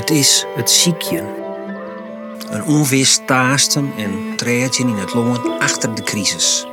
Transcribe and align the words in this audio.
Het 0.00 0.10
is 0.10 0.46
het 0.56 0.70
ziekje. 0.70 1.24
Een 2.50 2.64
onwist 2.64 3.26
taasten 3.26 3.92
en 3.96 4.36
treetje 4.36 4.82
in 4.82 4.94
het 4.94 5.14
longen 5.14 5.58
achter 5.58 5.94
de 5.94 6.02
crisis. 6.02 6.66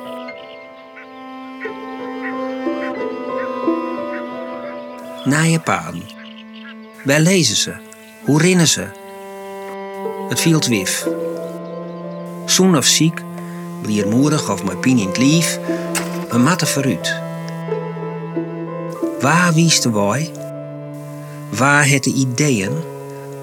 Naaie 5.24 5.60
paden. 5.60 6.04
Waar 7.04 7.20
lezen 7.20 7.56
ze? 7.56 7.76
Hoe 8.24 8.42
rennen 8.42 8.68
ze? 8.68 8.88
Het 10.30 10.40
viel 10.40 10.60
wif. 10.60 11.08
Zoen 12.46 12.78
of 12.78 12.86
ziek, 12.86 13.22
bliermoedig 13.82 14.52
of 14.52 14.64
met 14.64 14.82
pijn 14.82 14.98
in 14.98 15.08
het 15.08 15.18
lief, 15.18 15.60
we 16.30 16.38
matten 16.38 16.68
vooruit. 16.68 17.20
Waar 19.20 19.54
wiest 19.54 19.84
de 19.84 19.92
wij? 19.92 20.32
Waar 21.50 21.88
het 21.88 22.04
de 22.04 22.14
ideeën? 22.14 22.96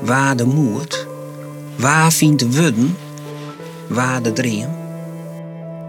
Waar 0.02 0.36
de 0.36 0.46
moed? 0.46 1.06
Waar 1.78 2.12
vindt 2.12 2.38
de 2.38 2.52
wudden? 2.52 2.96
Waar 3.88 4.22
de 4.22 4.32
dream? 4.32 4.70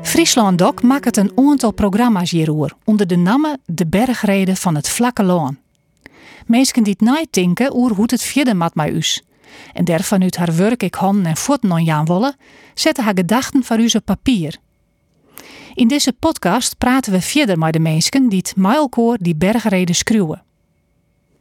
Friesland 0.04 0.58
Doc 0.58 0.82
maakt 0.82 1.18
een 1.18 1.32
aantal 1.36 1.72
programma's 1.72 2.32
hierover 2.32 2.74
onder 2.84 3.08
de 3.08 3.16
namen 3.16 3.62
De 3.66 3.88
Bergreden 3.88 4.58
van 4.58 4.76
het 4.76 4.90
Vlakke 4.90 5.24
Loon. 5.24 5.58
Mensen 6.46 6.84
die 6.84 6.96
het 7.00 7.34
denken 7.34 7.76
oer 7.76 7.92
hoe 7.92 8.06
het 8.08 8.24
verder 8.24 8.56
mat 8.56 8.76
met 8.76 8.94
us. 8.94 9.24
En 9.74 9.86
der 9.86 10.04
vanuit 10.04 10.38
haar 10.38 10.56
werk 10.56 10.84
ik 10.84 10.96
handen 10.96 11.26
en 11.26 11.38
voeten 11.38 11.72
aan 11.72 11.84
Jan 11.84 12.34
zetten 12.74 13.04
haar 13.04 13.16
gedachten 13.16 13.64
voor 13.64 13.80
u 13.80 13.90
op 13.96 14.06
papier. 14.06 14.58
In 15.74 15.88
deze 15.88 16.14
podcast 16.14 16.78
praten 16.78 17.12
we 17.12 17.22
verder 17.22 17.58
met 17.58 17.74
de 17.74 17.80
mensen 17.80 18.30
die 18.30 18.38
het 18.38 18.56
mijlkoor 18.56 19.18
die 19.20 19.36
bergreden 19.36 19.96
schreeuwen. 19.96 20.45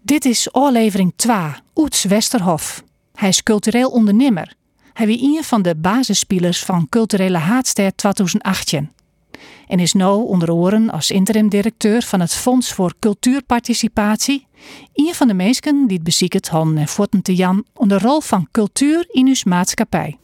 Dit 0.04 0.24
is 0.24 0.52
aflevering 0.52 1.12
2, 1.16 1.36
Oets 1.74 2.04
Westerhof. 2.04 2.84
Hij 3.14 3.28
is 3.28 3.42
cultureel 3.42 3.90
ondernemer. 3.90 4.54
Hij 4.92 5.06
is 5.06 5.20
een 5.20 5.44
van 5.44 5.62
de 5.62 5.76
basisspelers 5.76 6.64
van 6.64 6.88
Culturele 6.88 7.38
Haatster 7.38 7.94
2018. 7.94 8.92
En 9.68 9.78
is 9.78 9.92
nu 9.92 10.04
onder 10.04 10.52
oren 10.52 10.90
als 10.90 11.10
interim-directeur 11.10 12.02
van 12.02 12.20
het 12.20 12.34
Fonds 12.34 12.72
voor 12.72 12.94
Cultuurparticipatie. 12.98 14.46
Een 14.92 15.14
van 15.14 15.28
de 15.28 15.34
mensen 15.34 15.86
die 15.86 15.96
het 15.96 16.04
beziekt 16.04 16.48
handen 16.48 16.78
en 16.78 16.88
voeten 16.88 17.22
te 17.22 17.34
jan 17.34 17.64
onder 17.74 17.98
de 17.98 18.06
rol 18.06 18.20
van 18.20 18.48
cultuur 18.50 19.04
in 19.08 19.26
uw 19.26 19.34
maatschappij. 19.44 20.18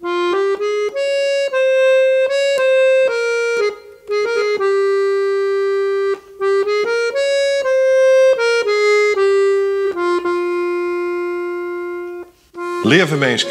Lieve 12.83 13.17
mensen, 13.17 13.48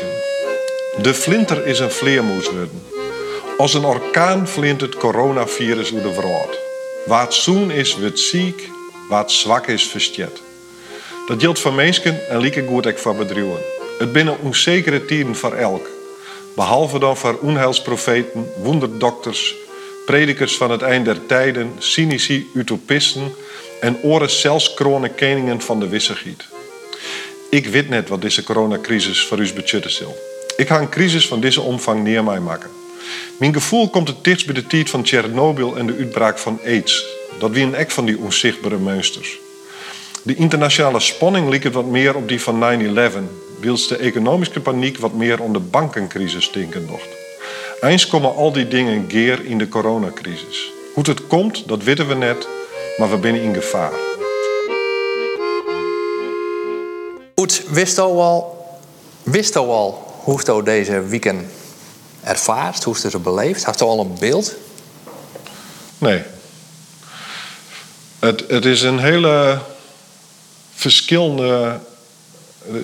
de 1.02 1.14
flinter 1.14 1.66
is 1.66 1.80
een 1.80 1.92
vleermoes 1.92 2.46
worden. 2.46 2.84
Als 3.58 3.74
een 3.74 3.86
orkaan 3.86 4.48
flint 4.48 4.82
het 4.82 4.96
coronavirus 4.96 5.90
door 5.90 6.02
de 6.02 6.14
wereld. 6.14 6.58
Waar 7.06 7.34
zoen 7.34 7.72
is, 7.72 7.98
wordt 7.98 8.20
ziek, 8.20 8.70
het 9.10 9.32
zwak 9.32 9.68
is, 9.68 9.84
verstiet. 9.84 10.42
Dat 11.28 11.42
geldt 11.42 11.60
voor 11.60 11.74
mensen 11.74 12.30
en 12.30 12.40
lieke 12.40 12.66
goed 12.68 12.88
ook 12.88 12.98
voor 12.98 13.16
bedrijven. 13.16 13.60
Het 14.00 14.12
binnen 14.12 14.40
onzekere 14.42 15.06
tijden 15.06 15.36
voor 15.36 15.54
elk. 15.54 15.88
Behalve 16.56 17.00
dan 17.00 17.18
voor 17.18 17.38
onheilsprofeten, 17.42 18.52
wonderdokters, 18.62 19.56
predikers 20.06 20.58
van 20.58 20.72
het 20.72 20.82
eind 20.82 21.06
der 21.06 21.26
tijden, 21.26 21.76
cynici, 21.78 22.50
utopisten 22.54 23.34
en 23.82 23.98
oren 24.04 24.30
zelfs 24.30 24.74
kronen 24.74 25.16
koningen 25.16 25.62
van 25.62 25.80
de 25.80 25.88
wissegiet. 25.88 26.48
Ik 27.50 27.68
weet 27.68 27.90
net 27.90 28.10
wat 28.10 28.22
deze 28.22 28.44
coronacrisis 28.44 29.26
voor 29.26 29.40
u 29.40 29.54
betutten 29.54 29.92
zal. 29.92 30.18
Ik 30.58 30.68
ga 30.68 30.80
een 30.80 30.90
crisis 30.90 31.28
van 31.28 31.40
deze 31.40 31.62
omvang 31.62 32.04
neer 32.04 32.24
mij 32.24 32.40
maken. 32.40 32.70
Mijn 33.38 33.54
gevoel 33.54 33.90
komt 33.90 34.08
het 34.08 34.24
dichtst 34.24 34.46
bij 34.46 34.56
de 34.56 34.68
tijd 34.68 34.90
van 34.90 35.04
Tsjernobyl 35.04 35.78
en 35.78 35.88
de 35.88 35.96
uitbraak 35.98 36.38
van 36.38 36.60
AIDS. 36.66 37.06
Dat 37.40 37.52
wie 37.52 37.66
een 37.66 37.76
ek 37.76 37.92
van 37.92 38.06
die 38.06 38.18
onzichtbare 38.18 38.78
monsters. 38.78 39.40
De 40.24 40.36
internationale 40.36 41.00
spanning 41.00 41.50
liep 41.50 41.64
het 41.64 41.74
wat 41.74 41.86
meer 41.86 42.16
op 42.16 42.28
die 42.28 42.42
van 42.42 42.82
9-11, 42.96 43.60
wilst 43.60 43.90
de 43.90 43.98
economische 43.98 44.60
paniek 44.60 44.98
wat 44.98 45.14
meer 45.14 45.42
om 45.42 45.54
de 45.54 45.60
bankencrisis 45.60 46.44
stinken 46.44 46.88
docht. 46.88 47.08
Eens 47.82 48.08
komen 48.08 48.36
al 48.36 48.52
die 48.52 48.68
dingen 48.68 49.06
geer 49.08 49.46
in 49.46 49.58
de 49.58 49.68
coronacrisis. 49.68 50.72
Hoe 50.94 51.04
het 51.04 51.28
komt, 51.28 51.68
dat 51.68 51.84
weten 51.84 52.08
we 52.08 52.16
net, 52.16 52.48
maar 52.98 53.10
we 53.10 53.18
zijn 53.22 53.36
in 53.36 53.54
gevaar. 53.54 54.19
Wist 57.68 57.98
al 57.98 58.22
al, 58.22 58.58
al 59.56 60.14
hoe 60.24 60.42
je 60.46 60.64
deze 60.64 61.02
weekend 61.02 61.52
ervaart, 62.24 62.84
hoe 62.84 62.96
je 63.02 63.08
het 63.08 63.24
beleeft? 63.24 63.64
Had 63.64 63.80
je 63.80 63.86
al 63.86 64.00
een 64.00 64.16
beeld? 64.20 64.56
Nee. 65.98 66.24
Het, 68.20 68.44
het 68.48 68.66
is 68.66 68.82
een 68.82 69.00
hele 69.00 69.62
verschillende. 70.74 71.80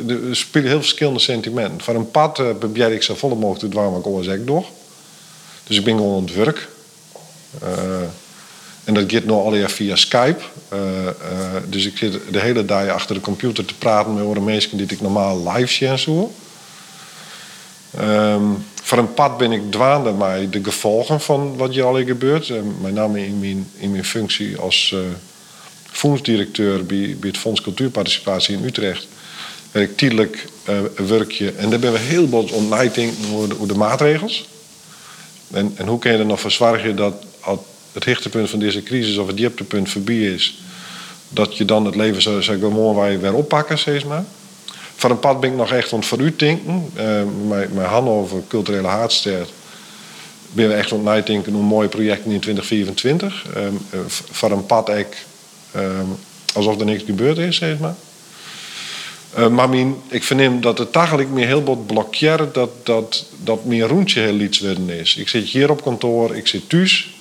Er 0.07 0.35
spelen 0.35 0.67
heel 0.67 0.79
verschillende 0.79 1.19
sentimenten. 1.19 1.81
Van 1.81 1.95
een 1.95 2.11
pad 2.11 2.33
probeer 2.59 2.91
ik 2.91 3.03
zo 3.03 3.15
volle 3.15 3.35
mogelijk 3.35 3.59
te 3.59 3.69
doen, 3.69 3.91
maar 3.91 4.01
ik 4.33 4.47
door. 4.47 4.65
Dus 5.63 5.77
ik 5.77 5.83
ben 5.83 5.97
gewoon 5.97 6.17
aan 6.17 6.23
het 6.23 6.35
werk. 6.35 6.69
Uh, 7.63 8.01
en 8.85 8.93
dat 8.93 9.11
gaat 9.11 9.23
nu 9.23 9.31
alleen 9.31 9.69
via 9.69 9.95
Skype. 9.95 10.41
Uh, 10.73 10.79
uh, 10.79 11.11
dus 11.69 11.85
ik 11.85 11.97
zit 11.97 12.19
de 12.31 12.39
hele 12.39 12.65
dag 12.65 12.89
achter 12.89 13.15
de 13.15 13.21
computer 13.21 13.65
te 13.65 13.73
praten 13.73 14.13
met 14.13 14.23
andere 14.23 14.41
mensen 14.41 14.77
die 14.77 14.87
ik 14.87 15.01
normaal 15.01 15.51
live 15.51 15.73
zie 15.73 15.87
en 15.87 15.99
zo. 15.99 16.31
Um, 17.99 18.65
voor 18.83 18.97
een 18.97 19.13
pad 19.13 19.37
ben 19.37 19.51
ik 19.51 19.71
dwaande 19.71 20.11
maar 20.11 20.49
de 20.49 20.63
gevolgen 20.63 21.21
van 21.21 21.57
wat 21.57 21.73
je 21.73 21.83
al 21.83 22.05
gebeurt. 22.05 22.49
Uh, 22.49 22.57
met 22.81 22.93
name 22.93 23.25
in 23.25 23.39
mijn, 23.39 23.69
in 23.77 23.91
mijn 23.91 24.05
functie 24.05 24.57
als 24.57 24.95
fondsdirecteur 25.91 26.85
bij, 26.85 27.15
bij 27.19 27.29
het 27.29 27.37
Fonds 27.37 27.61
Cultuurparticipatie 27.61 28.57
in 28.57 28.63
Utrecht. 28.63 29.07
Werk 29.71 29.89
ik 29.89 29.97
tijdelijk 29.97 30.45
uh, 30.69 31.07
werkje. 31.07 31.51
En 31.51 31.69
daar 31.69 31.79
ben 31.79 31.91
we 31.91 31.99
heel 31.99 32.27
veel 32.27 32.49
ontnijting 32.51 33.13
over 33.33 33.49
de, 33.49 33.55
over 33.55 33.67
de 33.67 33.75
maatregels. 33.75 34.47
En, 35.51 35.73
en 35.75 35.87
hoe 35.87 35.99
kun 35.99 36.11
je 36.11 36.17
er 36.17 36.25
nog 36.25 36.39
voor 36.39 36.51
zorgen 36.51 36.95
dat 36.95 37.13
het 37.95 38.05
hoogtepunt 38.05 38.49
van 38.49 38.59
deze 38.59 38.83
crisis 38.83 39.17
of 39.17 39.27
het 39.27 39.37
dieptepunt 39.37 39.89
voorbij 39.89 40.15
is, 40.33 40.57
dat 41.29 41.57
je 41.57 41.65
dan 41.65 41.85
het 41.85 41.95
leven 41.95 42.21
zo, 42.21 42.41
zo 42.41 42.53
gewoon 42.53 42.95
waar 42.95 43.11
je 43.11 43.17
weer 43.17 43.33
oppakken, 43.33 43.77
zeg 43.77 44.05
maar. 44.05 44.25
Van 44.95 45.11
een 45.11 45.19
pad 45.19 45.39
ben 45.39 45.49
ik 45.49 45.55
nog 45.55 45.71
echt 45.71 45.93
aan 45.93 45.99
het 45.99 46.07
vooruit 46.07 46.39
denken. 46.39 46.91
Uh, 46.97 47.67
met 47.73 47.85
Hannover, 47.85 48.41
Culturele 48.47 48.87
Haardster, 48.87 49.47
ben 50.51 50.67
we 50.67 50.73
echt 50.73 50.91
aan 50.91 51.07
het 51.07 51.27
denken 51.27 51.53
hoe 51.53 51.63
mooie 51.63 51.89
in 51.89 52.39
2024. 52.39 53.45
Uh, 53.57 53.63
van 54.31 54.51
een 54.51 54.65
pad 54.65 54.89
ik, 54.89 55.25
uh, 55.75 55.81
alsof 56.53 56.79
er 56.79 56.85
niks 56.85 57.03
gebeurd 57.03 57.37
is, 57.37 57.55
zeg 57.55 57.79
maar. 57.79 57.95
Uh, 59.37 59.47
maar 59.47 59.69
mijn, 59.69 59.95
ik 60.07 60.23
verneem 60.23 60.61
dat 60.61 60.77
het 60.77 60.95
eigenlijk 60.95 61.29
meer 61.29 61.47
heel 61.47 61.63
wat 61.63 61.87
blokkeert 61.87 62.53
dat, 62.53 62.69
dat, 62.83 63.25
dat 63.43 63.65
meer 63.65 63.87
rondje 63.87 64.19
heel 64.19 64.39
iets 64.39 64.59
worden 64.59 64.89
is. 64.89 65.15
Ik 65.15 65.27
zit 65.27 65.45
hier 65.45 65.69
op 65.69 65.83
kantoor, 65.83 66.35
ik 66.35 66.47
zit 66.47 66.69
thuis. 66.69 67.14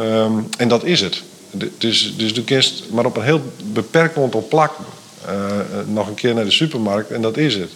Um, 0.00 0.48
en 0.56 0.68
dat 0.68 0.84
is 0.84 1.00
het. 1.00 1.22
Dus, 1.78 2.16
dus 2.16 2.34
du 2.34 2.42
kiest 2.42 2.84
maar 2.90 3.04
op 3.04 3.16
een 3.16 3.22
heel 3.22 3.52
beperkt 3.64 4.16
aantal 4.16 4.46
plakken 4.48 4.84
uh, 5.28 5.34
nog 5.86 6.08
een 6.08 6.14
keer 6.14 6.34
naar 6.34 6.44
de 6.44 6.50
supermarkt 6.50 7.10
en 7.10 7.22
dat 7.22 7.36
is 7.36 7.54
het. 7.54 7.70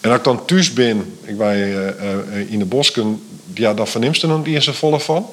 En 0.00 0.10
als 0.10 0.18
ik 0.18 0.24
dan 0.24 0.44
thuis 0.44 0.72
ben, 0.72 1.18
ik 1.24 1.38
ben 1.38 1.58
uh, 1.58 1.74
uh, 1.74 2.50
in 2.50 2.58
de 2.58 2.64
bosken, 2.64 3.22
ja, 3.54 3.74
dan 3.74 3.88
verneemt 3.88 4.20
je 4.20 4.28
er 4.28 4.38
niet 4.38 4.46
eens 4.46 4.68
volle 4.68 5.00
van. 5.00 5.26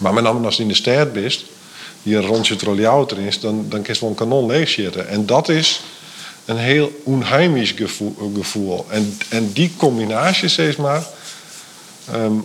Maar 0.00 0.12
met 0.12 0.24
name 0.24 0.46
als 0.46 0.56
je 0.56 0.62
in 0.62 0.68
de 0.68 0.74
stad 0.74 1.12
bent, 1.12 1.44
hier 2.02 2.20
rond 2.20 2.46
je 2.48 2.56
trolleyauto 2.56 3.16
is, 3.16 3.40
dan, 3.40 3.66
dan 3.68 3.82
kun 3.82 3.94
je 3.94 4.00
wel 4.00 4.10
een 4.10 4.16
kanon 4.16 4.46
leegzitten. 4.46 5.08
En 5.08 5.26
dat 5.26 5.48
is 5.48 5.80
een 6.44 6.56
heel 6.56 7.00
onheimisch 7.04 7.74
gevoel. 7.76 8.86
En, 8.88 9.18
en 9.28 9.52
die 9.52 9.72
combinatie, 9.76 10.48
zeg 10.48 10.76
maar, 10.76 11.06
um, 12.14 12.44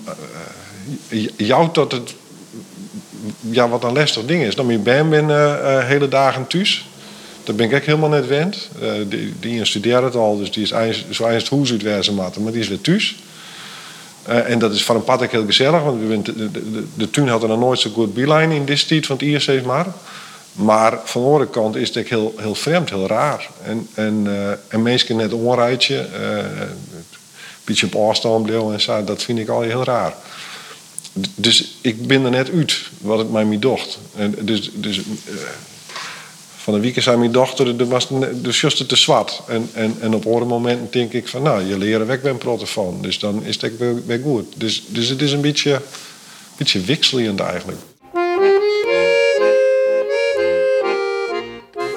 jou 1.38 1.70
tot 1.72 1.92
het 1.92 2.14
ja, 3.40 3.70
wat 3.70 3.84
een 3.84 3.94
lastig 3.94 4.26
ding 4.26 4.44
is. 4.44 4.56
Dan 4.56 4.68
ben 4.68 4.76
je 4.76 4.82
ben 4.82 5.10
binnen 5.10 5.60
uh, 5.62 5.84
hele 5.84 6.08
dagen 6.08 6.48
thuis. 6.48 6.86
Dat 7.44 7.56
ben 7.56 7.66
ik 7.66 7.72
echt 7.72 7.86
helemaal 7.86 8.10
net 8.10 8.28
wend. 8.28 8.70
Uh, 8.82 8.92
die, 9.08 9.34
die 9.40 9.66
studeert 9.66 10.04
het 10.04 10.16
al, 10.16 10.38
dus 10.38 10.52
die 10.52 10.64
is 10.64 10.70
zo 11.10 11.28
eens 11.28 11.50
het 11.50 11.50
huis 11.50 11.72
uitwerzen 11.72 12.16
maar 12.16 12.32
die 12.52 12.62
is 12.62 12.68
weer 12.68 12.82
thuis. 12.82 13.16
Uh, 14.30 14.50
en 14.50 14.60
dat 14.60 14.74
is 14.74 14.84
van 14.84 14.96
een 14.96 15.04
pad 15.04 15.22
heel 15.32 15.46
gezellig, 15.46 15.84
want 15.84 16.02
we 16.02 16.22
de, 16.22 16.52
de, 16.52 16.84
de, 16.94 17.10
tuin 17.10 17.28
had 17.28 17.44
er 17.44 17.50
nog 17.50 17.60
nooit 17.60 17.80
zo 17.80 17.90
goed 17.90 18.14
beeline 18.14 18.56
in 18.56 18.66
deze 18.66 18.86
tijd 18.86 19.06
van 19.06 19.18
het 19.20 19.26
IRC 19.26 19.66
maar. 19.66 19.86
Maar 20.52 21.00
van 21.04 21.22
de 21.22 21.28
andere 21.28 21.50
kant 21.50 21.76
is 21.76 21.96
het 21.96 22.10
heel, 22.10 22.34
heel 22.38 22.56
vreemd, 22.56 22.90
heel 22.90 23.08
raar. 23.08 23.50
En, 23.64 23.88
en, 23.94 24.24
uh, 24.28 24.50
en 24.68 24.82
mensen 24.82 25.16
net 25.16 25.32
een 25.32 25.56
rijtje, 25.56 25.96
een 25.98 26.68
beetje 27.64 27.86
op 27.86 28.10
afstand 28.10 28.50
en 28.50 28.82
zo, 28.82 29.04
dat 29.04 29.24
vind 29.24 29.40
ik 29.40 29.50
al 29.50 29.62
heel 29.62 29.84
raar. 29.84 30.14
Dus 31.36 31.78
ik 31.82 32.08
ben 32.08 32.24
er 32.26 32.32
net 32.32 32.52
uit 32.52 32.82
wat 32.98 33.18
het 33.18 33.32
mij 33.32 33.60
docht. 33.60 34.00
En 34.16 34.36
dus, 34.42 34.72
dus 34.74 34.98
uh, 34.98 35.04
van 36.56 36.74
de 36.74 36.80
week 36.80 37.02
zei 37.02 37.18
mijn 37.18 37.32
dochter, 37.32 37.80
er 37.80 37.88
was 37.88 38.08
dus 38.34 38.62
juist 38.62 38.88
te 38.88 38.96
zwart. 38.96 39.42
En, 39.48 39.70
en, 39.74 39.96
en 40.00 40.14
op 40.14 40.26
andere 40.26 40.46
momenten 40.46 40.88
denk 40.92 41.14
ik 41.14 41.28
van, 41.28 41.42
nou, 41.42 41.66
je 41.66 41.78
leren 41.78 42.08
weg 42.08 42.22
ben 42.22 42.38
van. 42.68 42.98
Dus 43.02 43.20
dan 43.20 43.44
is 43.44 43.62
het 43.62 43.78
weer, 44.06 44.20
goed. 44.24 44.54
Dus, 44.58 44.84
dus 44.88 45.10
het 45.10 45.22
is 45.22 45.32
een 45.32 45.42
beetje, 45.42 45.82
beetje 46.58 46.80
wisselend 46.82 47.40
eigenlijk. 47.40 47.78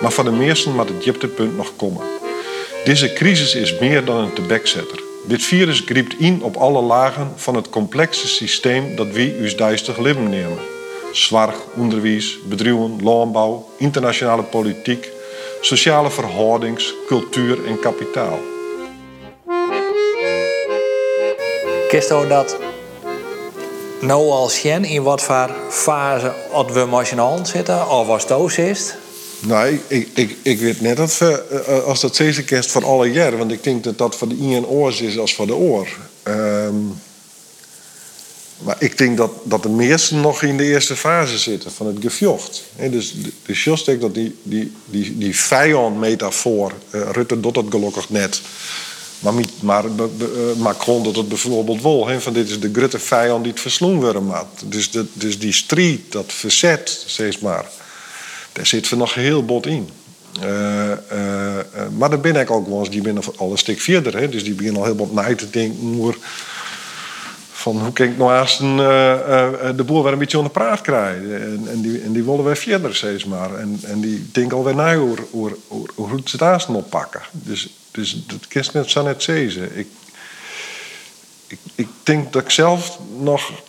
Maar 0.00 0.12
van 0.12 0.24
de 0.24 0.30
meesten 0.30 0.74
moet 0.74 0.88
het 0.88 1.02
dieptepunt 1.02 1.56
nog 1.56 1.72
komen. 1.76 2.02
Deze 2.84 3.12
crisis 3.12 3.54
is 3.54 3.78
meer 3.78 4.04
dan 4.04 4.16
een 4.16 4.32
tebekzetter. 4.32 5.07
Dit 5.28 5.42
virus 5.42 5.82
griept 5.86 6.18
in 6.18 6.42
op 6.42 6.56
alle 6.56 6.82
lagen 6.82 7.32
van 7.36 7.54
het 7.54 7.68
complexe 7.68 8.28
systeem 8.28 8.96
dat 8.96 9.06
wij 9.06 9.34
uw 9.38 9.54
duistig 9.54 9.98
leven 9.98 10.28
nemen. 10.28 10.58
Zorg, 11.12 11.54
onderwijs, 11.76 12.38
bedrijven, 12.44 13.02
landbouw, 13.02 13.68
internationale 13.76 14.42
politiek, 14.42 15.10
sociale 15.60 16.10
verhoudings, 16.10 16.94
cultuur 17.06 17.66
en 17.66 17.80
kapitaal. 17.80 18.38
Kist 21.88 22.08
dat 22.28 22.58
nou 24.00 24.30
al 24.30 24.48
zien 24.48 24.84
in 24.84 25.02
wat 25.02 25.22
voor 25.22 25.50
fase 25.70 26.32
we 26.72 26.84
machinaal 26.84 27.46
zitten, 27.46 27.88
of 27.90 28.06
was 28.06 28.22
het 28.22 28.58
is? 28.58 28.94
Nou, 29.40 29.80
ik, 29.86 30.08
ik, 30.14 30.36
ik 30.42 30.58
weet 30.58 30.80
net 30.80 30.96
dat 30.96 31.20
eh, 31.20 31.84
als 31.84 32.00
dat 32.00 32.16
deze 32.16 32.44
kerst 32.44 32.70
van 32.70 32.84
alle 32.84 33.10
jaren, 33.10 33.38
want 33.38 33.52
ik 33.52 33.64
denk 33.64 33.84
dat 33.84 33.98
dat 33.98 34.16
voor 34.16 34.28
de 34.28 34.36
ien 34.36 34.66
oors 34.66 35.00
is 35.00 35.18
als 35.18 35.34
voor 35.34 35.46
de 35.46 35.54
oor. 35.54 35.88
Ehm, 36.22 36.76
maar 38.58 38.76
ik 38.78 38.98
denk 38.98 39.16
dat, 39.16 39.30
dat 39.42 39.62
de 39.62 39.68
meesten 39.68 40.20
nog 40.20 40.42
in 40.42 40.56
de 40.56 40.64
eerste 40.64 40.96
fase 40.96 41.38
zitten 41.38 41.72
van 41.72 41.86
het 41.86 41.96
gevocht. 42.00 42.64
dus 42.90 43.14
just 43.46 43.86
denk 43.86 44.00
dat 44.00 44.14
die, 44.14 44.36
die, 44.42 44.72
die, 44.84 45.18
die 45.18 45.36
vijand-metafoor, 45.36 46.72
uh, 46.90 47.10
Rutte 47.10 47.40
doet 47.40 47.54
dat 47.54 47.64
gelukkig 47.70 48.10
net. 48.10 48.40
Maar, 49.18 49.32
maar 49.60 49.84
uh, 49.84 49.92
Macron 50.56 51.02
doet 51.02 51.16
het 51.16 51.28
bijvoorbeeld 51.28 51.82
wel. 51.82 52.20
van 52.20 52.32
dit 52.32 52.48
is 52.48 52.60
de 52.60 52.70
grote 52.72 52.98
vijand 52.98 53.42
die 53.42 53.52
het 53.52 53.60
versloen 53.60 54.00
worden 54.00 54.32
Dus, 54.64 54.90
de, 54.90 55.06
dus 55.12 55.38
die 55.38 55.52
strijd, 55.52 56.00
dat 56.08 56.32
verzet, 56.32 57.02
steeds 57.06 57.38
maar 57.38 57.66
daar 58.58 58.66
zit 58.66 58.90
nog 58.90 59.14
heel 59.14 59.44
bot 59.44 59.66
in. 59.66 59.88
Uh, 60.42 60.88
uh, 60.88 61.56
maar 61.98 62.10
dan 62.10 62.20
ben 62.20 62.36
ik 62.36 62.50
ook 62.50 62.68
wel 62.68 62.78
eens, 62.78 62.90
die 62.90 63.02
ben 63.02 63.18
al 63.36 63.50
een 63.50 63.58
stuk 63.58 63.80
verder. 63.80 64.18
Hè, 64.18 64.28
dus 64.28 64.44
die 64.44 64.54
beginnen 64.54 64.80
al 64.80 64.86
heel 64.86 64.96
bot 64.96 65.12
na 65.12 65.34
te 65.34 65.50
denken. 65.50 66.14
van 67.52 67.78
hoe 67.78 67.92
kan 67.92 68.06
ik 68.06 68.18
nou 68.18 68.40
eens 68.40 68.58
een, 68.58 68.76
de 69.76 69.84
boer 69.86 70.02
weer 70.02 70.12
een 70.12 70.18
beetje 70.18 70.36
onder 70.36 70.52
praat 70.52 70.80
krijgen. 70.80 71.42
En, 71.42 71.68
en, 71.70 71.80
die, 71.80 72.00
en 72.00 72.12
die 72.12 72.22
willen 72.22 72.44
weer 72.44 72.56
verder 72.56 72.94
steeds 72.94 73.24
maar. 73.24 73.54
En, 73.54 73.80
en 73.82 74.00
die 74.00 74.28
denken 74.32 74.56
alweer 74.56 74.74
na 74.74 74.96
hoe, 74.96 75.16
hoe, 75.30 75.56
hoe, 75.66 75.86
hoe 75.94 76.20
ze 76.24 76.30
het 76.30 76.42
aanstaan 76.42 76.76
oppakken. 76.76 77.20
Dus, 77.32 77.68
dus 77.90 78.22
dat 78.26 78.48
kan 78.48 78.64
net 78.72 78.90
zo 78.90 79.02
net 79.02 79.22
zeggen. 79.22 79.78
Ik, 79.78 79.88
ik, 81.46 81.58
ik 81.74 81.88
denk 82.02 82.32
dat 82.32 82.42
ik 82.42 82.50
zelf 82.50 82.98
nog 83.18 83.50
eh, 83.50 83.67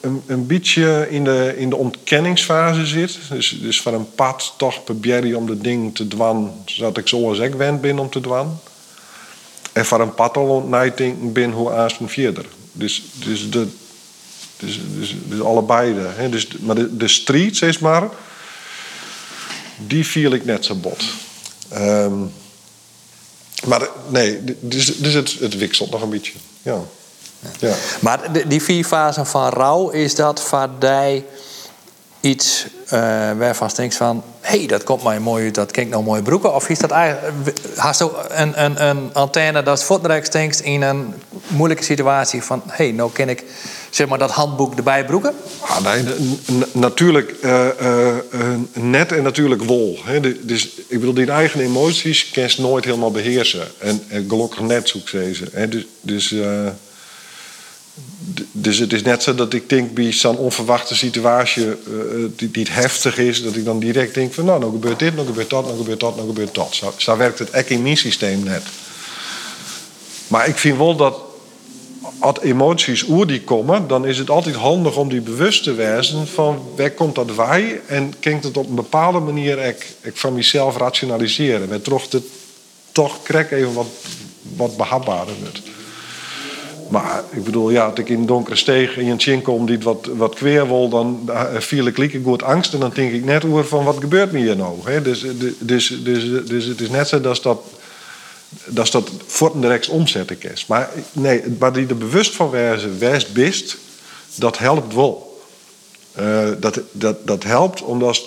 een, 0.00 0.22
een 0.26 0.46
beetje 0.46 1.06
in 1.10 1.24
de, 1.24 1.54
in 1.56 1.70
de 1.70 1.76
ontkenningsfase 1.76 2.86
zit. 2.86 3.18
Dus, 3.30 3.58
dus 3.60 3.82
van 3.82 3.94
een 3.94 4.14
pad 4.14 4.54
toch 4.56 4.84
probeer 4.84 5.36
om 5.36 5.46
de 5.46 5.58
ding 5.58 5.94
te 5.94 6.08
dwan, 6.08 6.62
zodat 6.64 6.96
ik 6.96 7.08
zoals 7.08 7.38
ik 7.38 7.54
wend 7.54 7.80
ben 7.80 7.98
om 7.98 8.10
te 8.10 8.20
dwan. 8.20 8.58
En 9.72 9.86
van 9.86 10.00
een 10.00 10.14
pad 10.14 10.36
al 10.36 10.66
nadenken 10.68 11.32
ben 11.32 11.50
hoe 11.50 11.72
aast 11.72 12.00
een 12.00 12.08
verder. 12.08 12.46
Dus, 12.72 13.02
dus, 13.14 13.50
de, 13.50 13.66
dus, 14.56 14.80
dus, 14.98 15.14
dus 15.24 15.40
allebei. 15.40 15.94
Hè. 15.94 16.28
Dus, 16.28 16.48
maar 16.60 16.74
de, 16.74 16.96
de 16.96 17.08
street, 17.08 17.56
zeg 17.56 17.80
maar, 17.80 18.08
die 19.86 20.06
viel 20.06 20.32
ik 20.32 20.44
net 20.44 20.64
zo 20.64 20.74
bot. 20.74 21.04
Um, 21.74 22.32
maar 23.66 23.88
nee, 24.08 24.40
dus, 24.60 24.96
dus 24.96 25.14
het, 25.14 25.36
het 25.40 25.56
wikselt 25.56 25.90
nog 25.90 26.02
een 26.02 26.10
beetje. 26.10 26.32
Ja. 26.62 26.80
Ja. 27.58 27.74
Maar 28.00 28.20
die 28.46 28.62
vier 28.62 28.84
fasen 28.84 29.26
van 29.26 29.48
rouw, 29.48 29.90
is 29.90 30.14
dat 30.14 30.42
voor 30.42 30.68
die 30.78 31.24
iets 32.20 32.66
uh, 32.84 32.90
waarvan 33.38 33.68
je 33.68 33.74
denkt 33.76 33.96
van... 33.96 34.22
hé, 34.40 34.58
hey, 34.58 34.66
dat 34.66 34.84
komt 34.84 35.02
mij 35.02 35.20
mooi 35.20 35.50
dat 35.50 35.70
klinkt 35.70 35.90
nou 35.90 36.04
mooie 36.04 36.22
broeken? 36.22 36.54
Of 36.54 36.68
is 36.68 36.78
dat 36.78 36.90
eigenlijk... 36.90 37.58
Hast 37.76 37.98
je 37.98 38.10
een, 38.28 38.64
een, 38.64 38.86
een 38.86 39.10
antenne 39.12 39.62
dat 39.62 39.84
voortdurend 39.84 40.32
denkt 40.32 40.60
in 40.60 40.82
een 40.82 41.14
moeilijke 41.46 41.84
situatie 41.84 42.42
van... 42.42 42.62
hé, 42.66 42.84
hey, 42.84 42.92
nou 42.92 43.10
ken 43.12 43.28
ik 43.28 43.44
zeg 43.90 44.08
maar 44.08 44.18
dat 44.18 44.30
handboek 44.30 44.74
erbij 44.74 45.04
broeken? 45.04 45.34
Ah, 45.60 45.84
nee, 45.84 46.04
natuurlijk 46.72 47.34
uh, 47.42 47.66
uh, 47.82 48.16
net 48.72 49.12
en 49.12 49.22
natuurlijk 49.22 49.62
wol. 49.62 49.98
Hè. 50.04 50.20
Dus 50.46 50.70
ik 50.88 50.98
bedoel, 50.98 51.14
die 51.14 51.30
eigen 51.30 51.60
emoties 51.60 52.30
kan 52.30 52.42
je 52.42 52.54
nooit 52.58 52.84
helemaal 52.84 53.10
beheersen. 53.10 53.66
En, 53.78 54.04
en 54.08 54.26
gelukkig 54.28 54.60
net, 54.60 54.88
zoek 54.88 55.08
ze. 55.08 55.48
Hè. 55.52 55.68
Dus... 55.68 55.86
dus 56.00 56.34
dus 58.52 58.78
het 58.78 58.92
is 58.92 59.02
net 59.02 59.22
zo 59.22 59.34
dat 59.34 59.52
ik 59.52 59.68
denk 59.68 59.94
bij 59.94 60.12
zo'n 60.12 60.36
onverwachte 60.36 60.94
situatie 60.94 61.66
uh, 61.66 61.74
die, 62.36 62.50
die 62.50 62.66
heftig 62.70 63.18
is, 63.18 63.42
dat 63.42 63.56
ik 63.56 63.64
dan 63.64 63.78
direct 63.78 64.14
denk 64.14 64.32
van 64.32 64.44
nou, 64.44 64.60
nou 64.60 64.72
gebeurt 64.72 64.98
dit, 64.98 65.14
nou 65.14 65.26
gebeurt 65.26 65.50
dat, 65.50 65.64
nou 65.64 65.76
gebeurt 65.76 66.00
dat, 66.00 66.16
nou 66.16 66.28
gebeurt 66.28 66.54
dat. 66.54 66.80
Zo, 66.96 67.16
werkt 67.16 67.38
het 67.38 67.50
echt 67.50 67.70
in 67.70 67.82
mijn 67.82 67.96
systeem 67.96 68.42
net. 68.42 68.62
Maar 70.28 70.48
ik 70.48 70.58
vind 70.58 70.78
wel 70.78 70.96
dat 70.96 71.20
als 72.18 72.40
emoties 72.40 73.02
oer 73.08 73.26
die 73.26 73.42
komen, 73.42 73.88
dan 73.88 74.06
is 74.06 74.18
het 74.18 74.30
altijd 74.30 74.54
handig 74.54 74.96
om 74.96 75.08
die 75.08 75.20
bewust 75.20 75.62
te 75.62 75.74
wezen 75.74 76.26
van 76.26 76.62
waar 76.76 76.90
komt 76.90 77.14
dat 77.14 77.34
wij 77.34 77.80
en 77.86 78.14
kan 78.20 78.32
het 78.32 78.56
op 78.56 78.68
een 78.68 78.74
bepaalde 78.74 79.18
manier 79.18 79.58
ik, 79.58 79.86
ik 80.00 80.16
van 80.16 80.34
mezelf 80.34 80.76
rationaliseren. 80.76 81.68
Met 81.68 81.84
toch, 81.84 82.08
de, 82.08 82.22
toch 82.92 83.22
krijg 83.22 83.50
even 83.50 83.72
wat, 83.72 83.86
wat 84.56 84.76
behapbaarder 84.76 85.34
wordt. 85.40 85.62
Maar 86.88 87.22
ik 87.30 87.44
bedoel, 87.44 87.70
ja, 87.70 87.84
als 87.84 87.98
ik 87.98 88.08
in 88.08 88.26
donkere 88.26 88.56
steeg 88.56 88.96
in 88.96 89.08
een 89.08 89.20
chin 89.20 89.42
kom 89.42 89.66
die 89.66 89.78
wat, 89.78 90.08
wat 90.16 90.34
kweer 90.34 90.66
wil, 90.66 90.88
dan 90.88 91.30
viel 91.58 91.86
ik 91.86 91.98
lieke 91.98 92.20
goed 92.22 92.42
angst. 92.42 92.74
En 92.74 92.80
dan 92.80 92.90
denk 92.94 93.12
ik 93.12 93.24
net 93.24 93.44
over 93.44 93.66
van 93.66 93.84
wat 93.84 93.96
gebeurt 94.00 94.32
me 94.32 94.38
hier 94.38 94.56
nou? 94.56 94.78
Hè? 94.84 95.02
Dus, 95.02 95.24
dus, 95.58 96.02
dus, 96.02 96.44
dus 96.46 96.64
het 96.64 96.80
is 96.80 96.90
net 96.90 97.08
zo 97.08 97.20
dat 97.20 97.42
dat, 98.66 98.92
dat, 98.92 99.10
direct 99.54 99.88
omzetten 99.88 100.36
is. 100.52 100.66
Maar 100.66 100.90
nee, 101.12 101.42
waar 101.58 101.72
die 101.72 101.86
er 101.86 101.98
bewust 101.98 102.34
van 102.34 102.50
wezen, 102.50 102.98
wijst 102.98 103.32
best, 103.32 103.76
dat 104.34 104.58
helpt 104.58 104.94
wel. 104.94 105.42
Uh, 106.20 106.48
dat, 106.60 106.80
dat, 106.92 107.26
dat 107.26 107.44
helpt 107.44 107.82
omdat. 107.82 108.22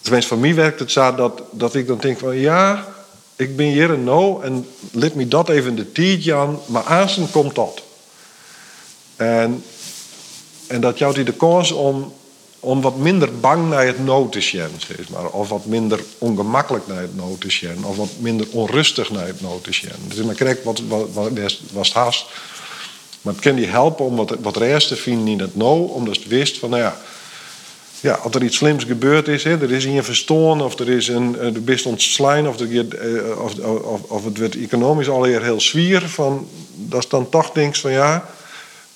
Tenminste, 0.00 0.30
voor 0.34 0.42
mij 0.42 0.54
werkt 0.54 0.78
het 0.78 0.92
zo 0.92 1.14
dat, 1.14 1.42
dat 1.50 1.74
ik 1.74 1.86
dan 1.86 1.98
denk 1.98 2.18
van 2.18 2.36
ja 2.36 2.95
ik 3.36 3.56
ben 3.56 3.66
hier 3.66 3.92
en 3.92 4.04
nou 4.04 4.44
en 4.44 4.68
let 4.92 5.14
me 5.14 5.28
dat 5.28 5.48
even 5.48 5.76
de 5.76 5.92
tijd 5.92 6.30
aan, 6.30 6.58
maar 6.66 6.84
aanstaan 6.84 7.30
komt 7.30 7.54
dat. 7.54 7.82
En, 9.16 9.64
en 10.66 10.80
dat 10.80 10.98
jouwt 10.98 11.26
de 11.26 11.32
kans 11.32 11.72
om, 11.72 12.12
om 12.60 12.80
wat 12.80 12.96
minder 12.96 13.40
bang 13.40 13.68
naar 13.68 13.86
het 13.86 14.04
nou 14.04 14.30
te 14.30 14.40
zijn, 14.40 14.70
zeg 14.78 15.08
maar. 15.08 15.26
Of 15.30 15.48
wat 15.48 15.64
minder 15.64 16.00
ongemakkelijk 16.18 16.86
naar 16.86 17.00
het 17.00 17.16
nou 17.16 17.38
te 17.38 17.50
zijn. 17.50 17.84
Of 17.84 17.96
wat 17.96 18.10
minder 18.18 18.46
onrustig 18.50 19.10
naar 19.10 19.26
het 19.26 19.40
nou 19.40 19.60
te 19.60 19.72
zijn. 19.72 19.98
Dus 20.08 20.24
maar 20.24 20.34
krijg 20.34 20.62
wat, 20.62 20.82
wat, 20.88 21.08
wat 21.12 21.58
was 21.72 21.92
haast. 21.92 22.26
Maar 23.22 23.34
het 23.34 23.42
kan 23.42 23.54
die 23.54 23.66
helpen 23.66 24.04
om 24.04 24.16
wat, 24.16 24.36
wat 24.40 24.56
rest 24.56 24.88
te 24.88 24.96
vinden 24.96 25.28
in 25.28 25.40
het 25.40 25.56
nou, 25.56 25.90
omdat 25.90 26.22
je 26.22 26.28
wist 26.28 26.58
van, 26.58 26.70
nou 26.70 26.82
ja 26.82 27.00
ja, 28.00 28.14
als 28.14 28.34
er 28.34 28.42
iets 28.42 28.56
slims 28.56 28.84
gebeurd 28.84 29.28
is, 29.28 29.44
hè, 29.44 29.62
er 29.62 29.72
is 29.72 29.84
een 29.84 30.04
verstoren 30.04 30.60
of 30.60 30.78
er 30.78 30.88
is 30.88 31.08
een 31.08 31.32
de 31.32 31.60
best 31.60 31.86
ontslaan 31.86 32.48
of, 32.48 32.60
eh, 32.60 32.80
of, 33.38 33.58
of, 33.58 34.02
of 34.02 34.24
het 34.24 34.38
wordt 34.38 34.56
economisch 34.56 35.08
alweer 35.08 35.42
heel 35.42 35.60
zwier, 35.60 36.00
van, 36.00 36.48
dat 36.74 37.02
is 37.02 37.08
dan 37.08 37.28
toch 37.28 37.50
denk 37.50 37.76
van 37.76 37.92
ja, 37.92 38.28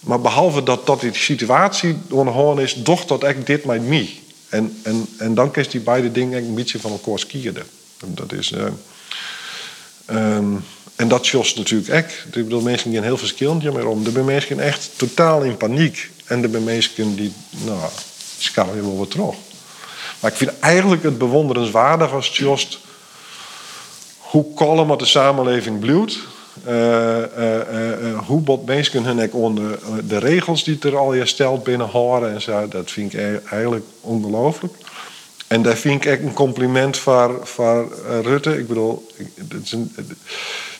maar 0.00 0.20
behalve 0.20 0.62
dat, 0.62 0.86
dat 0.86 1.00
die 1.00 1.14
situatie 1.14 1.96
onderhouden 2.10 2.64
is, 2.64 2.74
doch 2.74 3.04
dat 3.04 3.24
ik 3.24 3.46
dit 3.46 3.64
met 3.64 3.88
mij. 3.88 4.20
En, 4.48 4.80
en, 4.82 5.06
en 5.18 5.34
dan 5.34 5.50
kun 5.50 5.62
je 5.62 5.68
die 5.68 5.80
beide 5.80 6.12
dingen 6.12 6.44
een 6.44 6.54
beetje 6.54 6.80
van 6.80 6.90
elkaar 6.90 7.18
skieren. 7.18 7.66
Dat 8.06 8.32
is. 8.32 8.52
Uh, 8.52 8.66
um, 10.36 10.64
en 10.96 11.08
dat 11.08 11.26
jost 11.26 11.56
natuurlijk 11.56 11.88
echt. 11.88 12.24
Ik 12.26 12.32
bedoel, 12.32 12.60
mensen 12.60 12.94
een 12.94 13.02
heel 13.02 13.16
verschillend 13.16 13.62
meer 13.62 13.86
om. 13.86 14.04
Er 14.06 14.12
zijn 14.12 14.24
mensen 14.24 14.60
echt 14.60 14.90
totaal 14.96 15.42
in 15.42 15.56
paniek. 15.56 16.10
En 16.24 16.42
er 16.42 16.50
zijn 16.50 16.64
mensen 16.64 17.16
die, 17.16 17.32
nou, 17.64 17.80
kan 18.52 18.66
je 18.74 18.80
wel 18.80 18.98
wat 18.98 19.10
terug. 19.10 19.34
Maar 20.20 20.30
ik 20.30 20.36
vind 20.36 20.58
eigenlijk 20.58 21.02
het 21.02 21.18
bewonderenswaardig 21.18 22.12
als 22.12 22.36
Jost 22.36 22.78
hoe 24.18 24.54
kalm 24.54 24.98
de 24.98 25.04
samenleving 25.04 25.78
bloedt. 25.78 26.18
Uh, 26.68 26.74
uh, 26.74 27.56
uh, 28.02 28.18
hoe 28.26 28.40
bot 28.40 28.66
mensen 28.66 29.04
hun 29.04 29.32
onder 29.32 29.78
de 30.04 30.18
regels 30.18 30.64
die 30.64 30.78
er 30.80 30.96
al 30.96 31.12
gesteld 31.12 31.64
binnenhouden 31.64 32.32
en 32.32 32.40
zo. 32.40 32.68
Dat 32.68 32.90
vind 32.90 33.12
ik 33.12 33.20
e-, 33.20 33.40
eigenlijk 33.50 33.84
ongelooflijk. 34.00 34.74
En 35.46 35.62
daar 35.62 35.76
vind 35.76 36.04
ik 36.04 36.10
echt 36.10 36.22
een 36.22 36.32
compliment 36.32 36.96
voor, 36.96 37.40
voor 37.42 37.92
Rutte. 38.22 38.58
Ik 38.58 38.68
bedoel, 38.68 39.06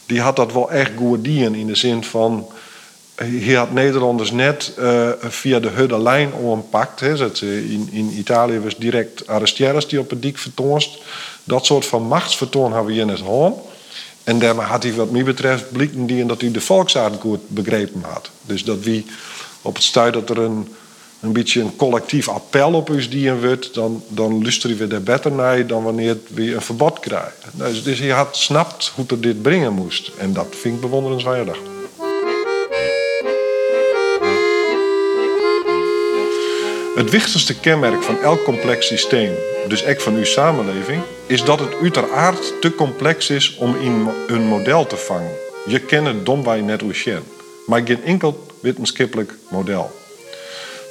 die 0.07 0.21
had 0.21 0.37
dat 0.37 0.53
wel 0.53 0.71
echt 0.71 0.91
goed 0.97 1.27
in 1.27 1.67
de 1.67 1.77
zin 1.77 2.05
van 2.05 2.49
hier 3.25 3.57
had 3.57 3.73
Nederlanders 3.73 4.31
net 4.31 4.73
uh, 4.79 5.09
via 5.21 5.61
de 5.61 5.69
Hudde 5.69 6.03
lijn 6.03 6.33
ompakt. 6.33 7.01
Hè, 7.01 7.17
dat, 7.17 7.41
in, 7.41 7.89
in 7.93 8.13
Italië 8.19 8.61
was 8.61 8.77
direct 8.77 9.27
arresteerders 9.27 9.89
die 9.89 10.01
op 10.01 10.11
het 10.11 10.23
dik 10.23 10.39
vertoonst. 10.39 10.99
Dat 11.45 11.67
soort 11.67 11.87
van 11.87 12.03
machtsvertoon 12.03 12.73
hebben 12.73 12.87
we 12.87 12.93
hier 12.93 13.07
net 13.07 13.19
gehad. 13.19 13.55
En 14.25 14.39
daarmee 14.39 14.67
had 14.67 14.83
hij 14.83 14.95
wat 14.95 15.11
mij 15.11 15.25
betreft 15.25 15.73
blikken 15.73 16.07
die 16.07 16.21
en 16.21 16.27
dat 16.27 16.41
hij 16.41 16.51
de 16.51 16.61
volksaard 16.61 17.21
goed 17.21 17.49
begrepen 17.49 18.03
had. 18.03 18.31
Dus 18.43 18.65
dat 18.65 18.79
wie 18.81 19.07
op 19.63 19.75
het 19.75 19.85
stuit 19.85 20.15
dat 20.15 20.31
er 20.31 20.39
een, 20.39 20.69
een 21.21 21.33
beetje 21.33 21.61
een 21.61 21.77
collectief 21.77 22.29
appel 22.29 22.73
op 22.73 22.91
ons 22.91 23.11
die 23.11 23.33
wordt, 23.33 23.75
dan, 23.75 24.03
dan 24.09 24.43
luisteren 24.43 24.77
we 24.77 24.95
er 24.95 25.03
beter 25.03 25.33
naar 25.33 25.67
dan 25.67 25.83
wanneer 25.83 26.17
we 26.29 26.55
een 26.55 26.63
verbod 26.63 26.99
krijgen. 26.99 27.51
Dus, 27.53 27.83
dus 27.83 27.99
hij 27.99 28.09
had 28.09 28.37
snapt 28.37 28.93
hoe 28.95 29.05
er 29.09 29.21
dit 29.21 29.43
brengen 29.43 29.73
moest. 29.73 30.11
En 30.19 30.33
dat 30.33 30.47
vind 30.51 30.75
ik 30.75 30.81
bewonderenswaardig. 30.81 31.59
Het 36.95 37.11
wichtigste 37.11 37.61
kenmerk 37.61 38.03
van 38.03 38.21
elk 38.23 38.45
complex 38.45 38.87
systeem, 38.87 39.33
dus 39.69 39.85
ook 39.85 40.01
van 40.01 40.15
uw 40.15 40.25
samenleving, 40.25 41.03
is 41.27 41.45
dat 41.45 41.61
het 41.61 41.75
uiteraard 41.83 42.61
te 42.61 42.75
complex 42.75 43.31
is 43.31 43.57
om 43.57 43.77
in 43.77 44.09
een 44.27 44.43
model 44.43 44.87
te 44.87 44.97
vangen. 44.97 45.33
Je 45.67 45.79
kent 45.79 46.07
het 46.07 46.27
domwij 46.27 46.61
net 46.61 46.83
Ocean, 46.83 47.23
maar 47.67 47.83
geen 47.85 48.05
enkel 48.05 48.47
wetenschappelijk 48.61 49.35
model. 49.49 49.91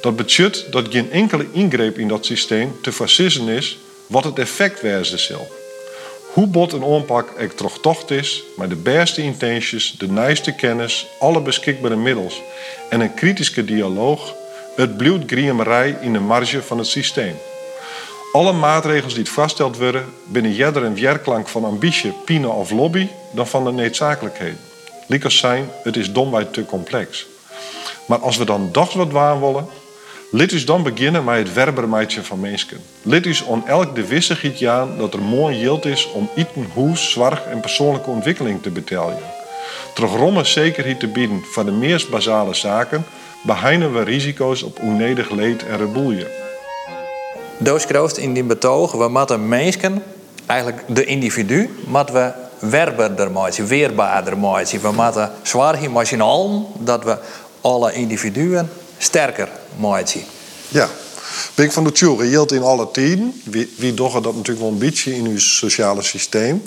Dat 0.00 0.16
betekent 0.16 0.72
dat 0.72 0.86
geen 0.90 1.10
enkele 1.10 1.46
ingreep 1.52 1.98
in 1.98 2.08
dat 2.08 2.24
systeem 2.24 2.76
te 2.82 2.92
versissen 2.92 3.48
is 3.48 3.78
wat 4.06 4.24
het 4.24 4.38
effect 4.38 4.80
wezen 4.80 5.18
zal. 5.18 5.48
Hoe 6.32 6.46
bot 6.46 6.72
een 6.72 6.84
aanpak 6.84 7.28
er 7.38 7.80
tocht 7.80 8.10
is, 8.10 8.42
met 8.56 8.70
de 8.70 8.76
beste 8.76 9.22
intenties, 9.22 9.94
de 9.98 10.08
nijste 10.08 10.54
kennis, 10.54 11.06
alle 11.18 11.40
beschikbare 11.40 11.96
middels 11.96 12.40
en 12.88 13.00
een 13.00 13.14
kritische 13.14 13.64
dialoog, 13.64 14.38
het 14.76 14.96
bloedt 14.96 15.32
in 15.32 16.12
de 16.12 16.20
marge 16.20 16.62
van 16.62 16.78
het 16.78 16.86
systeem. 16.86 17.36
Alle 18.32 18.52
maatregels 18.52 19.14
die 19.14 19.30
vastgesteld 19.30 19.76
worden, 19.76 20.04
binnen 20.24 20.54
jeder 20.54 20.82
een 20.82 20.94
weerklank 20.94 21.48
van 21.48 21.64
ambitie, 21.64 22.12
pine 22.24 22.48
of 22.48 22.70
lobby 22.70 23.08
dan 23.32 23.46
van 23.46 23.64
de 23.64 23.70
noodzakelijkheid. 23.70 24.56
Liekers 25.06 25.38
zijn, 25.38 25.68
het 25.82 25.96
is 25.96 26.12
domweg 26.12 26.46
te 26.50 26.64
complex. 26.64 27.26
Maar 28.06 28.18
als 28.18 28.36
we 28.36 28.44
dan 28.44 28.70
toch 28.70 28.92
wat 28.92 29.10
waan 29.10 29.40
willen, 29.40 29.66
Lid 30.32 30.52
is 30.52 30.64
dan 30.64 30.82
beginnen 30.82 31.24
met 31.24 31.36
het 31.36 31.52
werbermeidje 31.52 32.22
van 32.22 32.40
mensen. 32.40 32.80
Lid 33.02 33.26
is 33.26 33.42
on 33.42 33.66
elk 33.66 33.94
de 33.94 34.06
wissigheid 34.06 34.64
aan 34.64 34.98
dat 34.98 35.14
er 35.14 35.22
mooi 35.22 35.60
geld 35.60 35.84
is 35.84 36.10
om 36.12 36.30
eten, 36.36 36.70
hoes, 36.74 37.10
zorg 37.10 37.44
en 37.44 37.60
persoonlijke 37.60 38.10
ontwikkeling 38.10 38.62
te 38.62 38.70
betalen. 38.70 39.18
Terug 39.94 40.16
romme 40.16 40.44
zekerheid 40.44 41.00
te 41.00 41.06
bieden 41.06 41.44
van 41.52 41.64
de 41.64 41.72
meest 41.72 42.10
basale 42.10 42.54
zaken, 42.54 43.04
beheinen 43.42 43.92
we 43.92 44.02
risico's 44.02 44.62
op 44.62 44.80
onnodig 44.80 45.30
leed 45.30 45.66
en 45.66 45.76
rebellie. 45.76 46.26
Doos 47.58 47.86
kroost 47.86 48.16
in 48.16 48.32
die 48.32 48.44
betoog, 48.44 48.92
we 48.92 49.08
moeten 49.08 49.48
mensen, 49.48 50.02
eigenlijk 50.46 50.82
de 50.86 51.04
individu, 51.04 51.70
moeten 51.86 52.14
we 52.14 52.32
werberder 52.58 53.30
maken, 53.30 53.66
weerbaarder 53.66 54.38
maken. 54.38 54.80
We 54.80 54.92
moeten 54.92 55.32
zwaar 55.42 55.90
machinaal 55.90 56.72
dat 56.78 57.04
we 57.04 57.18
alle 57.60 57.92
individuen 57.92 58.70
sterker 58.98 59.48
maken. 59.76 60.20
Ja. 60.68 60.88
Ben 61.54 61.64
ik 61.64 61.72
van 61.72 61.84
de 61.84 61.92
tjure, 61.92 62.28
geldt 62.28 62.52
in 62.52 62.62
alle 62.62 62.90
tijden. 62.90 63.40
Wie, 63.44 63.74
wie 63.76 63.94
dat 63.94 64.12
natuurlijk 64.12 64.58
wel 64.58 64.68
een 64.68 64.78
beetje 64.78 65.16
in 65.16 65.26
uw 65.26 65.38
sociale 65.38 66.02
systeem. 66.02 66.62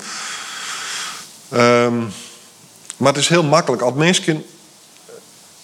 Um, 1.53 2.11
maar 2.97 3.13
het 3.13 3.21
is 3.21 3.27
heel 3.27 3.43
makkelijk. 3.43 3.81
Als 3.81 3.93
mensen 3.93 4.43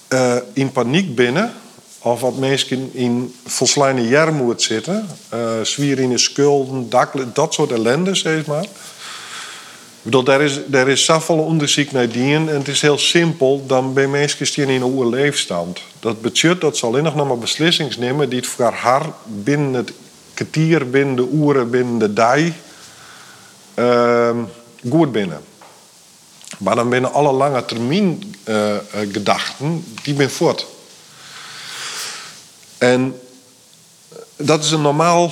uh, 0.09 0.35
in 0.53 0.71
paniek 0.71 1.15
binnen, 1.15 1.53
of 1.99 2.21
wat 2.21 2.37
mensen 2.37 2.89
in 2.93 3.35
volslijne 3.45 4.07
jarmoed 4.07 4.61
zitten, 4.61 5.07
uh, 5.33 5.61
zwier 5.61 5.99
in 5.99 6.09
de 6.09 6.17
schulden, 6.17 6.89
dat 7.33 7.53
soort 7.53 7.71
ellende, 7.71 8.15
zeg 8.15 8.45
maar. 8.45 8.63
Ik 8.63 10.05
bedoel, 10.05 10.23
daar 10.23 10.41
is, 10.41 10.59
daar 10.65 10.87
is 10.87 11.05
zoveel 11.05 11.37
onderzoek 11.37 11.91
naar 11.91 12.09
die 12.09 12.35
en 12.35 12.47
het 12.47 12.67
is 12.67 12.81
heel 12.81 12.97
simpel. 12.97 13.63
Dan 13.67 13.93
bij 13.93 14.07
mensen 14.07 14.53
die 14.53 14.65
in 14.65 14.69
een 14.69 14.93
oude 14.93 15.09
leefstand. 15.09 15.79
Dat 15.99 16.21
betekent 16.21 16.61
dat 16.61 16.77
ze 16.77 16.85
alleen 16.85 17.03
nog 17.03 17.15
maar 17.15 17.37
beslissingen 17.37 17.99
nemen 17.99 18.29
die 18.29 18.39
het 18.39 18.47
voor 18.47 18.71
haar 18.71 19.05
binnen 19.25 19.73
het 19.73 19.93
kwartier, 20.33 20.89
binnen 20.89 21.15
de 21.15 21.29
uren, 21.33 21.69
binnen 21.69 21.97
de 21.97 22.13
dag 22.13 22.39
uh, 23.75 24.29
goed 24.89 25.11
binnen. 25.11 25.41
Maar 26.59 26.75
dan 26.75 26.89
binnen 26.89 27.13
alle 27.13 27.31
lange 27.31 27.65
termijn 27.65 28.35
uh, 28.49 28.75
gedachten, 29.11 29.83
die 30.03 30.13
ben 30.13 30.29
voort. 30.29 30.65
En 32.77 33.19
dat 34.35 34.63
is 34.63 34.71
een 34.71 34.81
normaal 34.81 35.31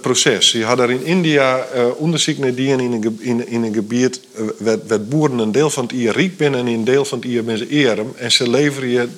proces. 0.00 0.52
Je 0.52 0.64
had 0.64 0.78
er 0.78 0.90
in 0.90 1.04
India 1.04 1.66
uh, 1.74 1.86
onderzoek 1.96 2.38
naar 2.38 2.54
die 2.54 2.68
in 2.68 2.80
een, 2.80 3.20
in, 3.46 3.64
een 3.64 3.74
gebied 3.74 4.20
werd, 4.58 5.08
boeren 5.08 5.38
een 5.38 5.52
deel 5.52 5.70
van 5.70 5.84
het 5.84 5.92
jaar 5.96 6.14
riek 6.14 6.36
binnen 6.36 6.60
en 6.60 6.66
een 6.66 6.84
deel 6.84 7.04
van 7.04 7.22
het 7.26 7.44
ben 7.44 7.58
ze 7.58 7.68
erem. 7.68 8.12
En 8.16 8.32
ze 8.32 8.50
leveren 8.50 8.88
je 8.88 9.08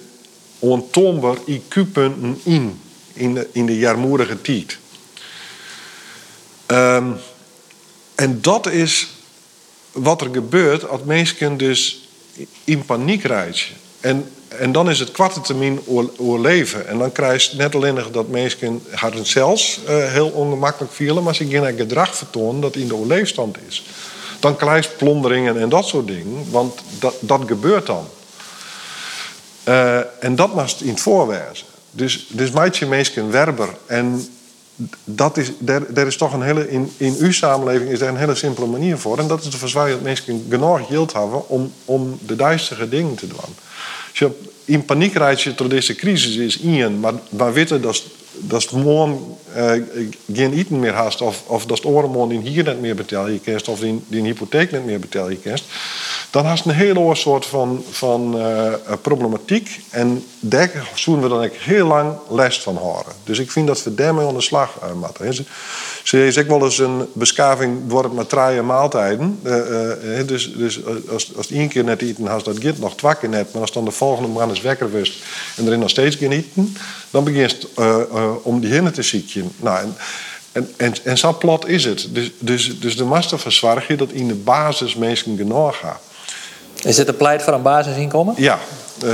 ontoonbaar 0.59 1.37
IQ-punten 1.37 2.41
in, 2.43 2.81
in 3.13 3.35
de, 3.35 3.49
in 3.53 3.67
de 3.67 3.79
jaarmoedige 3.79 4.41
tijd. 4.41 4.79
Um, 6.67 7.17
en 8.15 8.39
dat 8.41 8.67
is 8.67 9.09
wat 9.97 10.21
er 10.21 10.29
gebeurt 10.33 10.89
als 10.89 11.01
mensen 11.05 11.57
dus 11.57 12.09
in 12.65 12.85
paniek 12.85 13.23
rijden. 13.23 13.61
En, 14.01 14.31
en 14.49 14.73
dan 14.73 14.91
is 14.91 14.99
het 14.99 15.11
kwarte 15.11 15.41
termijn 15.41 15.79
overleven. 16.17 16.89
En 16.89 16.99
dan 16.99 17.13
krijg 17.13 17.51
je 17.51 17.57
net 17.57 17.75
alleen 17.75 17.99
dat 18.13 18.29
mensen 18.29 18.83
haar 18.91 19.13
zelfs 19.23 19.81
uh, 19.89 20.13
heel 20.13 20.29
ongemakkelijk 20.29 20.93
vielen, 20.93 21.23
maar 21.23 21.35
ze 21.35 21.49
gaan 21.49 21.65
een 21.65 21.77
gedrag 21.77 22.17
vertonen 22.17 22.61
dat 22.61 22.77
in 22.77 22.89
de 22.89 22.95
overleefstand 22.95 23.57
is. 23.69 23.85
Dan 24.41 24.57
krijg 24.57 24.85
je 24.85 24.97
plonderingen 24.97 25.61
en 25.61 25.69
dat 25.69 25.87
soort 25.87 26.07
dingen, 26.07 26.51
want 26.51 26.81
dat, 26.99 27.15
dat 27.21 27.43
gebeurt 27.47 27.87
dan. 27.87 28.09
Uh, 29.69 29.99
en 30.21 30.37
dat 30.37 30.51
was 30.53 30.77
in 30.83 30.89
het 30.89 31.01
voorwijzen. 31.01 31.67
Dus, 31.91 32.27
dus 32.29 32.51
maak 32.51 32.75
je 32.75 32.87
mensen 32.87 33.31
werber. 33.31 33.69
En 33.87 34.29
dat 35.05 35.37
is, 35.37 35.53
er, 35.95 36.07
is 36.07 36.17
toch 36.17 36.33
een 36.33 36.43
hele, 36.43 36.71
in, 36.71 36.93
in 36.97 37.17
uw 37.19 37.33
samenleving 37.33 37.91
is 37.91 38.01
er 38.01 38.09
een 38.09 38.17
hele 38.17 38.35
simpele 38.35 38.67
manier 38.67 38.99
voor. 38.99 39.19
En 39.19 39.29
dat 39.29 39.45
is 39.45 39.55
verzwaar 39.55 39.91
dat 39.91 40.03
mensen 40.03 40.45
genoeg 40.49 40.87
geld 40.87 41.13
hebben 41.13 41.49
om, 41.49 41.73
om 41.85 42.19
de 42.27 42.37
duistere 42.37 42.89
dingen 42.89 43.15
te 43.15 43.27
doen. 43.27 43.39
Je 44.13 44.31
in 44.65 44.85
paniek 44.85 45.15
rijdt 45.15 45.43
je 45.43 45.55
door 45.55 45.69
deze 45.69 45.95
crisis 45.95 46.37
is 46.37 46.59
in, 46.59 47.01
maar, 47.01 47.15
maar 47.29 47.53
weten 47.53 47.83
dat 47.83 48.03
dat 48.39 48.61
is 48.61 48.71
morgen 48.71 49.19
uh, 49.57 49.73
geen 50.33 50.53
eten 50.53 50.79
meer 50.79 50.93
hast, 50.93 51.21
of, 51.21 51.43
of 51.47 51.67
dat 51.67 51.79
is 51.79 51.85
overmorgen 51.85 52.29
die 52.29 52.51
hier 52.51 52.65
niet 52.65 52.81
meer 52.81 52.95
betalen 52.95 53.33
je 53.33 53.41
kerst, 53.41 53.69
of 53.69 53.79
die, 53.79 54.05
die 54.07 54.23
hypotheek 54.23 54.73
niet 54.73 54.85
meer 54.85 55.01
betalen 55.01 55.31
je 55.31 55.39
kerst, 55.39 55.65
dan 56.31 56.47
hast 56.47 56.65
een 56.65 56.71
hele 56.71 57.15
soort 57.15 57.47
van, 57.47 57.85
van 57.91 58.37
uh, 58.37 58.73
problematiek. 59.03 59.81
En 59.91 60.25
daar 60.41 60.89
zullen 60.95 61.23
we 61.23 61.29
dan 61.29 61.45
ook 61.45 61.55
heel 61.55 61.87
lang 61.87 62.13
les 62.31 62.63
van 62.63 62.77
horen. 62.77 63.13
Dus 63.25 63.39
ik 63.39 63.51
vind 63.51 63.67
dat 63.67 63.83
we 63.83 63.95
daarmee 63.95 64.27
aan 64.27 64.35
de 64.35 64.41
slag 64.41 64.79
moeten. 64.95 65.47
Ze 66.07 66.27
is 66.27 66.39
ook 66.39 66.47
wel 66.47 66.65
eens 66.65 66.79
een 66.79 67.09
beschaving 67.13 67.79
wordt 67.89 68.13
met 68.13 68.29
draaien 68.29 68.67
maaltijden. 68.67 69.39
Uh, 69.43 69.57
uh, 70.19 70.27
dus 70.27 70.53
dus 70.55 70.81
als, 71.09 71.37
als 71.37 71.51
één 71.51 71.69
keer 71.69 71.85
net 71.85 72.03
eten 72.03 72.27
had, 72.27 72.45
dat 72.45 72.57
gaat 72.61 72.79
nog 72.79 72.97
twee 72.97 73.15
keer 73.15 73.29
net. 73.29 73.53
Maar 73.53 73.61
als 73.61 73.73
dan 73.73 73.85
de 73.85 73.91
volgende 73.91 74.29
man 74.29 74.51
is 74.51 74.61
wekker 74.61 74.93
wist 74.93 75.25
en 75.57 75.67
erin 75.67 75.79
nog 75.79 75.91
steeds 75.91 76.17
geen 76.17 76.33
eten, 76.33 76.77
dan 77.11 77.25
begint 77.25 77.67
uh, 77.79 77.97
om 78.43 78.61
die 78.61 78.73
hinnen 78.73 78.93
te 78.93 79.03
zieken. 79.03 79.53
Nou, 79.57 79.79
en, 79.79 79.97
en, 80.53 80.73
en, 80.77 80.95
en 81.05 81.19
zo 81.19 81.37
plat 81.39 81.67
is 81.67 81.85
het. 81.85 82.09
Dus, 82.11 82.31
dus, 82.39 82.81
dus 82.81 82.97
de 82.97 83.05
master 83.05 83.39
verzorg 83.39 83.89
je 83.89 83.97
dat 83.97 84.11
in 84.11 84.29
de 84.29 84.35
basis 84.35 84.95
mensen 84.95 85.37
genoeg 85.37 85.79
gaat. 85.79 86.01
Is 86.83 86.97
dit 86.97 87.09
een 87.09 87.17
pleit 87.17 87.43
voor 87.43 87.53
een 87.53 87.63
basisinkomen? 87.63 88.35
Ja, 88.37 88.59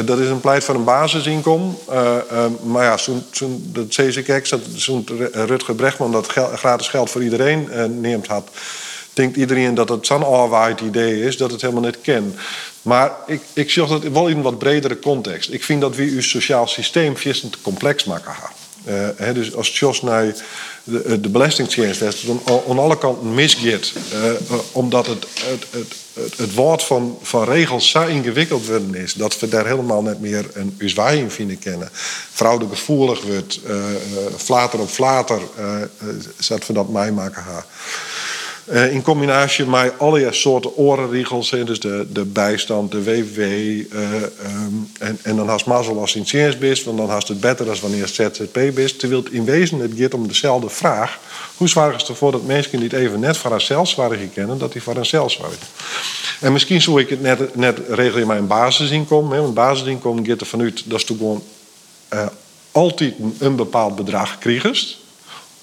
dat 0.05 0.19
is 0.19 0.29
een 0.29 0.41
pleit 0.41 0.65
voor 0.65 0.75
een 0.75 0.85
basisinkomen. 0.85 1.77
Uh, 1.91 2.17
uh, 2.33 2.45
maar 2.63 2.85
ja, 2.85 2.97
zo, 2.97 3.23
zo, 3.31 3.61
dat 3.63 3.89
CZK, 3.89 4.41
zo'n 4.75 5.07
Rutger 5.33 5.75
Brechtman 5.75 6.13
dat 6.13 6.27
gratis 6.55 6.89
geld 6.89 7.11
voor 7.11 7.23
iedereen 7.23 7.69
neemt 8.01 8.27
had. 8.27 8.49
Denkt 9.13 9.37
iedereen 9.37 9.75
dat 9.75 9.89
het 9.89 10.07
zo'n 10.07 10.25
alwaard 10.25 10.81
idee 10.81 11.23
is 11.23 11.37
dat 11.37 11.51
het 11.51 11.61
helemaal 11.61 11.83
niet 11.83 12.01
ken. 12.01 12.35
Maar 12.83 13.13
ik, 13.27 13.41
ik 13.53 13.71
zie 13.71 13.87
dat 13.87 14.03
wel 14.03 14.29
in 14.29 14.37
een 14.37 14.43
wat 14.43 14.59
bredere 14.59 14.99
context. 14.99 15.53
Ik 15.53 15.65
vind 15.65 15.81
dat 15.81 15.97
we 15.97 16.03
uw 16.03 16.23
sociaal 16.23 16.67
systeem 16.67 17.17
veel 17.17 17.33
te 17.33 17.61
complex 17.63 18.05
maken 18.05 18.35
gaan. 18.35 18.62
He, 19.17 19.33
dus 19.33 19.55
als 19.55 19.79
Jos 19.79 20.03
naar 20.03 20.35
de, 20.85 21.21
de 21.21 21.29
belastingdienst 21.29 22.01
heeft, 22.01 22.27
dan 22.27 22.43
aan 22.69 22.79
alle 22.79 22.99
kanten 22.99 23.35
misgeet. 23.35 23.93
Uh, 24.15 24.59
omdat 24.73 25.07
het, 25.07 25.27
het, 25.35 25.67
het, 25.71 25.95
het, 26.13 26.37
het 26.37 26.55
woord 26.55 26.83
van, 26.83 27.19
van 27.23 27.45
regels 27.45 27.91
zo 27.91 28.07
ingewikkeld 28.07 28.67
worden 28.67 28.95
is, 28.95 29.13
dat 29.13 29.39
we 29.39 29.49
daar 29.49 29.67
helemaal 29.67 30.03
niet 30.03 30.21
meer 30.21 30.47
een 30.53 30.75
uzwaaiing 30.79 31.33
vinden 31.33 31.59
kennen. 31.59 31.89
Vrouwen 32.33 32.69
gevoelig 32.69 33.23
wordt, 33.23 33.61
uh, 33.67 33.77
flater 34.37 34.81
op 34.81 34.89
flater, 34.89 35.41
dat 36.49 36.67
we 36.67 36.73
dat 36.73 36.89
mij 36.89 37.13
maken 37.13 37.43
gaan. 37.43 37.65
Uh, 38.71 38.93
in 38.93 39.03
combinatie 39.03 39.67
met 39.67 39.93
allerlei 39.99 40.33
soorten 40.33 40.77
orenriegels, 40.77 41.51
dus 41.51 41.81
de, 41.81 42.07
de 42.13 42.25
bijstand, 42.25 42.91
de 42.91 43.03
WW. 43.03 43.39
Uh, 43.39 44.13
um, 44.45 44.91
en, 44.99 45.19
en 45.23 45.37
dan 45.37 45.49
haast 45.49 45.67
mazzel 45.67 46.01
als 46.01 46.15
in 46.15 46.27
want 46.85 46.99
dan 46.99 47.09
haast 47.09 47.29
het 47.29 47.41
beter 47.41 47.67
dan 47.67 47.81
wanneer 47.81 48.03
het 48.03 48.15
ZZP 48.15 48.75
bist. 48.75 48.99
Terwijl 48.99 49.25
in 49.31 49.45
wezen 49.45 49.79
het 49.79 49.93
gaat 49.97 50.15
om 50.15 50.29
dezelfde 50.29 50.69
vraag. 50.69 51.19
Hoe 51.57 51.67
is 51.67 51.75
het 51.75 52.09
ervoor 52.09 52.33
dat 52.33 52.47
mensen 52.47 52.81
niet 52.81 52.93
even 52.93 53.21
net 53.21 53.37
een 53.53 53.87
zwaar 53.87 54.17
kennen, 54.35 54.59
dat 54.59 54.73
die 54.73 54.83
voor 54.83 54.97
een 54.97 55.07
zwaar 55.07 55.31
En 56.41 56.53
misschien 56.53 56.83
zou 56.83 57.01
ik 57.01 57.09
het 57.09 57.23
net, 57.23 57.57
net 57.57 57.79
regelen 57.89 58.21
in 58.21 58.27
mijn 58.27 58.47
basisinkomen. 58.47 59.37
Hè, 59.37 59.43
want 59.43 59.55
basisinkomen 59.55 60.27
gaat 60.27 60.41
er 60.41 60.47
vanuit, 60.47 60.91
dat 60.91 61.01
toch 61.07 61.17
gewoon 61.17 61.43
uh, 62.15 62.27
altijd 62.73 63.15
een 63.39 63.57
bepaald 63.57 63.97
bedrag 63.97 64.39
krijgest. 64.39 65.02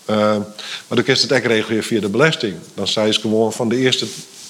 Uh, 0.09 0.15
maar 0.17 0.45
dan 0.87 1.03
kun 1.03 1.13
het 1.21 1.33
ook 1.33 1.43
regelen 1.43 1.83
via 1.83 1.99
de 1.99 2.09
belasting. 2.09 2.55
Dan 2.73 2.87
zei 2.87 3.11
ze 3.11 3.19
gewoon 3.19 3.53
van 3.53 3.69
de 3.69 3.77
eerste, 3.77 4.05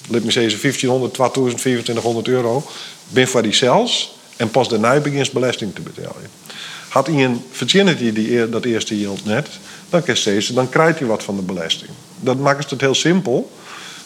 let 0.10 0.24
me 0.24 0.32
zeggen, 0.32 0.62
1500, 0.62 1.14
2000, 1.14 1.62
2500 1.62 2.28
euro. 2.28 2.64
Ben 3.08 3.28
voor 3.28 3.42
die 3.42 3.54
zelfs. 3.54 4.18
En 4.36 4.50
pas 4.52 4.70
daarna 4.70 5.00
begin 5.00 5.18
je 5.18 5.30
belasting 5.32 5.76
te 5.76 5.82
betalen. 5.82 6.30
Had 6.90 7.08
iemand 7.08 7.42
verzinnen 7.52 7.98
die, 7.98 8.50
dat 8.50 8.66
eerste 8.66 9.00
yield 9.00 9.26
net, 9.26 9.48
dan, 9.90 10.04
steeds, 10.14 10.48
dan 10.48 10.70
krijgt 10.70 11.00
hij 11.00 11.08
wat 11.08 11.24
van 11.24 11.36
de 11.36 11.42
belasting. 11.42 11.92
Dat 12.20 12.38
maakt 12.38 12.70
het 12.70 12.82
heel 12.82 12.96
simpel. 12.96 13.52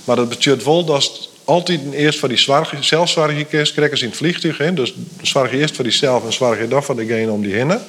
Maar 0.04 0.16
dat 0.16 0.30
betekent 0.30 0.64
wel 0.64 0.86
dat 0.86 1.30
altijd 1.44 1.80
eerst 1.92 2.20
voor 2.20 2.30
die 2.30 2.38
zelfzorg 2.80 3.48
krijgt, 3.48 3.74
krijgen 3.74 3.98
ze 3.98 4.04
in 4.04 4.10
het 4.10 4.20
vliegtuig. 4.20 4.58
Hè? 4.58 4.74
Dus 4.74 4.94
je 5.22 5.50
eerst 5.52 5.76
voor 5.76 5.84
die 5.84 5.94
zelf 5.94 6.40
en 6.42 6.60
je 6.60 6.68
dan 6.68 6.84
voor 6.84 6.96
degene 6.96 7.32
om 7.32 7.42
die 7.42 7.54
hinnen. 7.54 7.82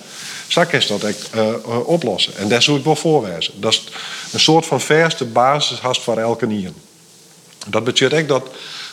Zo 0.48 0.64
kan 0.64 0.80
je 0.80 0.98
dat 0.98 1.30
uh, 1.34 1.88
oplossen. 1.88 2.36
En 2.36 2.48
daar 2.48 2.62
zou 2.62 2.78
ik 2.78 2.84
wel 2.84 2.96
voorwijzen. 2.96 3.60
Dat 3.60 3.72
is 3.72 3.84
een 4.32 4.40
soort 4.40 4.66
van 4.66 4.80
verste 4.80 5.24
basis 5.24 5.80
haast 5.80 6.02
voor 6.02 6.18
elke 6.18 6.46
nier. 6.46 6.70
Dat 7.66 7.84
betekent 7.84 8.28
dat, 8.28 8.48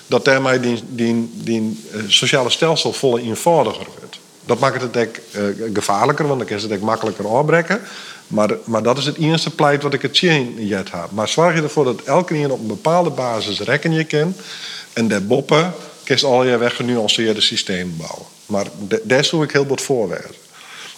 dat 0.07 0.25
daarmee 0.25 0.59
die, 0.59 0.83
die, 0.89 1.31
die 1.33 1.83
uh, 1.91 2.03
sociale 2.07 2.49
stelsel 2.49 2.93
volle 2.93 3.21
eenvoudiger 3.21 3.87
wordt. 3.99 4.19
Dat 4.45 4.59
maakt 4.59 4.81
het 4.81 4.97
ook 4.97 5.15
gevaarlijker, 5.73 6.27
want 6.27 6.39
dan 6.39 6.47
kan 6.47 6.57
je 6.57 6.63
het 6.63 6.73
ook 6.73 6.85
makkelijker 6.85 7.27
afbreken. 7.27 7.81
Maar, 8.27 8.57
maar 8.63 8.83
dat 8.83 8.97
is 8.97 9.05
het 9.05 9.17
eerste 9.17 9.49
pleit 9.49 9.83
wat 9.83 9.93
ik 9.93 10.01
het 10.01 10.17
zien 10.17 10.65
jet 10.65 10.91
heb. 10.91 11.11
Maar 11.11 11.27
zorg 11.27 11.55
je 11.55 11.61
ervoor 11.61 11.85
dat 11.85 12.01
elke 12.01 12.33
keer 12.33 12.51
op 12.51 12.59
een 12.59 12.67
bepaalde 12.67 13.09
basis 13.09 13.59
rekken 13.59 13.91
je 13.91 14.03
kan. 14.03 14.35
En 14.93 15.07
de 15.07 15.21
boppen 15.21 15.73
kun 16.03 16.17
je 16.19 16.25
al 16.25 16.43
je 16.43 16.57
weggenuanceerde 16.57 17.41
systeem 17.41 17.93
bouwen. 17.97 18.25
Maar 18.45 18.65
daar 19.03 19.25
zou 19.25 19.43
ik 19.43 19.51
heel 19.51 19.67
wat 19.67 19.81
voorwerpen. 19.81 20.40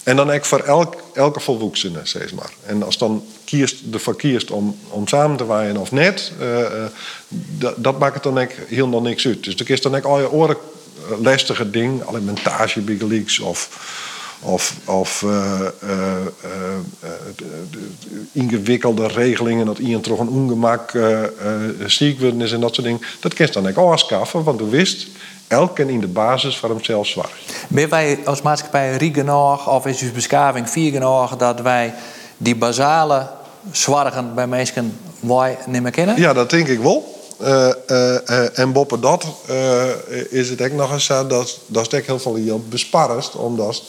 En 0.03 0.15
dan 0.15 0.31
ook 0.31 0.45
voor 0.45 0.59
elk, 0.59 0.95
elke 1.13 1.39
volwassene, 1.39 1.99
zeg 2.03 2.33
maar. 2.33 2.53
En 2.65 2.83
als 2.83 2.97
dan 2.97 3.25
kiest, 3.45 3.75
ervoor 3.93 4.15
kiest 4.15 4.51
om, 4.51 4.77
om 4.89 5.07
samen 5.07 5.37
te 5.37 5.45
waaien 5.45 5.77
of 5.77 5.91
net, 5.91 6.31
uh, 6.41 6.85
dat, 7.77 7.99
maakt 7.99 8.13
het 8.13 8.23
dan 8.23 8.39
ook 8.39 8.51
helemaal 8.67 9.01
niks 9.01 9.25
uit. 9.25 9.43
Dus 9.43 9.55
er 9.55 9.69
is 9.69 9.81
dan 9.81 9.95
ook 9.95 10.03
al 10.03 10.19
je 10.19 10.31
oren 10.31 10.57
lastige 11.21 11.69
ding, 11.69 12.07
alimentage, 12.07 12.81
big 12.81 13.01
leaks 13.01 13.39
of 13.39 13.69
of, 14.43 14.75
of 14.85 15.21
uh, 15.21 15.59
uh, 15.83 15.89
ingewikkelde 18.31 19.07
regelingen 19.07 19.65
dat 19.65 19.77
iemand 19.77 20.03
toch 20.03 20.19
een 20.19 20.29
ongemak 20.29 20.91
ziek 21.85 22.21
is 22.21 22.51
en 22.51 22.59
dat 22.59 22.75
soort 22.75 22.87
dingen. 22.87 23.01
Dat 23.19 23.33
kun 23.33 23.45
je 23.45 23.51
dan 23.51 23.67
ook 23.67 23.91
afschaffen, 23.91 24.43
want 24.43 24.61
u 24.61 24.63
wist, 24.63 25.07
elke 25.47 25.85
in 25.91 25.99
de 25.99 26.07
basis 26.07 26.57
van 26.57 26.69
hemzelf 26.69 27.07
zwart. 27.07 27.31
Ben 27.67 27.89
wij 27.89 28.19
als 28.25 28.41
maatschappij 28.41 28.97
rie 28.97 29.13
genoeg, 29.13 29.69
of 29.69 29.85
is 29.85 30.01
uw 30.01 30.11
beschaving 30.11 30.69
vier 30.69 30.91
genoeg, 30.91 31.37
dat 31.37 31.61
wij 31.61 31.93
die 32.37 32.55
basale 32.55 33.27
zorgen 33.71 34.33
bij 34.35 34.47
mensen 34.47 34.99
wij 35.19 35.57
niet 35.65 35.81
meer 35.81 35.91
kennen? 35.91 36.19
Ja, 36.19 36.33
dat 36.33 36.49
denk 36.49 36.67
ik 36.67 36.79
wel. 36.79 37.21
Uh, 37.41 37.69
uh, 37.87 38.59
en 38.59 38.71
boppen 38.71 39.01
dat 39.01 39.25
is 40.29 40.49
het 40.49 40.61
ook 40.61 40.71
nog 40.71 40.91
eens 40.91 41.05
zo 41.05 41.27
dat, 41.27 41.59
dat 41.65 41.93
is 41.93 42.05
heel 42.05 42.19
veel 42.19 42.35
hier 42.35 42.59
besparst, 42.59 43.35
omdat 43.35 43.83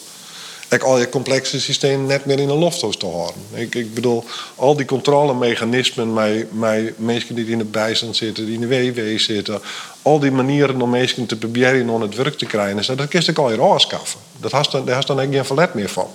ik 0.71 0.83
al 0.83 0.99
je 0.99 1.09
complexe 1.09 1.61
systeem 1.61 2.07
net 2.07 2.25
meer 2.25 2.39
in 2.39 2.49
een 2.49 2.59
lofthuis 2.59 2.97
te 2.97 3.07
houden. 3.07 3.43
Ik, 3.53 3.75
ik 3.75 3.95
bedoel, 3.95 4.25
al 4.55 4.77
die 4.77 4.87
controlemechanismen 4.87 6.13
met, 6.13 6.53
met 6.53 6.99
mensen 6.99 7.35
die 7.35 7.47
in 7.47 7.59
de 7.59 7.65
bijstand 7.65 8.17
zitten, 8.17 8.47
die 8.47 8.55
in 8.55 8.61
de 8.61 8.93
WW 8.93 9.19
zitten, 9.19 9.61
al 10.03 10.19
die 10.19 10.31
manieren 10.31 10.83
om 10.83 10.91
mensen 10.91 11.27
te 11.27 11.37
proberen 11.37 11.89
om 11.89 12.03
het 12.03 12.15
werk 12.15 12.39
te 12.39 12.47
krijgen, 12.47 12.97
dat 12.97 13.09
kun 13.09 13.23
je 13.25 13.35
al 13.35 13.53
je 13.53 13.59
afschaffen. 13.59 14.21
Dat 14.41 14.53
has 14.53 14.71
dan, 14.71 14.85
daar 14.85 14.95
has 14.95 15.07
dan 15.07 15.19
geen 15.19 15.45
verlet 15.45 15.75
meer 15.75 15.89
van. 15.89 16.09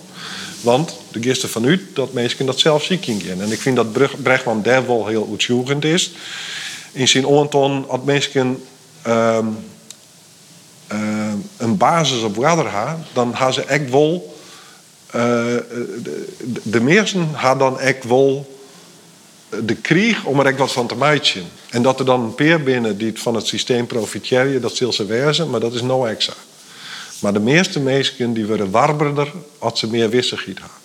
Want 0.61 0.95
de 1.11 1.21
gisteren 1.21 1.49
van 1.49 1.65
u 1.65 1.89
dat 1.93 2.13
mensen 2.13 2.45
dat 2.45 2.59
zelf 2.59 2.83
ziek 2.83 3.05
in. 3.05 3.41
En 3.41 3.51
ik 3.51 3.59
vind 3.59 3.75
dat 3.75 4.21
Brechtman 4.23 4.61
daar 4.61 4.87
wel 4.87 5.07
heel 5.07 5.27
uitzoekend 5.31 5.85
is. 5.85 6.11
In 6.91 7.07
zijn 7.07 7.27
oorton 7.27 7.85
had 7.87 8.05
mensen 8.05 8.63
uh, 9.07 9.37
uh, 10.91 11.33
een 11.57 11.77
basis 11.77 12.21
op 12.21 12.35
water 12.35 12.71
dan 13.13 13.35
gaan 13.35 13.53
ze 13.53 13.63
echt 13.63 13.89
wel 13.89 14.37
de, 15.11 16.61
de 16.63 16.81
meesten 16.81 17.29
hadden 17.33 17.71
dan 17.71 17.79
echt 17.79 18.03
wel 18.03 18.57
de 19.49 19.75
krieg 19.75 20.25
om 20.25 20.39
er 20.39 20.45
echt 20.45 20.57
wat 20.57 20.71
van 20.71 20.87
te 20.87 20.95
maken. 20.95 21.43
En 21.69 21.81
dat 21.81 21.99
er 21.99 22.05
dan 22.05 22.21
een 22.21 22.35
peer 22.35 22.63
binnen 22.63 22.97
die 22.97 23.11
van 23.15 23.35
het 23.35 23.47
systeem 23.47 23.87
profiteren, 23.87 24.61
dat 24.61 24.75
zal 24.75 24.93
ze 24.93 25.05
wezen, 25.05 25.49
maar 25.49 25.59
dat 25.59 25.73
is 25.73 25.81
no 25.81 26.05
extra. 26.05 26.33
Maar 27.21 27.33
de 27.33 27.39
meeste 27.39 27.79
mensen 27.79 28.33
die 28.33 28.45
worden 28.45 28.71
warberder 28.71 29.31
als 29.57 29.79
ze 29.79 29.87
meer 29.87 30.09
wissigheid 30.09 30.59
hebben. 30.59 30.77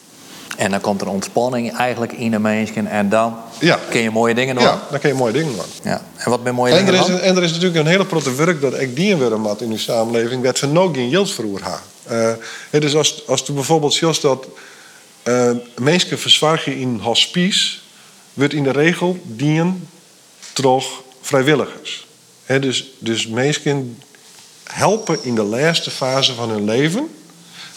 En 0.57 0.71
dan 0.71 0.81
komt 0.81 1.01
er 1.01 1.09
ontspanning 1.09 1.77
eigenlijk 1.77 2.13
in 2.13 2.31
de 2.31 2.39
mensen 2.39 2.87
en 2.87 3.09
dan 3.09 3.37
ja. 3.59 3.79
kun 3.91 4.01
je 4.01 4.11
mooie 4.11 4.35
dingen 4.35 4.55
doen. 4.55 4.65
Ja, 4.65 4.83
dan 4.91 5.01
kun 5.01 5.09
je 5.09 5.15
mooie 5.15 5.33
dingen 5.33 5.53
doen. 5.53 5.65
Ja. 5.83 6.03
En 6.17 6.31
wat 6.31 6.43
ben 6.43 6.55
mooie 6.55 6.73
en 6.73 6.85
dingen 6.85 7.01
er 7.01 7.15
is, 7.15 7.21
En 7.21 7.37
er 7.37 7.43
is 7.43 7.53
natuurlijk 7.53 7.81
een 7.81 7.87
hele 7.87 8.05
grote 8.05 8.35
werk 8.35 8.61
dat 8.61 8.81
ik 8.81 8.97
die 8.97 9.17
worden 9.17 9.61
in 9.61 9.71
uw 9.71 9.79
samenleving, 9.79 10.43
werd 10.43 10.59
ze 10.59 10.67
nog 10.67 10.95
geen 10.95 11.11
hebben. 11.11 11.81
Uh, 12.11 12.81
dus 12.81 12.97
als, 12.97 13.27
als 13.27 13.47
er 13.47 13.55
bijvoorbeeld 13.55 13.95
zoals 13.95 14.21
dat 14.21 14.47
uh, 15.25 15.51
mensen 15.79 16.19
verzorgen 16.19 16.77
in 16.77 16.99
hospice, 17.03 17.79
wordt 18.35 18.53
in 18.53 18.63
de 18.63 18.71
regel 18.71 19.19
dienen 19.23 19.89
toch 20.53 21.03
vrijwilligers. 21.21 22.07
He, 22.45 22.59
dus, 22.59 22.93
dus 22.99 23.27
mensen 23.27 23.99
helpen 24.65 25.19
in 25.23 25.35
de 25.35 25.43
laatste 25.43 25.91
fase 25.91 26.35
van 26.35 26.51
hun 26.51 26.65
leven. 26.65 27.09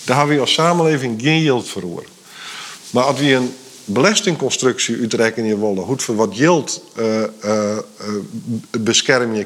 Daar 0.04 0.18
hebben 0.18 0.36
we 0.36 0.42
als 0.42 0.54
samenleving 0.54 1.22
geen 1.22 1.44
geld 1.44 1.68
voor. 1.68 2.04
Maar 2.90 3.04
als 3.04 3.20
we 3.20 3.34
een 3.34 3.54
belastingconstructie 3.86 5.00
uitrekening 5.00 5.60
willen, 5.60 5.84
goed 5.84 6.04
voor 6.04 6.16
wat 6.16 6.36
geld 6.36 6.84
uh, 7.00 7.24
uh, 7.46 7.78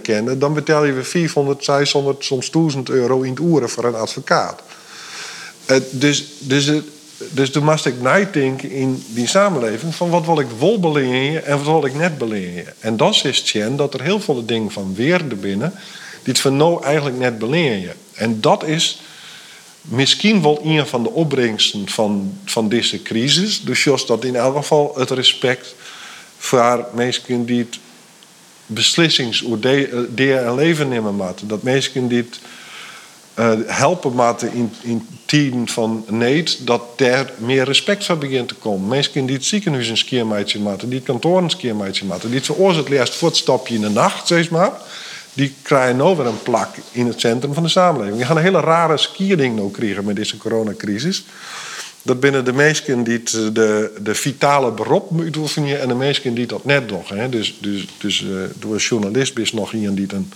kennen, 0.01 0.39
dan 0.39 0.54
betalen 0.54 0.95
we 0.95 1.04
400, 1.04 1.63
600, 1.63 2.23
soms 2.23 2.51
1000 2.51 2.89
euro 2.89 3.21
in 3.21 3.30
het 3.30 3.39
uren 3.39 3.69
voor 3.69 3.86
een 3.86 3.95
advocaat. 3.95 4.62
Uh, 5.67 5.77
dus, 5.91 6.25
dus, 6.39 6.71
dus 7.30 7.51
toen 7.51 7.63
moest 7.63 7.86
ik 7.86 8.01
in 8.63 9.04
die 9.08 9.27
samenleving 9.27 9.95
van 9.95 10.10
wat 10.10 10.25
wil 10.25 10.39
ik 10.39 10.47
wel 10.60 10.80
beleren 10.80 11.45
en 11.45 11.58
wat 11.58 11.65
wil 11.65 11.86
ik 11.86 11.95
net 11.95 12.17
beleren. 12.17 12.73
En 12.80 12.97
dat 12.97 13.13
is 13.13 13.38
het 13.38 13.47
dat 13.77 13.93
er 13.93 14.01
heel 14.01 14.19
veel 14.19 14.45
dingen 14.45 14.71
van 14.71 14.93
weer 14.95 15.27
binnen 15.36 15.73
die 16.23 16.34
het 16.34 16.39
van 16.39 16.58
nou 16.58 16.84
eigenlijk 16.84 17.17
net 17.17 17.39
beleren. 17.39 17.93
En 18.13 18.41
dat 18.41 18.63
is 18.63 19.01
misschien 19.82 20.41
wel 20.41 20.60
een 20.63 20.88
van 20.88 21.04
de 21.04 21.12
opbrengsten 21.12 21.89
van, 21.89 22.38
van 22.46 22.70
deze 22.70 23.02
crisis. 23.02 23.62
Dus 23.62 23.84
just 23.84 24.08
dat 24.08 24.24
in 24.24 24.36
elk 24.36 24.56
geval 24.56 24.94
het 24.98 25.10
respect 25.10 25.76
voor 26.38 26.86
mensen 26.94 27.46
die 27.46 27.60
het 27.60 27.80
beslissingsoordeel 28.65 30.08
en 30.15 30.56
leven 30.56 30.89
nemen 30.89 31.15
moeten. 31.15 31.48
Dat 31.48 31.63
mensen 31.63 32.08
die 32.08 32.17
het 32.17 32.39
uh, 33.39 33.52
helpen 33.65 34.13
moeten 34.15 34.54
in, 34.54 34.74
in 34.82 35.08
tijden 35.26 35.67
van 35.67 36.06
need, 36.08 36.67
dat 36.67 36.82
daar 36.96 37.32
meer 37.38 37.63
respect 37.63 38.06
voor 38.06 38.17
begint 38.17 38.48
te 38.48 38.56
komen. 38.56 38.88
Mensen 38.88 39.26
die 39.26 39.36
het 39.36 39.46
ziekenhuis 39.46 39.88
een 39.88 39.98
skiermeidje 39.98 40.60
maken, 40.60 40.89
die 40.89 40.98
het 40.98 41.08
kantoor 41.08 41.38
een 41.38 41.50
maken, 42.06 42.28
die 42.28 42.38
het 42.38 42.46
veroorzaakt 42.46 42.89
eerst 42.89 43.15
voortstapje 43.15 43.76
in 43.76 43.82
de 43.82 43.89
nacht, 43.89 44.28
zeg 44.28 44.50
maar 44.50 44.72
die 45.34 45.54
krijgen 45.62 45.98
nou 45.98 46.17
weer 46.17 46.26
een 46.26 46.44
plak 46.44 46.76
in 46.91 47.08
het 47.08 47.20
centrum 47.20 47.54
van 47.54 47.63
de 47.63 47.70
samenleving. 47.70 48.17
We 48.17 48.26
gaan 48.26 48.38
een 48.38 48.44
hele 48.44 48.60
rare 48.60 48.98
skiering 48.98 49.56
nou 49.56 49.72
krijgen 49.72 50.06
met 50.06 50.15
deze 50.15 50.38
coronacrisis. 50.38 51.26
Dat 52.02 52.20
binnen 52.20 52.46
de 52.46 52.54
meesten 52.54 53.04
die 53.04 53.13
het, 53.17 53.56
de, 53.56 53.94
de 54.02 54.15
vitale 54.15 54.72
beroep 54.72 55.10
moeten 55.10 55.41
oefenen 55.41 55.82
en 55.82 55.88
de 55.88 55.94
meesten 55.94 56.34
die 56.34 56.48
dat 56.48 56.65
net 56.65 56.89
nog. 56.89 57.08
Dus, 57.30 57.58
dus, 57.60 57.88
dus 57.98 58.22
uh, 58.22 58.41
door 58.60 58.78
journalist 58.78 59.38
is 59.38 59.54
nog 59.54 59.74
iemand 59.74 59.98
die 59.98 60.08
een 60.13 60.32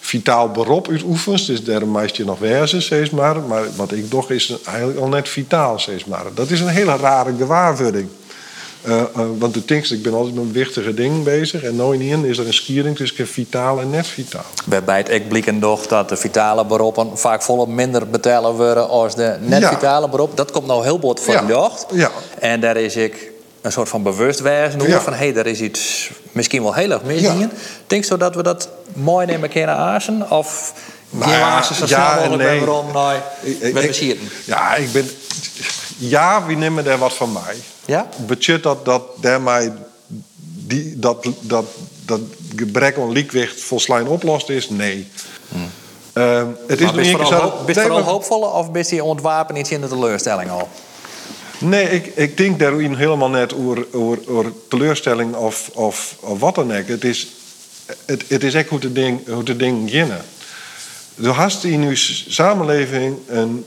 vitaal 0.00 0.50
beroep 0.50 0.88
uitoefent. 0.88 1.46
Dus 1.46 1.64
daar 1.64 1.86
meest 1.86 2.16
je 2.16 2.24
nog 2.24 2.38
wezen, 2.38 2.82
zeg 2.82 3.10
maar. 3.10 3.40
Maar 3.40 3.64
wat 3.76 3.92
ik 3.92 4.10
toch 4.10 4.30
is 4.30 4.56
eigenlijk 4.64 4.98
al 4.98 5.08
net 5.08 5.28
vitaal, 5.28 5.80
zeg 5.80 6.06
maar. 6.06 6.24
Dat 6.34 6.50
is 6.50 6.60
een 6.60 6.68
hele 6.68 6.96
rare 6.96 7.34
gewaarwording. 7.38 8.08
Uh, 8.86 9.02
uh, 9.16 9.24
want 9.38 9.54
de 9.54 9.64
tinks, 9.64 9.90
ik 9.90 10.02
ben 10.02 10.14
altijd 10.14 10.34
met 10.34 10.52
wichtige 10.52 10.94
dingen 10.94 11.22
bezig. 11.22 11.62
En 11.62 11.76
nooit 11.76 12.00
in 12.00 12.24
is 12.24 12.38
er 12.38 12.46
een 12.46 12.54
skiering 12.54 12.96
tussen 12.96 13.26
vitaal 13.26 13.80
en 13.80 13.90
net 13.90 14.06
vitaal. 14.06 14.44
Waarbij 14.66 14.96
het 14.96 15.10
ik 15.10 15.28
blikken 15.28 15.60
toch 15.60 15.86
dat 15.86 16.08
de 16.08 16.16
vitale 16.16 16.66
beroepen 16.66 17.18
vaak 17.18 17.42
volop 17.42 17.68
minder 17.68 18.08
betalen 18.08 18.54
worden 18.54 18.88
als 18.88 19.14
de 19.14 19.36
net 19.40 19.66
vitale 19.66 20.08
beroep. 20.08 20.36
Dat 20.36 20.50
komt 20.50 20.66
nou 20.66 20.82
heel 20.82 20.98
bot 20.98 21.20
voor 21.20 21.34
ja. 21.34 21.40
de 21.40 21.52
jacht. 21.52 21.86
Ja. 21.92 22.10
En 22.38 22.60
daar 22.60 22.76
is 22.76 22.96
ik 22.96 23.32
een 23.60 23.72
soort 23.72 23.88
van 23.88 24.02
bewustwijze 24.02 24.88
ja. 24.88 25.00
van 25.00 25.12
hé, 25.12 25.18
hey, 25.18 25.32
daar 25.32 25.46
is 25.46 25.60
iets 25.60 26.10
misschien 26.32 26.62
wel 26.62 26.74
heel 26.74 26.90
erg 26.90 27.02
misdingen. 27.02 27.50
Ja. 27.52 27.58
Denk 27.86 28.04
je 28.04 28.16
dat 28.16 28.34
we 28.34 28.42
dat 28.42 28.68
mooi 28.92 29.26
nemen 29.26 29.48
kunnen 29.48 29.76
aasen? 29.76 30.30
Of 30.30 30.72
Nou 31.10 31.30
ja, 31.30 31.62
zo 31.62 31.74
ja 31.74 31.86
snel 31.86 32.14
mogelijk 32.14 32.42
nee. 32.50 32.60
weer 32.60 32.72
om 32.72 32.92
naar? 32.92 33.22
Ja, 34.44 34.74
ik 34.74 34.92
ben. 34.92 35.10
Ja, 35.96 36.46
wie 36.46 36.56
nemen 36.56 36.84
daar 36.84 36.98
wat 36.98 37.14
van 37.14 37.32
mij? 37.32 37.56
Ja? 37.84 38.08
Budget 38.26 38.62
dat, 38.62 38.84
dat 38.84 39.02
daarmee 39.20 39.70
die, 40.66 40.98
dat, 40.98 41.26
dat, 41.40 41.64
dat 42.04 42.20
gebrek 42.56 42.98
aan 42.98 43.12
liekwicht 43.12 43.60
volslijn 43.62 44.06
oplost 44.06 44.48
is? 44.48 44.68
Nee. 44.70 45.08
Ehm, 46.12 46.46
het 46.66 46.80
is 46.80 46.92
ben 46.92 47.04
je 47.04 47.10
vooral, 47.10 47.10
een 47.10 47.16
keer 47.16 47.26
zo- 47.26 47.42
hoop, 47.42 47.50
ben 47.52 47.60
je 47.60 47.64
Nee, 47.74 47.74
vooral 47.74 48.00
maar- 48.02 48.08
hoopvolle 48.12 48.46
of 48.46 48.70
ben 48.70 48.84
je 48.88 49.04
ontwapen 49.04 49.56
iets 49.56 49.70
in 49.70 49.80
de 49.80 49.88
teleurstelling 49.88 50.50
al? 50.50 50.68
Nee, 51.58 51.84
ik, 51.90 52.06
ik 52.06 52.36
denk 52.36 52.58
daarin 52.58 52.94
helemaal 52.94 53.28
net 53.28 53.54
over, 53.54 53.86
over, 53.92 54.18
over 54.28 54.52
teleurstelling 54.68 55.34
of, 55.34 55.70
of, 55.74 56.16
of 56.20 56.38
wat 56.40 56.54
dan 56.54 56.76
ook. 56.76 56.88
Het 56.88 57.04
is, 57.04 57.28
het, 58.04 58.24
het 58.28 58.42
is 58.44 58.54
echt 58.54 58.68
hoe 58.68 58.78
het 58.78 58.94
ding, 58.94 59.28
hoe 59.28 59.56
ding 59.56 59.84
beginnen. 59.84 60.24
Er 61.22 61.30
hast 61.30 61.64
in 61.64 61.82
uw 61.82 61.94
samenleving 62.28 63.16
een 63.28 63.64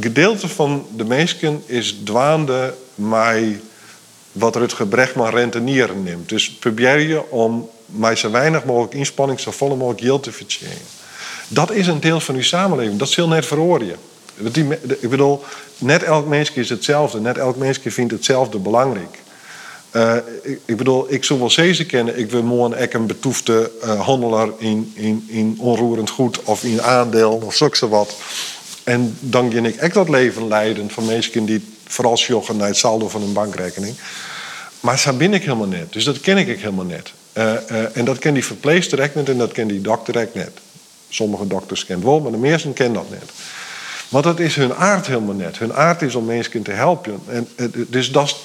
gedeelte 0.00 0.48
van 0.48 0.86
de 0.96 1.04
mensen 1.04 1.62
is 1.66 1.96
dwaande 2.04 2.74
mij 2.94 3.60
wat 4.32 4.56
Rutger 4.56 4.86
Brechtman 4.86 5.30
rentenieren 5.30 6.02
neemt. 6.02 6.28
Dus 6.28 6.50
probeer 6.50 6.98
je 6.98 7.30
om 7.30 7.70
mij 7.86 8.16
zo 8.16 8.30
weinig 8.30 8.64
mogelijk 8.64 8.94
inspanning, 8.94 9.40
zo 9.40 9.50
volle 9.50 9.76
mogelijk 9.76 10.02
geld 10.02 10.22
te 10.22 10.32
verdienen. 10.32 10.76
Dat 11.48 11.70
is 11.70 11.86
een 11.86 12.00
deel 12.00 12.20
van 12.20 12.34
uw 12.34 12.42
samenleving. 12.42 12.98
Dat 12.98 13.08
zul 13.08 13.28
net 13.28 13.46
verhoren. 13.46 13.96
Ik 15.00 15.10
bedoel, 15.10 15.44
net 15.78 16.02
elk 16.02 16.26
mens 16.26 16.52
is 16.52 16.68
hetzelfde. 16.68 17.20
Net 17.20 17.38
elk 17.38 17.56
mens 17.56 17.78
vindt 17.82 18.12
hetzelfde 18.12 18.58
belangrijk. 18.58 19.18
Eh, 19.90 20.16
ik, 20.64 20.76
bedoel, 20.76 21.12
ik 21.12 21.24
zou 21.24 21.38
wel 21.38 21.50
zezen 21.50 21.86
kennen. 21.86 22.18
Ik 22.18 22.30
wil 22.30 22.42
morgen 22.42 22.82
ook 22.82 22.92
een 22.92 23.06
betoefde 23.06 23.70
eh, 23.82 24.00
handelaar 24.00 24.48
in, 24.58 24.92
in, 24.94 25.24
in 25.28 25.56
onroerend 25.58 26.10
goed 26.10 26.42
of 26.42 26.64
in 26.64 26.82
aandeel 26.82 27.40
of 27.44 27.54
zulke 27.54 27.88
wat. 27.88 28.14
En 28.84 29.16
dan 29.20 29.52
ga 29.52 29.58
ik 29.58 29.76
echt 29.76 29.94
dat 29.94 30.08
leven 30.08 30.48
leiden 30.48 30.90
van 30.90 31.04
mensen 31.04 31.44
die 31.44 31.64
vooral 31.86 32.16
sjoggen 32.16 32.56
naar 32.56 32.66
het 32.66 32.76
saldo 32.76 33.08
van 33.08 33.22
een 33.22 33.32
bankrekening. 33.32 33.96
Maar 34.80 34.98
zo 34.98 35.12
ben 35.12 35.34
ik 35.34 35.42
helemaal 35.42 35.66
net. 35.66 35.92
Dus 35.92 36.04
dat 36.04 36.20
ken 36.20 36.36
ik 36.36 36.46
helemaal 36.46 36.84
net. 36.84 37.12
Eh, 37.32 37.54
eh, 37.54 37.96
en 37.96 38.04
dat 38.04 38.18
ken 38.18 38.34
die 38.34 38.44
verpleegster 38.44 39.02
ook 39.02 39.14
net 39.14 39.28
en 39.28 39.38
dat 39.38 39.52
ken 39.52 39.68
die 39.68 39.80
dokter 39.80 40.20
ook 40.20 40.34
net. 40.34 40.50
Sommige 41.08 41.46
dokters 41.46 41.84
kennen 41.84 42.06
wel, 42.06 42.20
maar 42.20 42.32
de 42.32 42.38
meesten 42.38 42.72
kennen 42.72 42.94
dat 42.94 43.10
net. 43.10 43.30
Want 44.08 44.24
dat 44.24 44.38
is 44.38 44.56
hun 44.56 44.74
aard 44.74 45.06
helemaal 45.06 45.34
net. 45.34 45.58
Hun 45.58 45.74
aard 45.74 46.02
is 46.02 46.14
om 46.14 46.24
mensen 46.24 46.62
te 46.62 46.70
helpen. 46.70 47.20
En, 47.26 47.48
eh, 47.56 47.66
dus 47.88 48.12
dat 48.12 48.36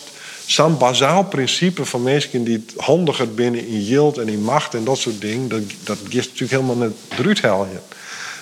is 0.45 0.53
zo'n 0.53 0.77
bazaal 0.77 1.23
principe 1.23 1.85
van 1.85 2.03
mensen 2.03 2.43
die 2.43 2.65
handiger 2.77 3.33
binnen 3.33 3.67
in 3.67 3.83
yield 3.83 4.17
en 4.17 4.27
in 4.27 4.41
macht 4.41 4.73
en 4.73 4.83
dat 4.83 4.97
soort 4.97 5.21
dingen. 5.21 5.47
Dat, 5.47 5.61
dat 5.83 5.97
is 6.09 6.15
natuurlijk 6.15 6.51
helemaal 6.51 6.75
net 6.75 6.91
eruit. 7.17 7.41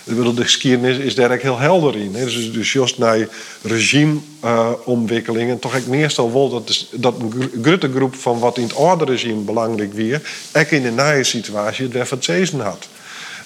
Bedoel, 0.07 0.33
de 0.33 0.43
geschiedenis 0.43 0.97
is 0.97 1.15
daar 1.15 1.31
ook 1.31 1.41
heel 1.41 1.59
helder 1.59 1.95
in. 1.95 2.15
hè. 2.15 2.25
Dus, 2.25 2.51
dus 2.51 2.73
juist 2.73 2.97
naar 2.97 3.27
regimeontwikkelingen, 3.61 5.59
toch 5.59 5.75
ik 5.75 5.87
meestal 5.87 6.33
wel 6.33 6.49
dat, 6.49 6.85
dat 6.91 7.15
een 7.19 7.51
grote 7.61 7.91
groep 7.95 8.15
van 8.15 8.39
wat 8.39 8.57
in 8.57 8.63
het 8.63 8.75
oude 8.75 9.05
regime 9.05 9.41
belangrijk 9.41 9.93
weer, 9.93 10.21
ook 10.53 10.65
in 10.65 10.81
de 10.81 10.91
nieuwe 10.91 11.23
situatie 11.23 11.83
het 11.83 11.93
weer 11.93 12.61
had. 12.61 12.87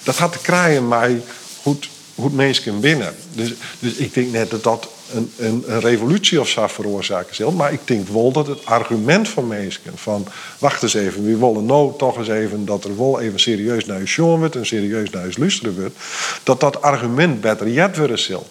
Dat 0.02 0.16
had 0.16 0.32
te 0.32 0.38
krijgen 0.38 0.88
mij 0.88 1.20
hoe 1.62 1.76
het 2.24 2.34
mensen 2.34 2.80
binnen. 2.80 3.14
Dus, 3.32 3.52
dus 3.78 3.92
ik 3.92 4.14
denk 4.14 4.32
net 4.32 4.50
dat 4.50 4.62
dat 4.62 4.88
een, 5.14 5.32
een, 5.38 5.80
revolutie 5.80 6.40
of 6.40 6.48
zo 6.48 6.66
veroorzaken 6.66 7.34
zal. 7.34 7.52
Maar 7.52 7.72
ik 7.72 7.80
denk 7.84 8.08
wel 8.08 8.32
dat 8.32 8.46
het 8.46 8.66
argument 8.66 9.28
van 9.28 9.46
mensen 9.46 9.80
van... 9.94 10.26
wacht 10.58 10.82
eens 10.82 10.94
even, 10.94 11.24
we 11.24 11.36
willen 11.36 11.66
nou 11.66 11.92
toch 11.98 12.18
eens 12.18 12.28
even... 12.28 12.64
dat 12.64 12.84
er 12.84 12.96
wel 12.96 13.20
even 13.20 13.40
serieus 13.40 13.86
naar 13.86 14.00
je 14.04 14.22
wordt... 14.22 14.56
en 14.56 14.66
serieus 14.66 15.10
naar 15.10 15.28
je 15.28 15.38
luisteren 15.38 15.80
wordt... 15.80 15.96
dat 16.42 16.60
dat 16.60 16.82
argument 16.82 17.40
beter 17.40 17.68
jet 17.68 17.96
worden 17.96 18.18
zal. 18.18 18.46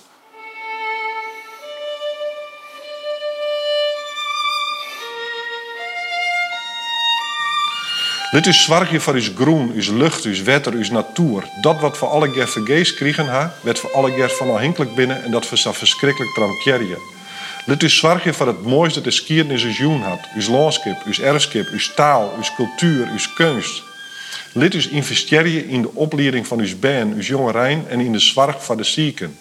Dit 8.31 8.47
is 8.47 8.63
zorgen 8.63 9.01
voor 9.01 9.13
uw 9.13 9.35
groen, 9.35 9.71
uw 9.75 9.97
lucht, 9.97 10.23
uw 10.23 10.43
wetter, 10.43 10.73
uw 10.73 10.91
natuur. 10.91 11.43
Dat 11.61 11.79
wat 11.79 11.97
voor 11.97 12.07
alle 12.07 12.31
keer 12.31 12.47
vergeest 12.47 12.95
kregen 12.95 13.51
werd 13.61 13.79
voor 13.79 13.91
alle 13.91 14.13
keer 14.13 14.29
van 14.29 14.49
afhankelijk 14.49 14.95
binnen 14.95 15.23
en 15.23 15.31
dat 15.31 15.49
we 15.49 15.57
zo 15.57 15.71
verschrikkelijk 15.71 16.33
tramkerje. 16.33 16.97
Dit 17.65 17.83
is 17.83 17.97
zorgen 17.97 18.33
voor 18.33 18.47
het 18.47 18.63
mooiste 18.63 19.01
dat 19.01 19.13
de 19.13 19.33
in 19.35 19.59
zijn 19.59 19.73
joen 19.73 20.01
had. 20.01 20.19
Uw 20.35 20.51
landschap, 20.51 21.03
uw 21.05 21.23
erfskip, 21.23 21.67
uw 21.67 21.79
taal, 21.95 22.33
uw 22.37 22.55
cultuur, 22.55 23.07
uw 23.07 23.33
kunst. 23.35 23.83
Lid 24.53 24.73
is 24.73 24.87
investeren 24.87 25.67
in 25.67 25.81
de 25.81 25.93
opleiding 25.93 26.47
van 26.47 26.59
uw 26.59 26.79
band, 26.79 27.13
uw 27.13 27.21
jongerijn 27.21 27.85
en 27.87 27.99
in 27.99 28.11
de 28.11 28.19
zorg 28.19 28.63
voor 28.63 28.77
de 28.77 28.83
zieken. 28.83 29.37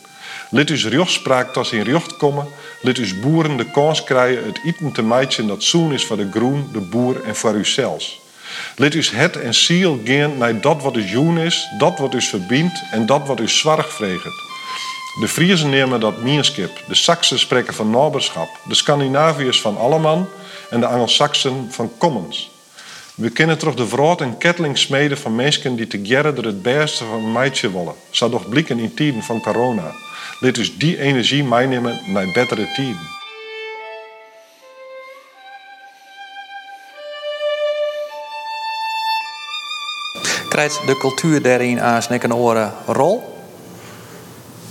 Lid 0.51 0.71
is 0.71 0.87
rechtspraak 0.87 1.53
tot 1.53 1.73
in 1.73 1.83
recht 1.83 2.17
komen. 2.17 2.47
Lid 2.83 2.99
is 2.99 3.21
boeren 3.21 3.57
de 3.57 3.71
kans 3.71 4.05
krijgen 4.05 4.47
het 4.47 4.61
eten 4.65 4.93
te 4.93 5.03
meidje 5.03 5.47
dat 5.47 5.63
zoen 5.63 5.93
is 5.93 6.05
voor 6.05 6.17
de 6.17 6.29
groen, 6.31 6.69
de 6.73 6.81
boer 6.81 7.25
en 7.25 7.37
voor 7.37 7.55
uzelf. 7.55 8.29
Lid 8.77 8.95
is 8.95 9.11
het 9.11 9.37
en 9.37 9.55
ziel 9.55 10.01
gaan 10.05 10.39
naar 10.39 10.61
dat 10.61 10.83
wat 10.83 10.97
us 10.97 11.11
joen 11.11 11.39
is, 11.39 11.69
dat 11.79 11.99
wat 11.99 12.15
us 12.15 12.29
verbindt 12.29 12.83
en 12.91 13.07
dat 13.07 13.27
wat 13.27 13.41
us 13.41 13.59
zorg 13.59 13.93
vreegt. 13.93 14.49
De 15.21 15.29
Friezen 15.29 15.71
nemen 15.71 16.01
dat 16.01 16.23
mierskip, 16.23 16.71
de 16.89 16.95
Saksen 16.95 17.39
spreken 17.39 17.75
van 17.75 17.91
naberschap, 17.91 18.49
de 18.69 18.75
Scandinaviërs 18.75 19.61
van 19.61 19.79
alleman 19.79 20.29
en 20.71 20.81
de 20.81 20.87
Angelsaksen 20.87 21.67
van 21.71 21.93
commons. 21.99 22.51
We 23.15 23.31
kennen 23.31 23.59
toch 23.59 23.75
de 23.75 23.87
vrood 23.87 24.21
en 24.21 24.39
kettling 24.39 24.79
smeden 24.79 25.19
van 25.19 25.35
mensen 25.35 25.77
die 25.77 25.87
te 25.87 26.01
gerren 26.03 26.37
er 26.37 26.45
het 26.45 26.63
beste 26.63 27.05
van 27.05 27.33
meidje 27.33 27.73
willen. 27.73 27.95
Zou 28.11 28.31
toch 28.31 28.49
blikken 28.49 28.79
in 28.79 28.95
tijden 28.95 29.23
van 29.23 29.41
corona. 29.41 29.93
Dit 30.41 30.55
dus 30.55 30.77
die 30.77 31.01
energie 31.01 31.45
meenemen 31.45 32.01
naar 32.07 32.33
betere 32.33 32.73
tijden. 32.75 33.20
Krijgt 40.51 40.81
de 40.87 40.97
cultuur 40.97 41.43
daarin 41.43 41.81
aan 41.81 42.03
zijn 42.03 42.25
een 42.25 42.35
oren 42.35 42.73
rol? 42.87 43.23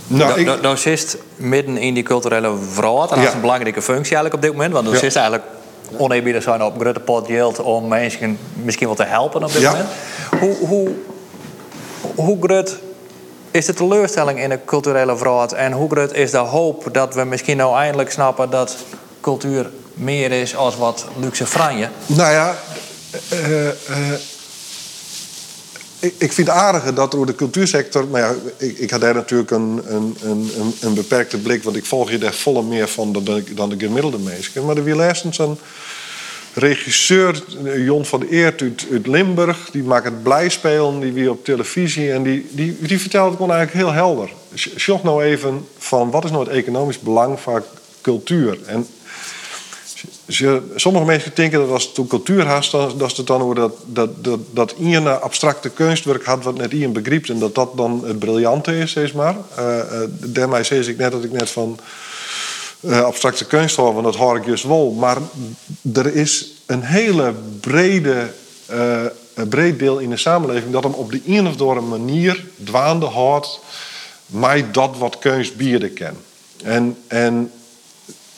Nou, 0.06 0.40
ik, 0.40 0.46
Nou, 0.46 0.60
nou 0.60 0.76
zit 0.76 1.18
midden 1.36 1.76
in 1.76 1.94
die 1.94 2.02
culturele 2.02 2.52
vrouw. 2.72 3.02
En 3.02 3.08
dat 3.08 3.18
is 3.18 3.32
een 3.32 3.40
belangrijke 3.40 3.82
functie 3.82 4.16
eigenlijk 4.16 4.34
op 4.34 4.42
dit 4.42 4.52
moment. 4.52 4.72
Want 4.72 4.86
dan 4.86 4.96
zit 4.96 5.16
eigenlijk 5.16 5.44
oneerbiedig 5.96 6.42
zijn 6.42 6.62
op 6.62 6.80
grote 6.80 7.00
pot 7.00 7.26
geld 7.26 7.60
om 7.60 7.88
mensen 7.88 8.38
misschien 8.52 8.86
wel 8.86 8.96
te 8.96 9.04
helpen 9.04 9.44
op 9.44 9.52
dit 9.52 9.62
moment. 9.62 9.88
Hoe, 10.40 10.56
hoe, 10.68 10.90
hoe 12.14 12.36
groot 12.40 12.78
is 13.50 13.66
de 13.66 13.74
teleurstelling 13.74 14.40
in 14.40 14.48
de 14.48 14.58
culturele 14.64 15.16
vrouw? 15.16 15.46
En 15.46 15.72
hoe 15.72 15.90
groot 15.90 16.14
is 16.14 16.30
de 16.30 16.38
hoop 16.38 16.88
dat 16.92 17.14
we 17.14 17.24
misschien 17.24 17.56
nou 17.56 17.76
eindelijk 17.76 18.10
snappen 18.10 18.50
dat 18.50 18.76
cultuur 19.20 19.70
meer 19.94 20.32
is 20.32 20.56
als 20.56 20.76
wat 20.76 21.06
luxe 21.16 21.46
franje? 21.46 21.88
Nou 22.06 22.32
ja, 22.32 22.54
eh, 23.28 23.68
eh, 23.68 23.74
ik, 26.00 26.32
vind 26.32 26.46
het 26.46 26.56
aardige 26.56 26.92
dat 26.92 27.10
door 27.10 27.26
de 27.26 27.34
cultuursector... 27.34 28.06
Maar 28.08 28.20
ja, 28.20 28.34
ik, 28.56 28.78
ik 28.78 28.90
had 28.90 29.00
daar 29.00 29.14
natuurlijk 29.14 29.50
een, 29.50 29.80
een, 29.86 30.16
een, 30.22 30.50
een- 30.80 30.94
beperkte 30.94 31.38
blik... 31.38 31.62
want 31.62 31.76
ik 31.76 31.84
volg 31.84 32.10
je 32.10 32.18
daar 32.18 32.34
volle 32.34 32.62
meer 32.62 32.88
van 32.88 33.12
dan 33.12 33.24
de, 33.24 33.44
dan 33.54 33.68
de 33.68 33.78
gemiddelde 33.78 34.18
mensen. 34.18 34.64
Maar 34.64 34.76
er 34.76 34.84
weer 34.84 35.22
een 35.38 35.58
regisseur, 36.54 37.42
Jon 37.76 38.04
van 38.04 38.22
Eert 38.22 38.62
uit, 38.62 38.86
uit 38.92 39.06
Limburg... 39.06 39.68
die 39.72 39.82
maakt 39.82 40.04
het 40.04 40.22
blijspelen, 40.22 41.00
die 41.00 41.12
weer 41.12 41.30
op 41.30 41.44
televisie... 41.44 42.12
en 42.12 42.22
die, 42.22 42.46
die, 42.50 42.76
die 42.80 43.00
vertelt 43.00 43.28
het 43.28 43.36
gewoon 43.36 43.52
eigenlijk 43.52 43.86
heel 43.86 43.94
helder. 43.94 44.30
Zocht 44.76 45.02
nou 45.02 45.24
even 45.24 45.66
van 45.78 46.10
wat 46.10 46.24
is 46.24 46.30
nou 46.30 46.44
het 46.44 46.52
economisch 46.52 46.98
belang 47.00 47.40
van 47.40 47.62
cultuur... 48.00 48.58
En 48.66 48.86
ze, 50.30 50.62
sommige 50.74 51.04
mensen 51.04 51.30
denken 51.34 51.58
dat 51.58 51.70
als 51.70 51.92
het 51.94 52.08
cultuur 52.08 52.44
dan, 52.70 52.98
dat 52.98 53.16
het 53.16 53.26
dan 53.26 53.42
over 53.42 53.54
dat, 53.54 53.72
dat, 53.86 54.10
dat, 54.50 54.74
abstracte 55.20 55.68
kunstwerk 55.68 56.24
had 56.24 56.44
wat 56.44 56.56
net 56.56 56.72
Ian 56.72 56.92
begrijpt 56.92 57.28
en 57.28 57.38
dat 57.38 57.54
dat 57.54 57.76
dan 57.76 58.04
het 58.06 58.18
briljante 58.18 58.78
is, 58.78 58.92
zeg 58.92 59.14
maar. 59.14 59.36
Uh, 59.58 59.76
daarmee 60.08 60.62
zeg 60.62 60.88
ik 60.88 60.96
net 60.96 61.12
dat 61.12 61.24
ik 61.24 61.32
net 61.32 61.50
van 61.50 61.78
uh, 62.80 63.00
abstracte 63.00 63.44
kunst 63.44 63.76
hoor, 63.76 63.92
want 63.92 64.04
dat 64.04 64.16
hoor 64.16 64.36
ik 64.36 64.46
juist 64.46 64.64
wel. 64.64 64.90
Maar 64.90 65.16
er 65.92 66.14
is 66.14 66.52
een 66.66 66.82
hele 66.82 67.34
brede, 67.60 68.30
uh, 68.70 69.04
breed 69.48 69.78
deel 69.78 69.98
in 69.98 70.10
de 70.10 70.16
samenleving 70.16 70.72
dat 70.72 70.82
hem 70.82 70.92
op 70.92 71.10
de 71.10 71.20
een 71.26 71.46
of 71.46 71.60
andere 71.60 71.80
manier 71.80 72.44
dwaande 72.64 73.06
houdt 73.06 73.60
mij 74.26 74.70
dat 74.70 74.98
wat 74.98 75.18
kunst 75.18 75.56
bieden. 75.56 75.92
En, 76.62 76.96
en 77.06 77.50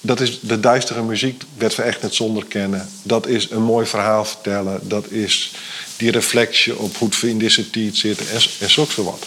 dat 0.04 0.20
is 0.20 0.40
de 0.40 0.60
duistere 0.60 1.02
muziek, 1.02 1.42
werd 1.58 1.74
we 1.74 1.82
echt 1.82 2.02
net 2.02 2.14
zonder 2.14 2.44
kennen. 2.44 2.88
Dat 3.02 3.26
is 3.26 3.50
een 3.50 3.62
mooi 3.62 3.86
verhaal 3.86 4.24
vertellen. 4.24 4.80
Dat 4.82 5.10
is 5.10 5.54
die 5.96 6.10
reflectie 6.10 6.78
op 6.78 6.96
hoe 6.96 7.08
het 7.08 7.22
in 7.22 7.38
deze 7.38 7.70
tijd 7.70 7.96
zit 7.96 8.18
en, 8.18 8.40
en 8.60 8.70
zo 8.70 8.86
wat. 8.96 9.26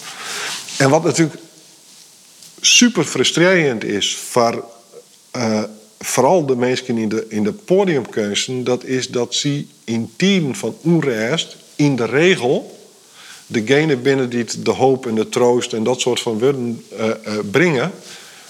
En 0.77 0.89
wat 0.89 1.03
natuurlijk 1.03 1.39
super 2.61 3.03
frustrerend 3.03 3.83
is 3.83 4.15
voor, 4.15 4.65
uh, 5.35 5.63
vooral 5.99 6.45
de 6.45 6.55
mensen 6.55 6.97
in 6.97 7.09
de, 7.09 7.25
in 7.29 7.43
de 7.43 7.53
podiumkunsten, 7.53 8.63
dat 8.63 8.83
is 8.83 9.07
dat 9.07 9.35
ze 9.35 9.65
in 9.83 10.13
tijden 10.15 10.55
van 10.55 10.77
onrest 10.81 11.55
in 11.75 11.95
de 11.95 12.05
regel 12.05 12.79
degene 13.47 13.95
binnen 13.95 14.29
die 14.29 14.45
de 14.59 14.71
hoop 14.71 15.07
en 15.07 15.15
de 15.15 15.29
troost 15.29 15.73
en 15.73 15.83
dat 15.83 16.01
soort 16.01 16.19
van 16.19 16.39
woorden 16.39 16.85
uh, 16.93 17.05
uh, 17.05 17.13
brengen 17.51 17.91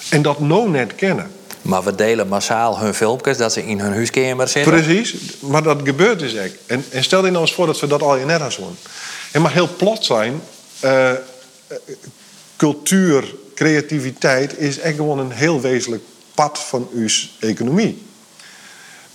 en 0.10 0.22
dat 0.22 0.40
nou 0.40 0.70
net 0.70 0.96
kennen. 0.96 1.32
Maar 1.66 1.84
we 1.84 1.96
delen 1.96 2.28
massaal 2.28 2.80
hun 2.80 2.94
filmpjes 2.94 3.38
dat 3.38 3.54
ze 3.54 3.66
in 3.66 3.80
hun 3.80 3.94
huiskamer 3.94 4.48
zitten. 4.48 4.74
Precies, 4.74 5.16
maar 5.40 5.64
dat 5.64 5.80
gebeurt 5.84 6.20
dus 6.20 6.34
echt. 6.34 6.54
En, 6.66 6.86
en 6.90 7.04
stel 7.04 7.26
je 7.26 7.32
nou 7.32 7.44
eens 7.44 7.54
voor 7.54 7.66
dat 7.66 7.80
we 7.80 7.88
dat 7.88 8.02
al 8.02 8.18
je 8.18 8.26
net 8.26 8.42
hadden. 8.42 8.78
Het 9.32 9.42
mag 9.42 9.54
heel 9.54 9.70
plat 9.78 10.06
zijn. 10.06 10.42
Uh, 10.84 11.12
cultuur, 12.56 13.36
creativiteit 13.56 14.58
is 14.58 14.80
echt 14.80 14.96
gewoon 14.96 15.20
een 15.20 15.32
heel 15.32 15.62
wezenlijk 15.62 16.04
pad 16.34 16.60
van 16.60 16.90
uw 16.94 17.08
economie. 17.40 18.04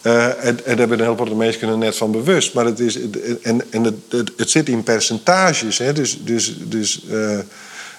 Uh, 0.03 0.27
en, 0.27 0.45
en 0.45 0.57
daar 0.65 0.77
hebben 0.77 1.01
heel 1.01 1.17
veel 1.17 1.35
mensen 1.35 1.69
er 1.69 1.79
net 1.79 1.97
van 1.97 2.11
bewust. 2.11 2.55
Maar 2.55 2.65
het, 2.65 2.81
is, 2.81 2.99
en, 3.43 3.63
en 3.71 3.85
het, 3.85 3.95
het, 4.37 4.51
zit 4.51 4.69
in 4.69 4.83
percentages. 4.83 5.79
Hè? 5.79 5.93
Dus, 5.93 6.19
dus, 6.25 6.55
dus 6.59 7.03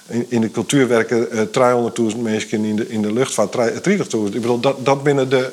in, 0.07 0.25
in, 0.29 0.41
de 0.41 0.51
cultuur 0.51 0.87
werken 0.87 1.27
uh, 1.31 2.11
300.000 2.13 2.17
mensen 2.17 2.65
in 2.65 2.75
de, 2.75 2.89
in 2.89 3.01
de 3.01 3.13
luchtvaart 3.13 3.55
30.000. 3.55 3.81
Ik 3.87 4.31
bedoel, 4.31 4.59
dat, 4.59 4.85
dat 4.85 5.03
binnen 5.03 5.29
de, 5.29 5.51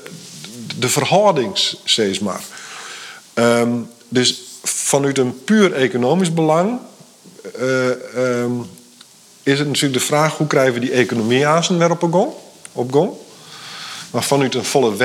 de 0.78 0.88
verhoudings, 0.88 1.80
maar. 2.20 2.40
Um, 3.34 3.88
dus 4.08 4.42
vanuit 4.62 5.18
een 5.18 5.44
puur 5.44 5.72
economisch 5.72 6.34
belang 6.34 6.78
um, 8.16 8.66
is 9.42 9.58
het 9.58 9.66
natuurlijk 9.66 10.00
de 10.00 10.06
vraag 10.06 10.36
hoe 10.36 10.46
krijgen 10.46 10.74
we 10.74 10.80
die 10.80 10.92
economie 10.92 11.46
aan 11.46 11.64
weer 11.78 11.90
op 12.72 12.92
gang. 12.92 13.10
Maar 14.10 14.22
vanuit 14.22 14.54
een 14.54 14.64
volle 14.64 14.96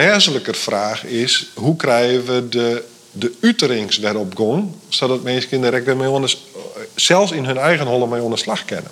vraag 0.57 1.05
is 1.05 1.51
hoe 1.53 1.75
krijgen 1.75 2.25
we 2.25 2.49
de, 2.49 2.83
de 3.11 3.31
uterings 3.39 3.97
weer 3.97 4.17
op 4.17 4.37
gang, 4.37 4.71
zodat 4.89 5.23
mensen 5.23 5.61
direct 5.61 5.85
weer 5.85 6.09
onder, 6.09 6.37
zelfs 6.95 7.31
in 7.31 7.45
hun 7.45 7.57
eigen 7.57 7.85
holle 7.85 8.07
mee 8.07 8.21
onder 8.21 8.39
slag 8.39 8.65
kennen. 8.65 8.91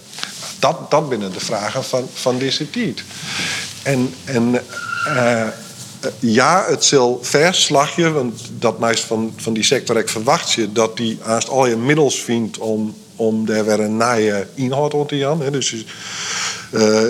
Dat, 0.61 0.91
dat 0.91 1.09
binnen 1.09 1.31
de 1.31 1.39
vragen 1.39 1.83
van, 1.83 2.07
van 2.13 2.37
deze 2.37 2.69
tijd. 2.69 3.03
En, 3.83 4.13
en 4.23 4.61
uh, 5.07 5.47
ja, 6.19 6.65
het 6.67 6.83
zal 6.83 7.19
verslagje, 7.21 8.11
want 8.11 8.41
dat 8.59 8.79
meest 8.79 9.03
van, 9.03 9.33
van 9.37 9.53
die 9.53 9.63
sector 9.63 9.97
ik 9.97 10.09
verwacht 10.09 10.51
je 10.51 10.71
dat 10.71 10.97
die 10.97 11.17
haast 11.21 11.49
al 11.49 11.67
je 11.67 11.75
middels 11.75 12.21
vindt 12.21 12.57
om, 12.57 12.95
om 13.15 13.45
daar 13.45 13.65
weer 13.65 13.79
een 13.79 13.97
naaie 13.97 14.47
inhoud 14.53 14.93
rond 14.93 15.09
te 15.09 15.17
gaan. 15.17 15.51
Dus 15.51 15.85
uh, 16.71 17.01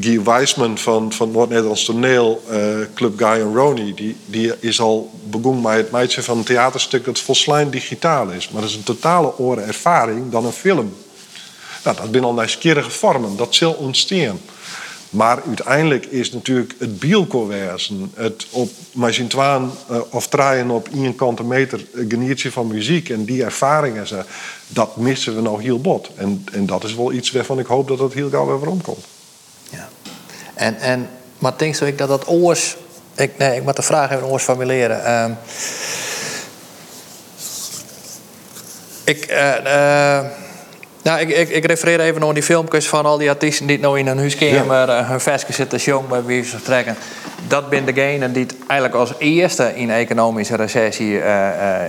Guy 0.00 0.22
Weisman 0.22 0.78
van, 0.78 1.12
van 1.12 1.30
Noord-Nederlands 1.30 1.84
Toneel, 1.84 2.42
uh, 2.50 2.58
Club 2.94 3.18
Guy 3.18 3.40
en 3.40 3.54
Rony, 3.54 3.94
die, 3.94 4.16
die 4.26 4.52
is 4.60 4.80
al 4.80 5.10
begonnen 5.24 5.62
met 5.62 5.76
het 5.76 5.90
meidje 5.90 6.22
van 6.22 6.38
een 6.38 6.44
theaterstuk 6.44 7.04
dat 7.04 7.18
volslijn 7.18 7.70
digitaal 7.70 8.28
is. 8.28 8.48
Maar 8.48 8.60
dat 8.60 8.70
is 8.70 8.76
een 8.76 8.82
totale 8.82 9.38
oren 9.38 9.66
ervaring 9.66 10.30
dan 10.30 10.44
een 10.44 10.52
film. 10.52 10.94
Nou, 11.86 11.98
dat 11.98 12.08
zijn 12.10 12.24
al 12.24 12.32
nieuwsgierige 12.32 12.90
vormen, 12.90 13.36
dat 13.36 13.54
zal 13.54 13.72
ontstaan. 13.72 14.40
Maar 15.10 15.42
uiteindelijk 15.46 16.06
is 16.06 16.32
natuurlijk 16.32 16.74
het 16.78 16.98
bielkoorwezen, 16.98 18.12
het 18.14 18.46
op 18.50 18.70
twaan 19.28 19.72
uh, 19.90 19.98
of 20.10 20.28
draaien 20.28 20.70
op 20.70 20.88
één 20.94 21.14
kant 21.14 21.38
een 21.38 21.46
meter 21.46 21.86
geniertje 22.08 22.52
van 22.52 22.66
muziek 22.66 23.08
en 23.08 23.24
die 23.24 23.44
ervaringen, 23.44 24.06
dat 24.66 24.96
missen 24.96 25.34
we 25.34 25.40
nou 25.40 25.62
heel 25.62 25.80
bot. 25.80 26.10
En, 26.16 26.44
en 26.52 26.66
dat 26.66 26.84
is 26.84 26.94
wel 26.94 27.12
iets 27.12 27.30
waarvan 27.30 27.58
ik 27.58 27.66
hoop 27.66 27.88
dat 27.88 27.98
dat 27.98 28.12
heel 28.12 28.30
gauw 28.30 28.58
weer 28.58 28.70
omkomt. 28.70 29.04
Ja. 29.70 29.88
En, 30.54 30.78
en, 30.78 31.08
maar 31.38 31.52
denk 31.56 31.76
ik 31.76 31.98
dat 31.98 32.08
dat 32.08 32.28
oors, 32.28 32.76
ik, 33.14 33.38
nee, 33.38 33.56
ik 33.56 33.62
moet 33.62 33.76
de 33.76 33.82
vraag 33.82 34.10
even 34.10 34.26
oors 34.26 34.42
formuleren. 34.42 35.00
Uh, 35.04 35.36
ik, 39.04 39.30
uh, 39.30 40.44
nou, 41.06 41.20
ik, 41.20 41.28
ik, 41.28 41.48
ik, 41.48 41.64
refereer 41.64 42.00
even 42.00 42.20
naar 42.20 42.34
die 42.34 42.42
filmpjes 42.42 42.88
van 42.88 43.06
al 43.06 43.18
die 43.18 43.28
artiesten 43.28 43.66
die 43.66 43.78
nou 43.78 43.98
in 43.98 44.06
een 44.06 44.18
huiskamer 44.18 44.88
ja. 44.88 45.04
hun 45.04 45.20
versje 45.20 45.52
zitten 45.52 45.78
jong 45.78 46.08
bij 46.08 46.24
wie 46.24 46.44
ze 46.44 46.62
trekken. 46.62 46.96
Dat 47.48 47.68
ben 47.68 47.84
degenen 47.84 48.32
die 48.32 48.42
het 48.42 48.54
eigenlijk 48.66 49.00
als 49.00 49.12
eerste 49.18 49.72
in 49.74 49.90
economische 49.90 50.56
recessie 50.56 51.12
uh, 51.12 51.24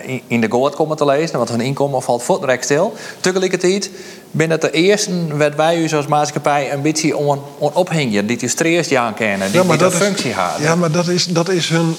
uh, 0.07 0.19
in 0.27 0.41
de 0.41 0.51
goot 0.51 0.75
komen 0.75 0.97
te 0.97 1.05
lezen. 1.05 1.37
Want 1.37 1.49
hun 1.49 1.61
inkomen 1.61 2.01
valt 2.01 2.23
voortdurend 2.23 2.63
stil. 2.63 2.95
Tegelijkertijd 3.19 3.89
binnen 4.31 4.59
de 4.59 4.71
eerste 4.71 5.35
werd 5.35 5.55
wij 5.55 5.77
u 5.77 5.91
als 5.91 6.07
maatschappij 6.07 6.73
een 6.73 6.81
beetje 6.81 7.17
on, 7.17 7.41
ophingen. 7.57 8.27
Die 8.27 8.37
je 8.39 8.47
stress 8.47 8.93
aan 8.93 9.13
kennen, 9.13 9.51
die, 9.51 9.61
ja, 9.61 9.67
die 9.67 9.77
dat 9.77 9.93
functie 9.93 10.33
hadden. 10.33 10.61
Ja, 10.61 10.75
maar 10.75 10.91
dat 10.91 11.07
is, 11.07 11.25
dat 11.25 11.49
is, 11.49 11.69
hun, 11.69 11.95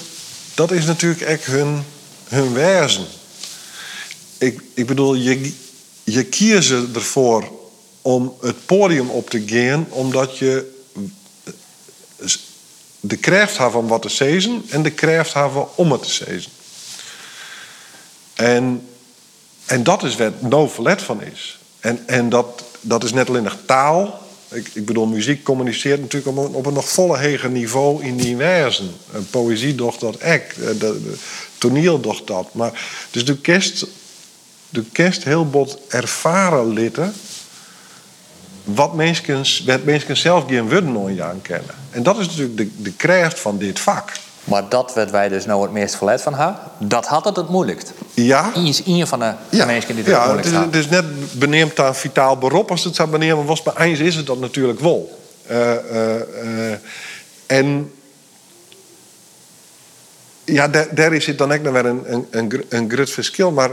dat 0.53 0.71
is 0.71 0.85
natuurlijk 0.85 1.21
echt 1.21 1.45
hun, 1.45 1.83
hun 2.27 2.53
wezen. 2.53 3.05
Ik, 4.37 4.61
ik 4.73 4.87
bedoel, 4.87 5.13
je 5.13 5.53
je 6.11 6.23
kiest 6.23 6.71
ervoor 6.71 7.51
om 8.01 8.33
het 8.41 8.65
podium 8.65 9.09
op 9.09 9.29
te 9.29 9.43
gaan, 9.45 9.87
omdat 9.89 10.37
je 10.37 10.77
de 12.99 13.17
kracht 13.17 13.57
hebt 13.57 13.75
om 13.75 13.87
wat 13.87 14.01
te 14.01 14.09
zezen 14.09 14.63
en 14.69 14.83
de 14.83 14.91
kracht 14.91 15.33
hebben 15.33 15.77
om 15.77 15.91
het 15.91 16.03
te 16.03 16.09
zezen. 16.09 16.51
En, 18.33 18.87
en 19.65 19.83
dat 19.83 20.03
is 20.03 20.15
wat 20.15 20.41
no 20.41 20.67
verlet 20.67 21.01
van 21.01 21.21
is. 21.21 21.59
En, 21.79 22.07
en 22.07 22.29
dat, 22.29 22.63
dat 22.81 23.03
is 23.03 23.13
net 23.13 23.29
alleen 23.29 23.43
nog 23.43 23.57
taal. 23.65 24.27
Ik, 24.49 24.69
ik 24.73 24.85
bedoel, 24.85 25.05
muziek 25.05 25.43
communiceert 25.43 26.01
natuurlijk 26.01 26.37
op 26.37 26.45
een, 26.45 26.53
op 26.53 26.65
een 26.65 26.73
nog 26.73 26.89
volle 26.89 27.17
heger 27.17 27.49
niveau 27.49 28.03
in 28.03 28.17
die 28.17 28.35
wijzen. 28.35 28.91
Poëzie 29.29 29.75
docht 29.75 29.99
dat 29.99 30.19
de, 30.19 31.13
toneel 31.57 31.99
docht 31.99 32.27
dat. 32.27 32.53
Maar, 32.53 32.81
dus 33.11 33.25
de 33.25 33.37
kerst 33.37 33.85
de 34.69 34.83
kerst 34.91 35.23
heel 35.23 35.49
bot 35.49 35.77
ervaren 35.87 36.73
litten 36.73 37.13
wat 38.63 38.93
mensen, 38.93 39.43
wat 39.65 39.83
mensen 39.83 40.17
zelf 40.17 40.43
geen 40.47 40.69
woorden 40.69 41.25
aan 41.25 41.41
kennen. 41.41 41.75
En 41.89 42.03
dat 42.03 42.19
is 42.19 42.27
natuurlijk 42.27 42.57
de, 42.57 42.69
de 42.77 42.93
kracht 42.93 43.39
van 43.39 43.57
dit 43.57 43.79
vak. 43.79 44.11
Maar 44.43 44.69
dat 44.69 44.93
wat 44.93 45.11
wij 45.11 45.29
dus 45.29 45.45
nou 45.45 45.61
het 45.61 45.71
meest 45.71 45.95
verlet 45.95 46.21
van 46.21 46.33
hebben, 46.33 46.61
dat 46.77 47.05
had 47.05 47.25
het 47.25 47.35
het 47.35 47.49
moeilijkst. 47.49 47.93
Ja. 48.13 48.55
Is 48.55 48.81
een 48.85 49.07
van 49.07 49.19
de 49.19 49.33
ja. 49.49 49.65
mensen 49.65 49.95
die 49.95 50.03
het 50.03 50.13
ja, 50.13 50.23
moeilijkst 50.23 50.51
het 50.53 50.61
is, 50.61 50.65
het 50.65 50.75
is 50.75 50.89
net 50.89 51.39
beneemd 51.39 51.79
aan 51.79 51.95
vitaal 51.95 52.37
beroep 52.37 52.71
als 52.71 52.83
het 52.83 52.95
zou 52.95 53.09
benemen 53.09 53.45
was. 53.45 53.63
Maar 53.63 53.77
eens 53.77 53.99
is 53.99 54.15
het 54.15 54.25
dat 54.25 54.39
natuurlijk 54.39 54.79
wel. 54.79 55.19
Uh, 55.51 55.57
uh, 55.91 56.15
uh, 56.43 56.75
en 57.45 57.91
ja, 60.45 60.67
daar, 60.67 60.87
daar 60.95 61.13
is 61.13 61.25
het 61.25 61.37
dan 61.37 61.51
ook 61.51 61.61
nog 61.61 61.75
een, 61.75 62.13
een, 62.13 62.27
een, 62.31 62.65
een 62.69 62.91
groot 62.91 63.09
verschil. 63.09 63.51
Maar 63.51 63.69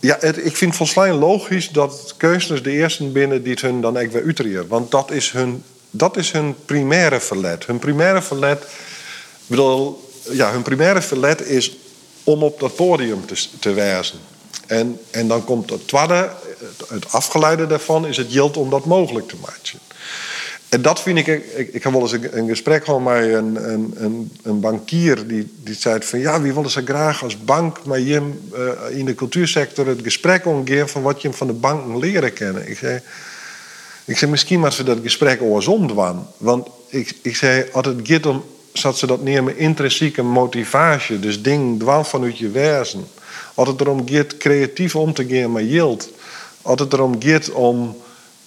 ja, 0.00 0.16
het, 0.20 0.44
ik 0.44 0.56
vind 0.56 0.76
volstrekt 0.76 1.14
logisch 1.14 1.68
dat 1.68 2.14
keuzers 2.16 2.62
de 2.62 2.70
eerste 2.70 3.04
binnen 3.04 3.42
die 3.42 3.52
het 3.52 3.60
hun 3.60 3.80
dan 3.80 3.96
echt 3.96 4.38
weer. 4.42 4.66
Want 4.66 4.90
dat 4.90 5.10
is 5.10 5.30
hun, 5.30 5.64
dat 5.90 6.16
is 6.16 6.30
hun 6.30 6.54
primaire 6.64 7.20
verlet. 7.20 7.66
Hun 7.66 7.78
primaire 7.78 8.22
verlet, 8.22 8.64
bedoel, 9.46 10.10
ja, 10.30 10.52
hun 10.52 10.62
primaire 10.62 11.02
verlet 11.02 11.46
is 11.46 11.76
om 12.24 12.42
op 12.42 12.60
dat 12.60 12.74
podium 12.74 13.26
te, 13.26 13.46
te 13.58 13.72
wijzen. 13.72 14.18
En, 14.66 15.00
en 15.10 15.28
dan 15.28 15.44
komt 15.44 15.70
het 15.70 15.88
tweede, 15.88 16.30
het 16.88 17.12
afgeleide 17.12 17.66
daarvan, 17.66 18.06
is 18.06 18.16
het 18.16 18.32
yield 18.32 18.56
om 18.56 18.70
dat 18.70 18.84
mogelijk 18.84 19.28
te 19.28 19.36
maken. 19.40 19.78
En 20.68 20.82
dat 20.82 21.00
vind 21.00 21.18
ik, 21.18 21.26
ik, 21.26 21.72
ik 21.72 21.82
heb 21.82 21.92
wel 21.92 22.00
eens 22.00 22.12
een, 22.12 22.48
gesprek 22.48 22.84
gehad 22.84 23.00
met 23.00 23.22
een, 23.22 23.72
een, 23.72 24.30
een, 24.42 24.60
bankier 24.60 25.26
die, 25.26 25.52
die 25.62 25.74
zei 25.74 26.02
van 26.02 26.18
ja, 26.18 26.40
wie 26.40 26.52
willen 26.52 26.70
ze 26.70 26.82
graag 26.84 27.22
als 27.22 27.44
bank 27.44 27.86
met 27.86 28.06
Jim 28.06 28.40
uh, 28.54 28.98
in 28.98 29.04
de 29.04 29.14
cultuursector 29.14 29.86
het 29.86 30.00
gesprek 30.02 30.46
omgeven 30.46 30.88
van 30.88 31.02
wat 31.02 31.22
je 31.22 31.32
van 31.32 31.46
de 31.46 31.52
banken 31.52 31.98
leren 31.98 32.32
kennen. 32.32 32.70
Ik 32.70 32.78
zei, 32.78 33.00
ik 34.04 34.18
zei 34.18 34.30
misschien 34.30 34.60
maar 34.60 34.72
ze 34.72 34.82
dat 34.82 34.98
gesprek 35.02 35.40
andersom 35.40 35.86
doen. 35.86 36.26
Want 36.36 36.68
ik, 36.88 37.14
ik 37.22 37.36
zei, 37.36 37.66
als 37.72 37.86
het 37.86 38.26
om, 38.26 38.44
zat 38.72 38.98
ze 38.98 39.06
dat 39.06 39.22
neer 39.22 39.44
met 39.44 39.56
intrinsieke 39.56 40.22
motivatie, 40.22 41.18
dus 41.18 41.42
ding 41.42 41.80
dwan 41.80 42.06
vanuit 42.06 42.38
je 42.38 42.50
wezen. 42.50 43.06
Als 43.54 43.68
het 43.68 43.80
erom 43.80 44.08
gaat 44.08 44.36
creatief 44.36 44.96
om 44.96 45.14
te 45.14 45.26
gaan 45.28 45.52
met 45.52 45.64
yield. 45.64 46.10
Als 46.62 46.80
het 46.80 46.92
erom 46.92 47.16
gaat 47.18 47.50
om 47.50 47.96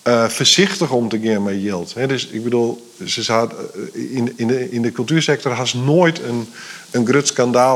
uh, 0.04 0.30
voorzichtig 0.30 0.92
om 0.92 1.10
met 1.44 1.62
yield. 1.62 1.94
dus 2.08 2.28
ik 2.28 2.44
bedoel, 2.44 2.92
ze 3.06 3.24
zat, 3.24 3.54
eh, 3.54 4.16
in, 4.16 4.34
in, 4.36 4.48
de, 4.48 4.72
in 4.72 4.82
de 4.82 4.92
cultuursector 4.92 5.52
has 5.52 5.74
nooit 5.74 6.22
een, 6.24 6.48
een 6.92 7.08
groot 7.08 7.28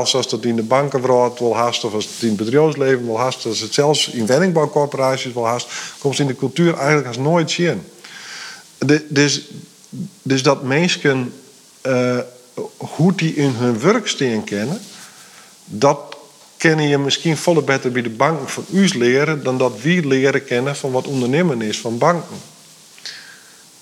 zoals 0.08 0.28
dat 0.28 0.44
in 0.44 0.56
de 0.56 0.62
bankenwereld 0.62 1.38
wel 1.38 1.56
haast, 1.56 1.84
of 1.84 1.94
als 1.94 2.04
het 2.04 2.22
in 2.22 2.28
het 2.28 2.36
bedrijfsleven 2.36 3.06
wel 3.06 3.18
haast, 3.18 3.46
als 3.46 3.60
het 3.60 3.74
zelfs 3.74 4.08
in 4.08 4.26
woningbouwcorporaties 4.26 5.32
wel 5.32 5.46
haast, 5.46 5.68
komt 5.98 6.18
in 6.18 6.26
de 6.26 6.36
cultuur 6.36 6.74
eigenlijk 6.74 7.06
als 7.06 7.16
nooit 7.16 7.50
zien. 7.50 7.82
dus, 9.08 9.42
dus 10.22 10.42
dat 10.42 10.62
mensen 10.62 11.32
uh, 11.82 12.18
hoe 12.76 13.14
die 13.14 13.34
in 13.34 13.50
hun 13.50 13.80
werk 13.80 14.06
steen 14.06 14.44
kennen, 14.44 14.80
dat 15.64 16.15
kennen 16.66 16.88
je 16.88 16.98
misschien 16.98 17.36
volle 17.36 17.62
beter 17.62 17.92
bij 17.92 18.02
de 18.02 18.10
banken 18.10 18.48
van 18.48 18.64
u 18.72 18.88
leren 18.88 19.42
dan 19.42 19.58
dat 19.58 19.80
we 19.80 20.06
leren 20.06 20.44
kennen 20.44 20.76
van 20.76 20.90
wat 20.90 21.06
ondernemen 21.06 21.62
is 21.62 21.80
van 21.80 21.98
banken. 21.98 22.36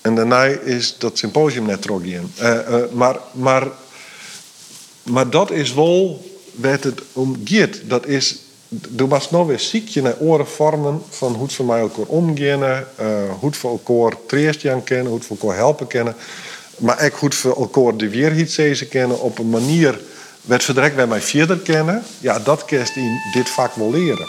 En 0.01 0.15
daarna 0.15 0.43
is 0.45 0.95
dat 0.97 1.17
symposium 1.17 1.65
net 1.65 1.81
terug 1.81 2.03
Uh, 2.03 2.19
uh, 2.41 2.75
maar, 2.91 3.17
maar 3.31 3.67
maar 5.03 5.29
dat 5.29 5.51
is 5.51 5.73
wel 5.73 6.25
waar 6.51 6.79
het 6.81 7.01
om 7.13 7.35
gaat. 7.43 7.79
Dat 7.83 8.07
is, 8.07 8.37
er 8.97 9.07
was 9.07 9.31
nou 9.31 9.47
weer 9.47 9.59
ziekje 9.59 10.01
naar 10.01 10.17
oren 10.19 10.47
vormen 10.47 11.01
van 11.09 11.33
hoe 11.33 11.43
het 11.43 11.53
voor 11.53 11.65
mij 11.65 11.79
elkaar 11.79 12.05
omgaan, 12.05 12.61
uh, 12.61 12.85
hoe 13.39 13.49
het 13.49 13.57
voor 13.57 13.71
elkaar 13.71 14.17
treest 14.27 14.61
kennen, 14.83 15.05
hoe 15.05 15.17
het 15.17 15.25
voor 15.25 15.37
elkaar 15.39 15.57
helpen 15.57 15.87
kennen. 15.87 16.15
Maar 16.77 17.05
ook 17.05 17.17
goed 17.17 17.35
voor 17.35 17.57
elkaar 17.57 17.97
de 17.97 18.09
weerheidssezen 18.09 18.87
kennen 18.87 19.21
op 19.21 19.39
een 19.39 19.49
manier 19.49 19.99
werd 20.45 20.63
verdrekt 20.63 20.95
bij 20.95 21.07
mij 21.07 21.21
verder 21.21 21.57
kennen. 21.57 22.03
Ja, 22.19 22.39
dat 22.39 22.65
kerst 22.65 22.95
in 22.95 23.21
dit 23.33 23.49
vak 23.49 23.75
wel 23.75 23.91
leren. 23.91 24.27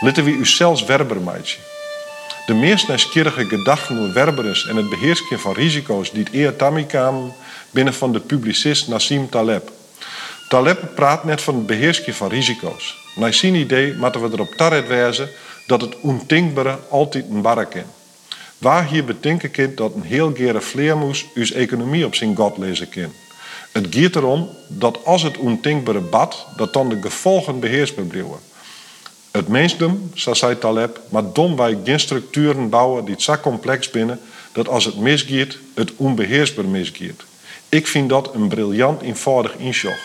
Laten 0.00 0.24
we 0.24 0.30
u 0.30 0.46
zelfs 0.46 0.84
werber 0.84 1.20
meidje. 1.20 1.58
De 2.46 2.54
meest 2.54 2.88
nieuwsgierige 2.88 3.44
gedachten 3.44 3.98
over 3.98 4.12
werberens 4.12 4.66
en 4.66 4.76
het 4.76 4.88
beheersen 4.88 5.40
van 5.40 5.52
risico's 5.52 6.10
die 6.10 6.24
het 6.24 6.34
eer 6.34 6.56
tammy 6.56 6.86
binnen 7.70 7.94
van 7.94 8.12
de 8.12 8.20
publicist 8.20 8.88
Nassim 8.88 9.30
Taleb. 9.30 9.70
Taleb 10.48 10.94
praat 10.94 11.24
net 11.24 11.42
van 11.42 11.54
het 11.54 11.66
beheersen 11.66 12.14
van 12.14 12.28
risico's. 12.28 12.96
Naar 13.16 13.34
zijn 13.34 13.54
idee 13.54 13.94
moeten 13.94 14.22
we 14.22 14.28
erop 14.32 14.54
tarret 14.56 14.86
wijzen 14.86 15.28
dat 15.66 15.80
het 15.80 16.00
ondenkbare 16.00 16.78
altijd 16.88 17.24
een 17.30 17.42
barre 17.42 17.66
kan. 17.66 17.97
Waar 18.58 18.86
hier 18.86 19.04
bedenken 19.04 19.50
kind 19.50 19.76
dat 19.76 19.94
een 19.94 20.02
heel 20.02 20.32
gere 20.34 20.60
vleermoes 20.60 21.26
uw 21.34 21.46
economie 21.54 22.04
op 22.04 22.14
zijn 22.14 22.36
god 22.36 22.58
lezen 22.58 22.88
kan. 22.88 23.12
Het 23.72 23.86
gaat 23.90 24.16
erom 24.16 24.48
dat 24.68 25.04
als 25.04 25.22
het 25.22 25.36
ondenkbare 25.36 26.00
bad, 26.00 26.46
dat 26.56 26.72
dan 26.72 26.88
de 26.88 27.00
gevolgen 27.00 27.60
beheersbaar 27.60 28.04
blijven. 28.04 28.38
Het 29.30 29.48
mensdom, 29.48 30.10
zoals 30.14 30.38
zei 30.38 30.58
Taleb, 30.58 31.00
maar 31.08 31.32
dom 31.32 31.56
wij 31.56 31.78
geen 31.84 32.00
structuren 32.00 32.68
bouwen 32.68 33.04
die 33.04 33.14
zo 33.18 33.36
complex 33.36 33.90
binnen 33.90 34.20
dat 34.52 34.68
als 34.68 34.84
het 34.84 34.96
misgaat, 34.96 35.56
het 35.74 35.92
onbeheersbaar 35.96 36.64
misgaat. 36.64 37.24
Ik 37.68 37.86
vind 37.86 38.08
dat 38.08 38.34
een 38.34 38.48
briljant 38.48 39.02
eenvoudig 39.02 39.54
inschog. 39.56 39.96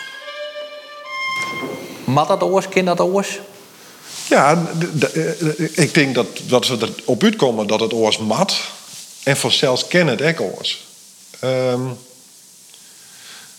Mat 2.04 2.28
dat 2.28 2.44
oors, 2.44 2.70
kind 2.70 2.86
dat 2.86 3.00
oors? 3.00 3.40
Ja, 4.34 4.66
eh, 5.14 5.52
ik 5.72 5.94
denk 5.94 6.16
dat, 6.16 6.28
dat 6.48 6.68
we 6.68 6.88
erop 7.04 7.24
uitkomen 7.24 7.68
dat 7.68 7.80
het 7.80 7.94
oors 7.94 8.18
mat. 8.18 8.56
En 9.24 9.38
vanzelfs 9.38 9.88
kennen 9.88 10.18
het 10.18 10.40
ook 10.40 10.56
oors. 10.56 10.86
Um, 11.44 11.98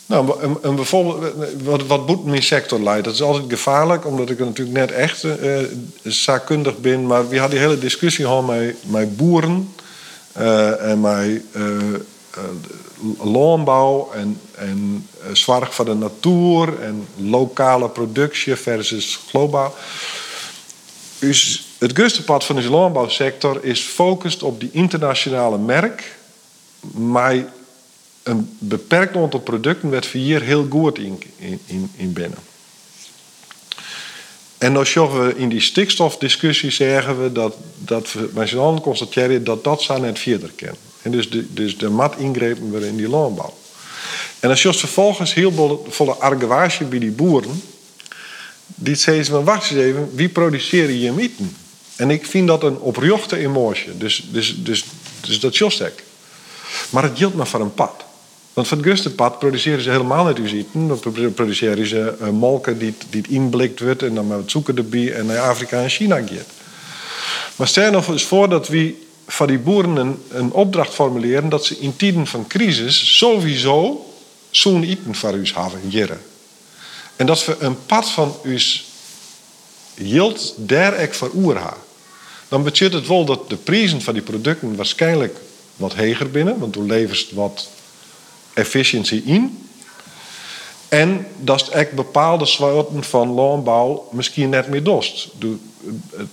nou, 0.05 0.41
een, 0.41 0.57
een 0.61 0.75
bijvoorbeeld, 0.75 1.33
wat, 1.63 1.85
wat 1.85 2.07
moet 2.07 2.25
mijn 2.25 2.43
sector 2.43 2.79
leidt, 2.79 3.05
dat 3.05 3.13
is 3.13 3.21
altijd 3.21 3.43
gevaarlijk, 3.47 4.05
omdat 4.05 4.29
ik 4.29 4.39
er 4.39 4.45
natuurlijk 4.45 4.77
net 4.77 4.91
echt 4.91 5.23
uh, 5.23 5.59
zaakkundig 6.03 6.77
ben. 6.77 7.05
Maar 7.05 7.29
we 7.29 7.39
hadden 7.39 7.57
die 7.57 7.67
hele 7.67 7.79
discussie 7.79 8.25
gehad 8.25 8.47
met, 8.47 8.75
met 8.81 9.17
boeren 9.17 9.73
uh, 10.37 10.91
en 10.91 11.01
met 11.01 11.41
landbouw 13.21 14.11
en, 14.13 14.39
en 14.55 15.07
zorg 15.33 15.75
voor 15.75 15.85
de 15.85 15.93
natuur 15.93 16.81
en 16.81 17.07
lokale 17.15 17.89
productie 17.89 18.55
versus 18.55 19.19
globaal. 19.29 19.75
Dus 21.19 21.65
het 21.77 21.91
grootste 21.93 22.23
pad 22.23 22.43
van 22.43 22.55
de 22.55 22.69
landbouwsector 22.69 23.63
is 23.63 23.83
gefocust 23.83 24.43
op 24.43 24.59
die 24.59 24.69
internationale 24.71 25.57
merk, 25.57 26.15
maar 26.91 27.45
een 28.23 28.55
beperkt 28.59 29.15
aantal 29.15 29.39
producten 29.39 29.89
werd 29.89 30.05
hier 30.05 30.41
heel 30.41 30.67
goed 30.69 30.97
in, 30.97 31.21
in, 31.65 31.91
in 31.95 32.13
binnen. 32.13 32.39
En 34.57 34.73
dan 34.73 34.85
zeggen 34.85 35.27
we 35.27 35.35
in 35.35 35.49
die 35.49 35.61
stikstofdiscussie 35.61 36.71
zeggen 36.71 37.23
we 37.23 37.31
dat, 37.31 37.55
dat 37.77 38.13
we 38.13 38.29
met 38.33 38.49
z'n 38.49 38.57
allen 38.57 38.81
constateren 38.81 39.43
dat 39.43 39.63
dat 39.63 39.81
zou 39.81 39.99
net 39.99 40.19
verder 40.19 40.51
kan. 40.55 40.75
En 41.01 41.11
dus 41.11 41.29
de, 41.29 41.53
dus 41.53 41.77
de 41.77 41.89
mat 41.89 42.15
ingrepen 42.17 42.71
we 42.71 42.87
in 42.87 42.97
die 42.97 43.09
landbouw. 43.09 43.53
En 44.39 44.49
als 44.49 44.61
je 44.61 44.73
vervolgens 44.73 45.33
heel 45.33 45.83
volle 45.87 46.13
argwage 46.13 46.83
bij 46.83 46.99
die 46.99 47.11
boeren, 47.11 47.61
die 48.65 48.95
zeggen 48.95 49.25
van 49.25 49.43
wacht 49.43 49.71
eens 49.71 49.79
even, 49.79 50.09
wie 50.15 50.29
produceren 50.29 50.99
je 50.99 51.11
mieten? 51.11 51.55
En 51.95 52.09
ik 52.09 52.25
vind 52.25 52.47
dat 52.47 52.63
een 52.63 52.77
oprechte 52.77 53.37
emotie. 53.37 53.97
Dus, 53.97 54.27
dus, 54.31 54.55
dus, 54.57 54.85
dus 55.21 55.39
dat 55.39 55.61
is 55.61 55.81
Maar 56.89 57.03
het 57.03 57.17
geldt 57.17 57.35
maar 57.35 57.47
voor 57.47 57.59
een 57.59 57.73
pad. 57.73 58.03
Want 58.53 58.67
van 58.67 58.83
het 58.83 59.15
pad 59.15 59.39
produceren 59.39 59.81
ze 59.81 59.89
helemaal 59.89 60.25
niet 60.25 60.51
eten. 60.51 60.87
Dan 60.87 61.33
produceren 61.33 61.87
ze 61.87 62.15
uh, 62.21 62.29
molken 62.29 62.77
die, 62.77 62.93
die 63.09 63.23
inblikt 63.29 63.79
wordt 63.79 64.03
en 64.03 64.15
dan 64.15 64.27
met 64.27 64.51
zoeken 64.51 64.77
erbij 64.77 65.13
en 65.13 65.25
naar 65.25 65.39
Afrika 65.39 65.81
en 65.81 65.89
China 65.89 66.15
gaat. 66.15 66.47
Maar 67.55 67.67
stel 67.67 67.91
nog 67.91 68.07
eens 68.07 68.23
voor 68.23 68.49
dat 68.49 68.67
we 68.67 68.95
van 69.27 69.47
die 69.47 69.59
boeren 69.59 69.95
een, 69.95 70.23
een 70.29 70.51
opdracht 70.51 70.93
formuleren 70.93 71.49
dat 71.49 71.65
ze 71.65 71.79
in 71.79 71.95
tijden 71.95 72.27
van 72.27 72.47
crisis 72.47 73.17
sowieso 73.17 74.05
zo'n 74.49 74.83
eten 74.83 75.15
voor 75.15 75.33
ons 75.33 75.53
hebben. 75.53 76.19
En 77.15 77.25
dat 77.25 77.45
we 77.45 77.55
een 77.59 77.85
pad 77.85 78.09
van 78.09 78.35
ons 78.43 78.85
yield 79.93 80.53
daar 80.57 80.93
ek 80.93 81.13
voor 81.13 81.31
Dan 82.47 82.63
betekent 82.63 82.93
het 82.93 83.07
wel 83.07 83.25
dat 83.25 83.49
de 83.49 83.55
prijzen 83.55 84.01
van 84.01 84.13
die 84.13 84.23
producten 84.23 84.75
waarschijnlijk 84.75 85.37
wat 85.75 85.95
hoger 85.95 86.31
binnen, 86.31 86.59
want 86.59 86.73
toen 86.73 86.85
levert 86.85 87.31
wat 87.31 87.69
efficiëntie 88.53 89.23
in. 89.23 89.67
En 90.89 91.27
dat 91.37 91.67
echt 91.67 91.91
bepaalde 91.91 92.45
soorten 92.45 93.03
van 93.03 93.29
landbouw 93.29 94.07
misschien 94.11 94.49
net 94.49 94.67
meer 94.67 94.83
dost. 94.83 95.29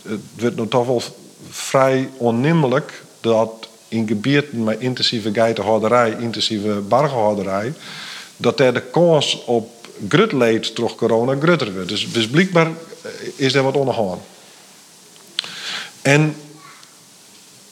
Het 0.03 0.21
wordt 0.39 0.57
nog 0.57 0.69
toch 0.69 0.87
wel 0.87 1.03
vrij 1.51 2.09
onnimmelijk 2.17 3.05
dat 3.21 3.69
in 3.89 4.09
gebieden 4.09 4.65
met 4.65 4.81
intensieve 4.81 5.33
geitenhouderij, 5.33 6.17
intensieve 6.19 6.73
bargenhouderij, 6.73 7.73
dat 8.37 8.61
er 8.61 8.75
de 8.75 8.83
kans 8.83 9.45
op 9.45 9.82
grut 10.09 10.77
door 10.77 10.95
corona 10.95 11.37
grutter. 11.41 11.87
Dus, 11.87 12.13
dus 12.13 12.29
blijkbaar 12.29 12.71
is 13.37 13.55
er 13.55 13.63
wat 13.63 13.77
ondergaan. 13.77 14.21
En 16.03 16.37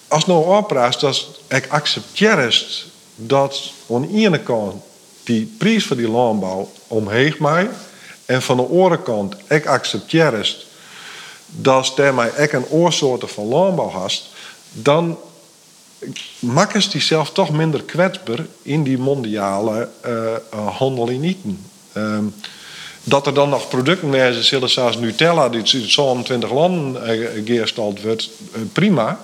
als 0.08 0.26
nou 0.26 0.56
opraast 0.56 1.00
dat 1.00 1.26
ik 1.48 1.66
accepteer 1.68 2.68
dat 3.16 3.72
aan 3.90 4.02
de 4.02 4.08
ene 4.08 4.40
kant 4.40 4.82
die 5.24 5.54
prijs 5.58 5.86
voor 5.86 5.96
die 5.96 6.08
landbouw 6.08 6.70
omheen 6.86 7.34
mij 7.38 7.70
en 8.26 8.42
van 8.42 8.56
de 8.56 8.66
andere 8.66 9.02
kant 9.02 9.34
ik 9.48 9.66
accepteer 9.66 10.64
dat 11.46 11.98
er 11.98 12.14
mij 12.14 12.30
ook 12.38 12.52
een 12.52 12.68
oorsoorten 12.68 13.28
van 13.28 13.44
landbouw 13.44 13.88
hast, 13.88 14.28
dan 14.72 15.18
maken 16.38 16.82
ze 16.82 16.90
die 16.90 17.00
zelf 17.00 17.30
toch 17.30 17.50
minder 17.50 17.82
kwetsbaar 17.82 18.46
in 18.62 18.82
die 18.82 18.98
mondiale 18.98 19.88
uh, 20.06 20.66
handel 20.76 21.08
in 21.08 21.22
eten. 21.22 21.69
Ehm, 21.92 22.24
dat 23.02 23.26
er 23.26 23.34
dan 23.34 23.48
nog 23.48 23.68
producten 23.68 24.44
zijn, 24.44 24.68
zoals 24.68 24.98
Nutella, 24.98 25.48
die 25.48 25.80
in 25.80 25.90
zo'n 25.90 26.22
20 26.22 26.52
landen 26.52 27.02
geërstald 27.44 28.02
wordt, 28.02 28.30
prima. 28.72 29.20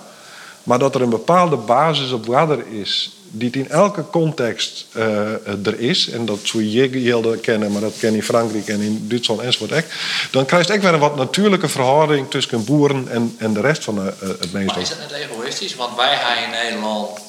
Maar 0.63 0.79
dat 0.79 0.95
er 0.95 1.01
een 1.01 1.09
bepaalde 1.09 1.55
basis 1.55 2.11
op 2.11 2.25
water 2.25 2.67
is 2.67 3.17
die 3.31 3.51
in 3.51 3.69
elke 3.69 4.09
context 4.09 4.85
uh, 4.97 5.67
er 5.67 5.79
is, 5.79 6.09
en 6.09 6.25
dat 6.25 6.39
zou 6.43 6.63
je 6.63 7.37
kennen, 7.41 7.71
maar 7.71 7.81
dat 7.81 7.97
ken 7.99 8.11
je 8.11 8.17
in 8.17 8.23
Frankrijk 8.23 8.67
en 8.67 8.81
in 8.81 9.07
Duitsland 9.07 9.41
enzovoort 9.41 9.73
ook, 9.73 9.83
dan 10.31 10.45
krijg 10.45 10.67
je 10.67 10.73
echt 10.73 10.81
weer 10.81 10.93
een 10.93 10.99
wat 10.99 11.15
natuurlijke 11.15 11.67
verhouding 11.67 12.29
tussen 12.29 12.63
boeren 12.63 13.07
en, 13.09 13.35
en 13.37 13.53
de 13.53 13.61
rest 13.61 13.83
van 13.83 13.95
de, 13.95 14.01
uh, 14.01 14.29
het 14.29 14.53
meestal. 14.53 14.65
Maar 14.65 14.79
is 14.83 14.89
het 14.89 14.99
net 14.99 15.11
egoïstisch? 15.11 15.75
Want 15.75 15.95
wij 15.95 16.15
hebben 16.15 16.43
in 16.43 16.49
Nederland 16.49 17.19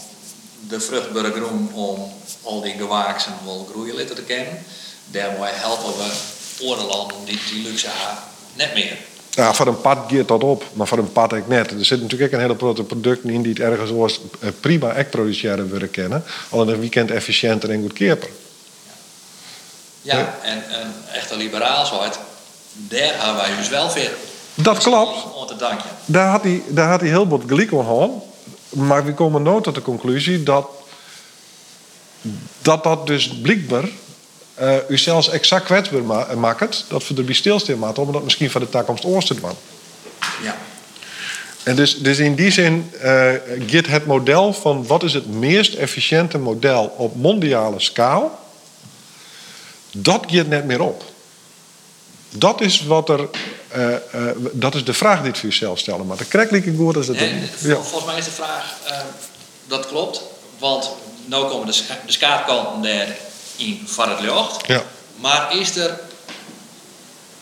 de 0.69 0.81
vruchtbare 0.81 1.33
groen 1.33 1.71
om 1.73 2.13
al 2.43 2.61
die 2.61 2.75
gewaaksen 2.79 3.33
wel 3.45 3.69
groeien 3.73 4.07
te 4.07 4.23
kennen. 4.23 4.59
Daarmee 5.11 5.53
helpen 5.53 5.97
we 5.97 6.11
andere 6.61 6.87
landen 6.87 7.17
die 7.25 7.39
die 7.53 7.63
luxe 7.63 7.87
hebben 7.91 8.23
net 8.55 8.75
meer. 8.75 8.97
Ja, 9.31 9.55
voor 9.55 9.67
een 9.67 9.81
pad 9.81 9.99
geeft 10.09 10.29
dat 10.29 10.43
op, 10.43 10.65
maar 10.73 10.87
voor 10.87 10.99
een 10.99 11.13
pad 11.13 11.33
ik 11.33 11.49
net. 11.49 11.71
Er 11.71 11.85
zitten 11.85 12.01
natuurlijk 12.01 12.33
ook 12.33 12.41
een 12.41 12.47
hele 12.47 12.59
grote 12.59 12.83
producten 12.83 13.31
in 13.31 13.43
die 13.43 13.53
het 13.53 13.61
ergens 13.61 13.91
was 13.91 14.21
eh, 14.41 14.49
prima 14.61 14.93
ek 14.93 15.11
produceren 15.11 15.71
willen 15.71 15.91
kennen. 15.91 16.25
Alleen 16.51 16.69
een 16.69 16.81
weekend 16.81 17.11
efficiënter 17.11 17.71
en 17.71 17.81
goedkoper. 17.81 18.29
Ja, 20.03 20.19
ja, 20.19 20.39
en 20.43 20.81
een 20.81 20.93
echte 21.13 21.37
liberaal 21.37 21.87
zou 21.87 22.05
het, 22.05 22.19
daar 22.73 23.25
hebben 23.25 23.37
wij 23.37 23.57
dus 23.57 23.69
wel 23.69 23.91
veel. 23.91 24.11
Dat 24.55 24.79
klopt. 24.79 25.27
Daar 26.05 26.29
had 26.29 26.43
hij, 26.43 26.63
daar 26.69 26.89
had 26.89 27.01
hij 27.01 27.09
heel 27.09 27.29
wat 27.29 27.43
gelijk 27.47 27.73
aan. 27.73 28.23
Maar 28.69 29.05
we 29.05 29.15
komen 29.15 29.43
nooit 29.43 29.65
tot 29.65 29.75
de 29.75 29.83
conclusie 29.83 30.43
dat 30.43 30.69
dat, 32.63 32.83
dat 32.83 33.07
dus 33.07 33.29
blijkbaar 33.29 33.89
uh, 34.61 34.75
u 34.89 34.99
zelfs 34.99 35.29
exact 35.29 35.65
kwetsbaar 35.65 36.03
ma 36.03 36.27
maakt, 36.37 36.85
dat 36.89 37.09
we 37.09 37.15
erbij 37.15 37.35
stilstaan 37.35 37.79
maken, 37.79 38.03
om 38.03 38.13
dat 38.13 38.25
misschien 38.25 38.51
van 38.51 38.61
de 38.61 38.69
toekomst 38.69 39.05
oors 39.05 39.27
te 39.27 39.35
doen. 39.35 39.51
Ja. 40.43 40.57
En 41.63 41.77
dus, 41.77 41.99
dus 41.99 42.19
in 42.19 42.35
die 42.35 42.51
zin 42.51 42.91
uh, 42.95 43.33
gaat 43.67 43.87
het 43.87 44.07
model 44.07 44.53
van 44.53 44.87
wat 44.87 45.03
is 45.03 45.15
het 45.15 45.27
meest 45.27 45.75
efficiënte 45.75 46.39
model 46.39 46.95
op 46.97 47.17
mondiale 47.17 47.81
schaal, 47.81 48.39
dat 49.91 50.25
gaat 50.27 50.47
net 50.47 50.65
meer 50.65 50.81
op. 50.81 51.05
Dat 52.31 52.61
is 52.61 52.85
wat 52.85 53.09
er. 53.09 53.29
Uh, 53.77 53.89
uh, 53.89 54.31
dat 54.53 54.75
is 54.75 54.85
de 54.85 54.93
vraag 54.93 55.19
die 55.19 55.29
het 55.31 55.39
voor 55.39 55.49
jezelf 55.49 55.79
stellen. 55.79 56.07
Maar 56.07 56.17
de 56.17 56.25
krekelijke 56.25 56.75
goed 56.77 56.97
is 56.97 57.09
het. 57.09 57.21
Nee, 57.21 57.51
ja. 57.59 57.75
Volgens 57.75 58.05
mij 58.05 58.19
is 58.19 58.25
de 58.25 58.31
vraag. 58.31 58.77
dat 59.67 59.87
klopt. 59.87 60.23
want 60.59 60.91
nu 61.25 61.37
komen 61.37 61.67
de, 61.67 61.83
de 62.07 62.13
skaatkanten 62.13 62.83
daar 62.83 63.17
in 63.59 63.83
van 63.87 64.09
het 64.09 64.21
lucht. 64.21 64.67
Ja. 64.67 64.83
Maar 65.17 65.57
is 65.57 65.77
er 65.77 66.01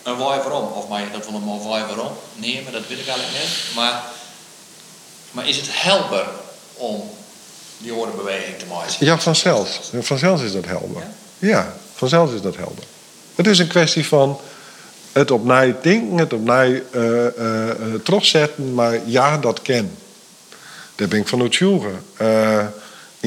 een 0.03 0.17
waai 0.17 0.41
waarom? 0.41 0.73
Of 0.73 0.89
mag 0.89 1.01
je 1.01 1.11
dat 1.13 1.31
wel 1.31 1.35
een 1.35 1.69
waai 1.69 1.85
waarom 1.85 2.13
nemen? 2.35 2.73
Dat 2.73 2.87
weet 2.89 2.99
ik 2.99 3.07
eigenlijk 3.07 3.39
niet. 3.39 3.75
Maar, 3.75 4.03
maar 5.31 5.49
is 5.49 5.57
het 5.57 5.69
helpen 5.71 6.27
om 6.75 7.11
die 7.79 7.95
orenbeweging 7.95 8.59
te 8.59 8.67
maken? 8.67 8.95
Ja, 8.99 9.19
vanzelf. 9.19 9.91
Vanzelf 10.01 10.43
is 10.43 10.53
dat 10.53 10.65
helder. 10.65 11.03
Ja, 11.39 11.75
vanzelf 11.95 12.35
is 12.35 12.41
dat 12.41 12.57
helder. 12.57 12.85
Het 13.35 13.47
is 13.47 13.59
een 13.59 13.69
kwestie 13.69 14.07
van 14.07 14.41
het 15.13 15.31
opnieuw 15.31 15.75
denken, 15.83 16.19
het 16.19 16.33
opnieuw 16.33 16.81
uh, 16.93 17.27
uh, 17.39 17.95
terugzetten, 18.05 18.75
maar 18.75 19.01
ja, 19.05 19.39
dat 19.39 19.63
ken. 19.63 19.99
Daar 20.95 21.09
ben 21.09 21.21
ik 21.21 21.29
van. 21.29 21.53
Uh, 22.21 22.65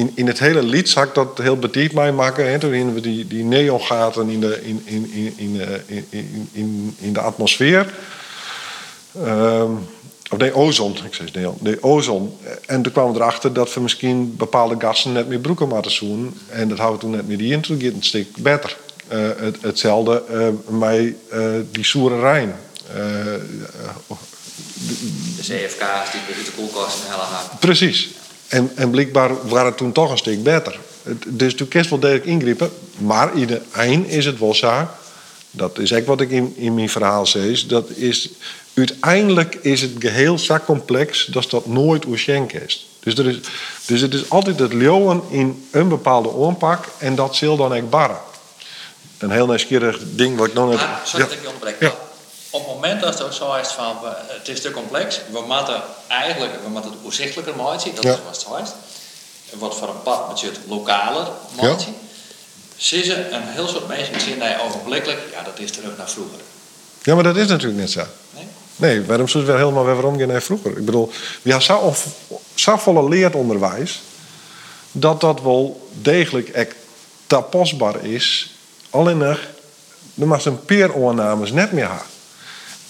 in, 0.00 0.12
in 0.14 0.26
het 0.26 0.38
hele 0.38 0.62
lied 0.62 0.88
zag 0.88 1.04
ik 1.04 1.14
dat 1.14 1.38
heel 1.38 1.56
betiet 1.56 1.92
mij 1.92 2.12
maken. 2.12 2.50
Hè, 2.50 2.58
toen 2.58 2.94
we 2.94 3.00
die, 3.00 3.26
die 3.26 3.44
neongaten 3.44 4.28
in 4.28 4.40
de, 4.40 4.60
in, 4.62 4.82
in, 4.84 5.10
in, 5.12 5.34
in, 5.36 6.04
in, 6.10 6.48
in, 6.52 6.96
in 6.98 7.12
de 7.12 7.20
atmosfeer. 7.20 7.94
Um, 9.16 9.78
of 10.30 10.38
nee, 10.38 10.54
ozon. 10.54 10.96
Ik 11.04 11.14
zei 11.14 11.28
neon. 11.32 11.56
Nee, 11.60 11.82
ozon. 11.82 12.38
En 12.66 12.82
toen 12.82 12.92
kwamen 12.92 13.12
we 13.12 13.18
erachter 13.18 13.52
dat 13.52 13.74
we 13.74 13.80
misschien 13.80 14.36
bepaalde 14.36 14.74
gassen 14.78 15.12
net 15.12 15.28
meer 15.28 15.38
broeken 15.38 15.68
moeten 15.68 15.90
zoen. 15.90 16.40
En 16.48 16.68
dat 16.68 16.78
hadden 16.78 16.96
we 16.96 17.02
toen 17.02 17.10
net 17.10 17.28
meer 17.28 17.38
die 17.38 17.52
in. 17.52 17.60
Toen 17.60 17.76
ging 17.76 17.88
het 17.88 18.00
een 18.00 18.06
stuk 18.06 18.36
beter. 18.36 18.76
Uh, 19.12 19.28
het, 19.36 19.56
hetzelfde 19.60 20.22
uh, 20.30 20.78
met 20.78 21.14
uh, 21.32 21.60
die 21.70 21.84
soere 21.84 22.20
Rijn. 22.20 22.54
de 22.86 23.40
CFK's 25.40 26.10
die 26.12 26.36
uit 26.36 26.46
de 26.46 26.52
koelkast 26.56 27.04
en 27.04 27.10
helle. 27.10 27.58
Precies. 27.60 28.08
En, 28.50 28.70
en 28.74 28.90
blijkbaar 28.90 29.48
waren 29.48 29.66
het 29.66 29.76
toen 29.76 29.92
toch 29.92 30.10
een 30.10 30.18
stuk 30.18 30.42
beter. 30.42 30.78
Dus 31.26 31.54
toen 31.54 31.68
kerst 31.68 31.90
wel 31.90 31.98
degelijk 31.98 32.26
ingrepen. 32.26 32.70
Maar 32.98 33.36
in 33.36 33.46
de 33.46 33.60
eind 33.72 34.08
is 34.08 34.26
het 34.26 34.38
wel 34.38 34.54
zo. 34.54 34.88
Dat 35.50 35.78
is 35.78 35.90
echt 35.90 36.06
wat 36.06 36.20
ik 36.20 36.30
in, 36.30 36.54
in 36.56 36.74
mijn 36.74 36.88
verhaal 36.88 37.26
zei. 37.26 37.66
Dat 37.66 37.90
is, 37.90 38.28
uiteindelijk 38.74 39.54
is 39.54 39.80
het 39.80 39.92
geheel 39.98 40.38
zo 40.38 40.58
complex 40.64 41.24
dat 41.26 41.50
dat 41.50 41.66
nooit 41.66 42.06
oerschenk 42.06 42.52
is. 42.52 42.88
Dus, 43.00 43.18
er 43.18 43.28
is. 43.28 43.40
dus 43.86 44.00
het 44.00 44.14
is 44.14 44.30
altijd 44.30 44.58
het 44.58 44.72
leeuwen 44.72 45.22
in 45.30 45.66
een 45.70 45.88
bepaalde 45.88 46.28
oorpak 46.28 46.84
en 46.98 47.14
dat 47.14 47.36
zal 47.36 47.56
dan 47.56 47.74
echt 47.74 47.90
barren. 47.90 48.18
Een 49.18 49.30
heel 49.30 49.46
nieuwsgierig 49.46 49.98
ding 50.02 50.36
wat 50.36 50.46
ik 50.46 50.54
nog 50.54 50.68
net... 50.68 50.76
Maar, 50.76 51.00
sorry 51.04 51.24
dat 51.24 51.34
ik 51.34 51.40
je 51.42 51.46
onderbreek. 51.46 51.80
Ja. 51.80 51.94
Op 52.50 52.60
het 52.60 52.74
moment 52.74 53.00
dat 53.00 53.18
het 53.18 53.34
zo 53.34 53.54
is 53.54 53.68
van, 53.68 53.96
het 54.26 54.48
is 54.48 54.60
te 54.60 54.70
complex, 54.70 55.20
we 55.30 55.40
moeten 55.40 55.82
eigenlijk 56.08 56.52
we 56.62 56.68
moeten 56.68 56.90
het 56.90 57.00
overzichtelijker 57.00 57.56
maken, 57.56 57.94
dat 57.94 58.04
ja. 58.04 58.12
is 58.12 58.18
wat 58.24 58.58
het 58.58 58.66
is. 58.66 58.72
Wat 59.58 59.76
voor 59.76 59.88
een 59.88 60.02
pad 60.02 60.28
met 60.28 60.40
je 60.40 60.46
het 60.46 60.58
lokaler 60.68 61.26
maken. 61.56 61.78
Ja. 61.78 61.92
Zie 62.76 63.04
ze 63.04 63.30
een 63.30 63.42
heel 63.42 63.68
soort 63.68 63.88
mensen 63.88 64.20
zien 64.20 64.38
dat 64.38 64.60
ogenblikkelijk, 64.60 65.20
ja 65.32 65.42
dat 65.42 65.58
is 65.58 65.70
terug 65.70 65.96
naar 65.96 66.10
vroeger. 66.10 66.38
Ja, 67.02 67.14
maar 67.14 67.24
dat 67.24 67.36
is 67.36 67.46
natuurlijk 67.46 67.80
niet 67.80 67.90
zo. 67.90 68.04
Nee? 68.34 68.46
Nee, 68.76 69.04
waarom 69.04 69.26
het 69.26 69.44
wel 69.44 69.56
helemaal 69.56 69.84
weer 69.84 69.94
waarom 69.94 70.26
naar 70.26 70.42
vroeger? 70.42 70.70
Ik 70.70 70.84
bedoel, 70.84 71.12
we 71.42 71.50
hebben 71.50 71.62
zo, 71.62 71.94
zo 72.54 72.76
volle 72.76 73.08
leeronderwijs 73.08 74.00
dat 74.92 75.20
dat 75.20 75.42
wel 75.42 75.88
degelijk 75.92 76.48
echt 76.48 76.74
tapasbaar 77.26 78.04
is. 78.04 78.54
Alleen 78.90 79.18
nog, 79.18 79.38
er 80.14 80.26
mag 80.26 80.44
een 80.44 80.64
peeroornames 80.64 81.52
net 81.52 81.72
meer 81.72 81.88
hebben. 81.88 82.06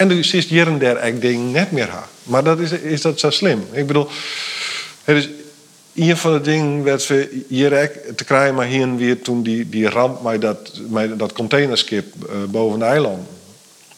En 0.01 0.09
dus 0.09 0.32
is 0.32 0.46
hier 0.46 0.66
en 0.66 0.78
der 0.78 0.96
echt 0.96 1.20
ding 1.20 1.53
net 1.53 1.70
meer 1.70 1.90
hebben. 1.90 2.09
Maar 2.22 2.44
dat 2.44 2.59
is, 2.59 2.72
is 2.72 3.01
dat 3.01 3.20
zo 3.20 3.30
slim? 3.30 3.64
Ik 3.72 3.86
bedoel, 3.86 4.09
het 5.05 5.16
is 5.16 5.28
een 5.94 6.16
van 6.16 6.32
de 6.32 6.40
dingen 6.40 6.82
werd 6.82 7.07
we 7.07 7.44
hier 7.48 7.90
te 8.16 8.24
krijgen, 8.24 8.55
maar 8.55 8.66
hier 8.66 8.82
en 8.82 8.96
weer 8.96 9.22
toen 9.22 9.42
die, 9.42 9.68
die 9.68 9.88
ramp 9.88 10.22
met 10.22 10.40
dat, 10.40 10.70
met 10.88 11.18
dat 11.18 11.32
containerskip 11.32 12.14
uh, 12.22 12.36
boven 12.48 12.78
de 12.78 12.84
eiland. 12.84 13.28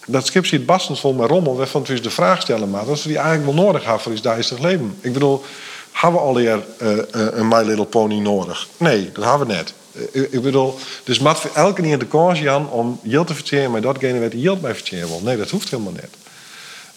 Dat 0.07 0.27
schip 0.27 0.47
zit 0.47 0.67
bastens 0.67 1.01
vol 1.01 1.13
met 1.13 1.31
rommel, 1.31 1.57
waarvan 1.57 1.85
we 1.85 2.01
de 2.01 2.11
vraag 2.11 2.43
stellen, 2.43 2.71
maar 2.71 2.85
dat 2.85 3.03
we 3.03 3.09
die 3.09 3.19
eigenlijk 3.19 3.55
wel 3.55 3.65
nodig 3.65 3.85
hebben 3.85 4.03
voor 4.03 4.13
iets 4.13 4.23
duizend 4.23 4.61
leven. 4.61 4.97
Ik 5.01 5.13
bedoel, 5.13 5.45
hebben 5.93 6.21
we 6.21 6.27
alweer 6.27 6.65
uh, 6.83 6.99
een 7.11 7.49
My 7.49 7.63
Little 7.63 7.85
Pony 7.85 8.19
nodig? 8.19 8.69
Nee, 8.77 9.11
dat 9.13 9.25
hebben 9.25 9.47
we 9.47 9.53
net. 9.53 9.75
Ik 10.13 10.43
bedoel, 10.43 10.79
dus 11.05 11.19
mat 11.19 11.41
voor 11.41 11.51
elke 11.55 11.83
keer 11.83 11.99
de 11.99 12.07
kans 12.07 12.47
aan 12.47 12.71
om 12.71 13.01
yield 13.03 13.27
te 13.27 13.35
verteren 13.35 13.71
met 13.71 13.83
datgene 13.83 14.21
wat 14.21 14.33
yield 14.33 14.61
bij 14.61 14.75
verteren 14.75 15.09
wil. 15.09 15.21
Nee, 15.25 15.37
dat 15.37 15.51
hoeft 15.51 15.71
helemaal 15.71 15.93
niet. 15.93 16.21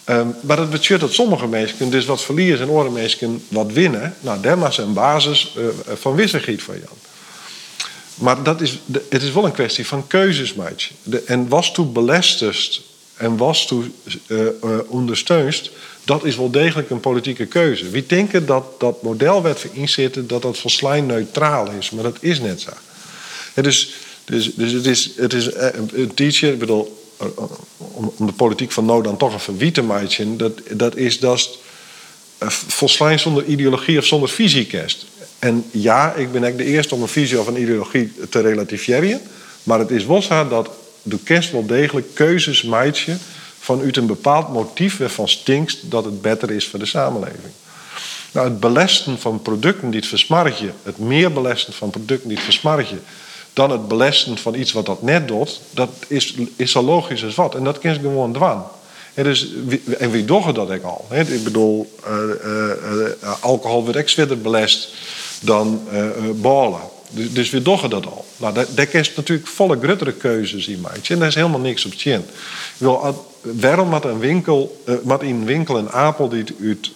Um, 0.08 0.34
maar 0.40 0.56
dat 0.56 0.70
betekent 0.70 1.00
dat 1.00 1.12
sommige 1.12 1.46
mensen 1.46 1.90
dus 1.90 2.04
wat 2.04 2.22
verliezen 2.22 2.60
en 2.60 2.68
andere 2.68 2.90
mensen 2.90 3.44
wat 3.48 3.72
winnen. 3.72 4.14
Nou, 4.20 4.40
daar 4.40 4.68
is 4.68 4.76
een 4.76 4.92
basis 4.92 5.54
uh, 5.58 5.64
van 5.94 6.14
wisselgiet 6.14 6.62
van 6.62 6.74
Jan. 6.74 6.96
Maar 8.14 8.42
dat 8.42 8.60
is, 8.60 8.78
het 9.08 9.22
is 9.22 9.32
wel 9.32 9.44
een 9.44 9.52
kwestie 9.52 9.86
van 9.86 10.06
keuzes, 10.06 10.54
maatje. 10.54 10.94
En 11.26 11.48
was 11.48 11.72
toe 11.72 11.86
belestest 11.86 12.82
en 13.16 13.36
was 13.36 13.66
toe 13.66 13.84
uh, 14.26 14.38
uh, 14.38 14.78
ondersteunst, 14.86 15.70
dat 16.04 16.24
is 16.24 16.36
wel 16.36 16.50
degelijk 16.50 16.90
een 16.90 17.00
politieke 17.00 17.46
keuze. 17.46 17.90
Wie 17.90 18.06
denken 18.06 18.46
dat 18.46 18.80
dat 18.80 19.02
model 19.02 19.42
werd 19.42 19.66
inzitten, 19.72 20.26
dat 20.26 20.42
dat 20.42 20.58
volslijn 20.58 21.06
neutraal 21.06 21.70
is, 21.70 21.90
maar 21.90 22.02
dat 22.02 22.16
is 22.20 22.40
net 22.40 22.60
zo. 22.60 22.70
Dus, 23.62 23.94
dus, 24.24 24.54
dus 24.54 24.72
het 24.72 24.86
is, 24.86 25.10
het 25.16 25.32
is 25.32 25.54
een 25.92 26.12
teacher, 26.14 26.52
ik 26.52 26.58
bedoel, 26.58 27.04
om, 27.76 28.12
om 28.16 28.26
de 28.26 28.32
politiek 28.32 28.72
van 28.72 28.84
nou 28.84 29.02
dan 29.02 29.16
toch 29.16 29.46
wie 29.56 29.70
te 29.70 30.34
dat, 30.36 30.52
dat 30.70 30.96
is 30.96 31.18
dat 31.18 31.58
volslijn 32.48 33.18
zonder 33.18 33.44
ideologie 33.44 33.98
of 33.98 34.04
zonder 34.04 34.28
visie 34.28 34.66
kerst. 34.66 35.06
En 35.38 35.64
ja, 35.70 36.14
ik 36.14 36.32
ben 36.32 36.42
eigenlijk 36.42 36.70
de 36.70 36.76
eerste 36.76 36.94
om 36.94 37.02
een 37.02 37.08
visie 37.08 37.40
of 37.40 37.46
een 37.46 37.60
ideologie 37.60 38.12
te 38.30 38.40
relativeren. 38.40 39.20
Maar 39.62 39.78
het 39.78 39.90
is 39.90 40.04
wel 40.04 40.22
zo 40.22 40.48
dat 40.48 40.70
de 41.02 41.18
kerst 41.18 41.52
wel 41.52 41.66
degelijk 41.66 42.06
keuzes 42.14 42.62
maakt 42.62 43.06
vanuit 43.60 43.96
een 43.96 44.06
bepaald 44.06 44.52
motief 44.52 44.96
waarvan 44.96 45.28
stinkt 45.28 45.90
dat 45.90 46.04
het 46.04 46.22
beter 46.22 46.50
is 46.50 46.66
voor 46.66 46.78
de 46.78 46.86
samenleving. 46.86 47.52
Nou, 48.32 48.48
het 48.48 48.60
belesten 48.60 49.18
van 49.18 49.42
producten 49.42 49.90
die 49.90 50.00
het 50.00 50.08
versmargen, 50.08 50.74
het 50.82 50.98
meer 50.98 51.32
belesten 51.32 51.72
van 51.72 51.90
producten 51.90 52.28
die 52.28 52.36
het 52.36 52.46
versmargen, 52.46 53.02
dan 53.56 53.70
het 53.70 53.88
belesten 53.88 54.38
van 54.38 54.54
iets 54.54 54.72
wat 54.72 54.86
dat 54.86 55.02
net 55.02 55.28
doet, 55.28 55.60
dat 55.70 55.90
is, 56.06 56.34
is 56.56 56.70
zo 56.70 56.82
logisch 56.82 57.24
als 57.24 57.34
wat. 57.34 57.54
En 57.54 57.64
dat 57.64 57.78
kun 57.78 57.92
je 57.92 57.98
gewoon 57.98 58.32
dwan. 58.32 58.64
En, 59.14 59.24
dus, 59.24 59.48
en 59.98 60.10
wie 60.10 60.24
doen 60.24 60.54
dat 60.54 60.70
ik 60.70 60.82
al? 60.82 61.06
Ik 61.10 61.44
bedoel, 61.44 61.92
uh, 62.06 62.14
uh, 62.44 62.68
uh, 63.22 63.32
alcohol 63.40 63.82
wordt 63.82 63.96
echt 63.96 64.12
verder 64.12 64.40
belest 64.40 64.88
dan 65.40 65.80
ballen. 66.34 66.80
Dus, 67.10 67.32
dus 67.32 67.50
we 67.50 67.62
doen 67.62 67.78
dat 67.88 68.06
al. 68.06 68.24
Nou, 68.36 68.54
daar, 68.74 68.94
is 68.94 69.14
natuurlijk 69.14 69.48
volle 69.48 69.78
gruttere 69.80 70.12
keuzes 70.12 70.68
in 70.68 70.80
maken. 70.80 71.02
En 71.08 71.18
daar 71.18 71.28
is 71.28 71.34
helemaal 71.34 71.60
niks 71.60 71.84
op 71.84 71.92
tjen. 71.92 72.24
Waarom 73.40 73.88
met 73.88 74.04
een 74.04 74.18
winkel, 74.18 74.82
met 75.02 75.22
in 75.22 75.44
winkel 75.44 75.78
een 75.78 75.90
apel 75.90 76.28
die 76.28 76.44
uit 76.62 76.90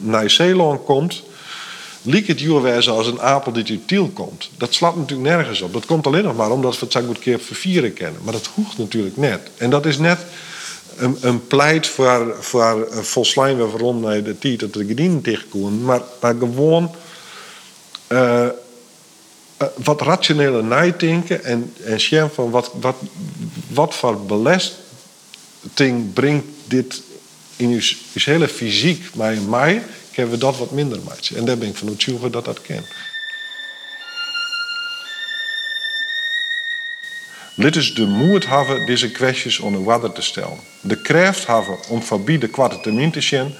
naar 0.00 0.30
Zeeland 0.30 0.84
komt, 0.84 1.22
liek 2.02 2.26
het 2.26 2.40
juurwijze 2.40 2.90
als 2.90 3.06
een 3.06 3.20
apel 3.20 3.52
die 3.52 3.70
uit 3.70 3.88
Tiel 3.88 4.08
komt. 4.08 4.50
Dat 4.56 4.74
slaat 4.74 4.96
natuurlijk 4.96 5.28
nergens 5.28 5.60
op. 5.60 5.72
Dat 5.72 5.86
komt 5.86 6.06
alleen 6.06 6.24
nog 6.24 6.36
maar 6.36 6.50
omdat 6.50 6.78
we 6.78 6.84
het 6.84 6.92
zo 6.92 7.02
goed 7.02 7.18
keer 7.18 7.40
vervieren 7.40 7.92
kennen. 7.92 8.20
Maar 8.24 8.32
dat 8.32 8.50
hoeft 8.54 8.78
natuurlijk 8.78 9.16
net. 9.16 9.40
En 9.56 9.70
dat 9.70 9.86
is 9.86 9.98
net 9.98 10.18
een, 10.96 11.16
een 11.20 11.46
pleit 11.46 11.86
voor, 11.86 12.36
voor 12.40 12.88
volslijn 12.90 13.56
waarom 13.56 14.02
de 14.02 14.38
tijd 14.38 14.60
dat 14.60 14.72
de 14.72 14.86
gedienden 14.86 15.22
tegenkomen. 15.22 15.84
Maar, 15.84 16.02
gewoon 16.20 16.90
uh, 18.08 18.46
wat 19.74 20.00
rationele 20.00 20.62
nadenken 20.62 21.44
en, 21.44 21.74
en 21.84 22.00
scherm 22.00 22.30
van 22.30 22.50
wat, 22.50 22.70
wat, 22.80 22.96
wat 23.68 23.94
voor 23.94 24.20
belasting 24.20 26.12
brengt 26.12 26.46
dit 26.64 27.02
in 27.56 27.70
uw 27.70 27.80
hele 28.14 28.48
fysiek 28.48 29.14
mij 29.14 29.38
mij, 29.48 29.82
kunnen 30.20 30.38
we 30.38 30.46
dat 30.46 30.58
wat 30.58 30.70
minder 30.70 30.98
maken. 31.04 31.36
En 31.36 31.44
daar 31.44 31.58
ben 31.58 31.68
ik 31.68 31.76
van 31.76 31.88
overtuigd 31.88 32.32
dat 32.32 32.44
dat 32.44 32.62
kan. 32.62 32.84
Let 37.54 37.76
is 37.76 37.94
de 37.94 38.06
moed 38.06 38.46
hebben 38.46 38.86
deze 38.86 39.10
kwesties 39.10 39.58
onder 39.58 39.84
water 39.84 40.12
te 40.12 40.22
stellen. 40.22 40.58
De 40.80 41.02
kracht 41.02 41.46
hebben 41.46 41.78
om 41.88 42.02
voorbij 42.02 42.38
de 42.38 42.48
kwarte 42.48 42.80
termijn 42.80 43.10
te 43.10 43.20
zien 43.20 43.54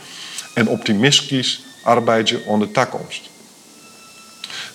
en 0.54 0.68
optimistisch 0.68 1.62
arbeiden 1.82 2.40
aan 2.48 2.58
de 2.58 2.70
toekomst. 2.70 3.28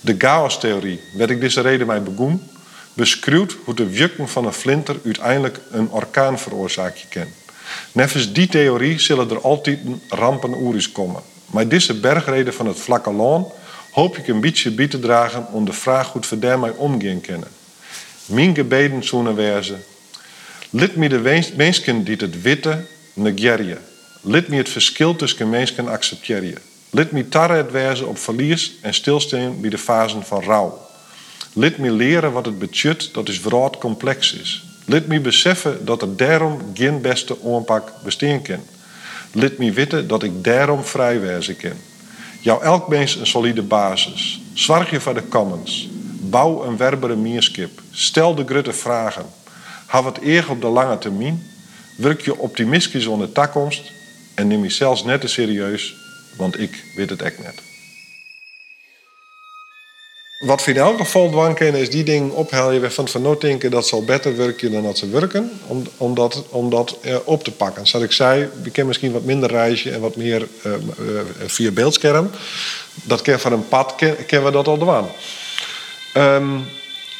De 0.01 0.15
chaostheorie, 0.17 0.99
ik 1.29 1.41
deze 1.41 1.61
reden 1.61 1.87
mij 1.87 2.03
begoen, 2.03 2.49
beschreeuwt 2.93 3.55
hoe 3.65 3.73
de 3.73 3.89
wjukken 3.89 4.29
van 4.29 4.45
een 4.45 4.53
flinter 4.53 4.95
uiteindelijk 5.03 5.59
een 5.71 5.89
orkaan 5.89 6.39
veroorzaken 6.39 7.09
kan. 7.09 7.27
Nevens 7.91 8.33
die 8.33 8.47
theorie 8.47 8.99
zullen 8.99 9.29
er 9.29 9.41
altijd 9.41 9.79
rampen 10.09 10.53
oeris 10.53 10.91
komen. 10.91 11.21
Maar 11.45 11.67
deze 11.67 11.99
bergreden 11.99 12.53
van 12.53 12.67
het 12.67 12.79
vlakke 12.79 13.11
loon 13.11 13.51
hoop 13.91 14.17
ik 14.17 14.27
een 14.27 14.41
beetje 14.41 14.71
bij 14.71 14.87
te 14.87 14.99
dragen 14.99 15.47
om 15.51 15.65
de 15.65 15.73
vraag 15.73 16.11
hoe 16.11 16.21
we 16.29 16.39
daarmee 16.39 16.73
omgaan 16.73 17.21
kunnen. 17.21 17.47
Mijn 18.25 18.55
gebeden 18.55 19.03
zullen 19.03 19.35
wezen. 19.35 19.83
Lid 20.69 20.95
me 20.95 21.09
de 21.09 21.43
mensen 21.55 22.03
die 22.03 22.15
het 22.15 22.41
witte 22.41 22.85
negeren. 23.13 23.77
Lid 24.21 24.47
me 24.47 24.55
het 24.55 24.69
verschil 24.69 25.15
tussen 25.15 25.49
mensen 25.49 25.87
accepteren. 25.87 26.57
Lid 26.89 27.11
me 27.11 27.29
tarret 27.29 27.71
wezen 27.71 28.07
op 28.07 28.17
verlies 28.17 28.73
en 28.81 28.93
stilstaan 28.93 29.61
bij 29.61 29.69
de 29.69 29.77
fasen 29.77 30.23
van 30.23 30.43
rouw. 30.43 30.87
Lid 31.53 31.77
me 31.77 31.91
leren 31.91 32.31
wat 32.31 32.45
het 32.45 32.59
budget 32.59 33.09
dat 33.13 33.29
is 33.29 33.39
vroad 33.39 33.77
complex 33.77 34.33
is. 34.33 34.63
Lid 34.85 35.07
me 35.07 35.19
beseffen 35.19 35.85
dat 35.85 36.01
er 36.01 36.15
daarom 36.15 36.71
geen 36.73 37.01
beste 37.01 37.37
aanpak 37.45 37.91
bestaan 38.03 38.41
kan. 38.41 38.59
Lid 39.35 39.57
me 39.57 39.71
weten 39.71 40.07
dat 40.07 40.23
ik 40.23 40.43
daarom 40.43 40.83
vrij 40.83 41.19
wezen 41.19 41.57
kan. 41.57 41.77
Jou 42.41 42.63
elk 42.63 42.87
mens 42.87 43.15
een 43.15 43.27
solide 43.27 43.61
basis. 43.61 44.41
Zorg 44.53 44.89
je 44.89 44.99
voor 44.99 45.13
de 45.13 45.27
commons. 45.27 45.89
Bouw 46.19 46.63
een 46.63 46.77
werbere 46.77 47.15
meerskip. 47.15 47.81
Stel 47.91 48.35
de 48.35 48.45
grote 48.45 48.73
vragen. 48.73 49.25
Hou 49.85 50.05
het 50.05 50.21
eer 50.21 50.49
op 50.49 50.61
de 50.61 50.67
lange 50.67 50.97
termijn. 50.97 51.43
Werk 51.97 52.21
je 52.21 52.37
optimistisch 52.37 53.09
aan 53.09 53.19
de 53.19 53.31
toekomst. 53.31 53.91
En 54.33 54.47
neem 54.47 54.63
je 54.63 54.69
zelfs 54.69 55.03
net 55.03 55.21
te 55.21 55.27
serieus, 55.27 55.95
want 56.37 56.59
ik 56.59 56.83
weet 56.95 57.09
het 57.09 57.21
echt 57.21 57.43
net. 57.43 57.64
Wat 60.37 60.65
we 60.65 60.71
in 60.71 60.77
elk 60.77 60.97
geval 60.97 61.31
doen 61.31 61.53
kunnen, 61.53 61.81
is 61.81 61.89
die 61.89 62.03
dingen 62.03 62.31
ophalen 62.31 62.91
van 62.91 63.07
van 63.07 63.21
nooit 63.21 63.41
denken 63.41 63.71
dat 63.71 63.87
zal 63.87 64.03
beter 64.03 64.37
werken 64.37 64.71
dan 64.71 64.83
dat 64.83 64.97
ze 64.97 65.09
werken, 65.09 65.51
om, 65.67 65.83
om 65.97 66.15
dat, 66.15 66.43
om 66.49 66.69
dat 66.69 66.97
eh, 67.01 67.15
op 67.23 67.43
te 67.43 67.51
pakken. 67.51 67.87
Zoals 67.87 68.05
ik 68.05 68.11
zei, 68.11 68.49
we 68.61 68.69
kunnen 68.69 68.87
misschien 68.87 69.11
wat 69.11 69.23
minder 69.23 69.49
reizen 69.49 69.93
en 69.93 69.99
wat 69.99 70.15
meer 70.15 70.47
uh, 70.65 70.71
uh, 70.71 71.19
via 71.45 71.71
beeldscherm. 71.71 72.31
Dat 73.03 73.21
kan 73.21 73.39
van 73.39 73.51
een 73.51 73.67
pad, 73.67 73.95
kennen 73.95 74.43
we 74.43 74.51
dat 74.51 74.67
al 74.67 74.77
doen. 74.77 75.05
Um, 76.23 76.65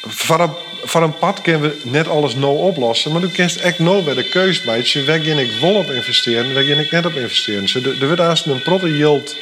van, 0.00 0.40
een, 0.40 0.50
van 0.84 1.02
een 1.02 1.18
pad 1.18 1.40
kunnen 1.40 1.62
we 1.62 1.80
net 1.82 2.08
alles 2.08 2.34
nou 2.34 2.58
oplossen, 2.58 3.12
maar 3.12 3.20
du 3.20 3.30
kent 3.30 3.56
echt 3.56 3.78
nou 3.78 4.04
bij 4.04 4.14
de 4.14 4.28
keus 4.28 4.62
maken. 4.64 5.06
Waar 5.06 5.20
ga 5.20 5.38
ik 5.38 5.50
wel 5.60 5.74
op 5.74 5.90
investeren, 5.90 6.54
waar 6.54 6.62
ga 6.64 6.80
ik 6.80 6.90
net 6.90 7.06
op 7.06 7.14
investeren. 7.14 7.60
Dus 7.60 7.74
er, 7.74 8.06
wordt 8.06 8.46
een 8.46 8.62
protte 8.62 8.96
yield 8.96 9.36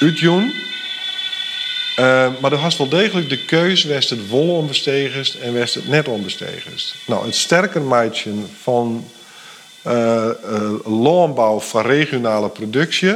uitjoen. 0.00 0.66
Uh, 1.98 2.28
maar 2.40 2.52
er 2.52 2.60
was 2.60 2.76
wel 2.76 2.88
degelijk 2.88 3.28
de 3.28 3.44
keuze 3.44 3.88
west 3.88 4.10
het 4.10 4.28
wol 4.28 4.56
onbestegend 4.56 5.38
en 5.38 5.52
west 5.52 5.74
het 5.74 5.88
net 5.88 6.08
onbestegend. 6.08 6.94
Nou, 7.06 7.26
het 7.26 7.34
sterker 7.34 7.82
maatje 7.82 8.30
van 8.62 9.08
uh, 9.86 10.30
landbouw 10.84 11.60
van 11.60 11.82
regionale 11.82 12.48
productie 12.48 13.14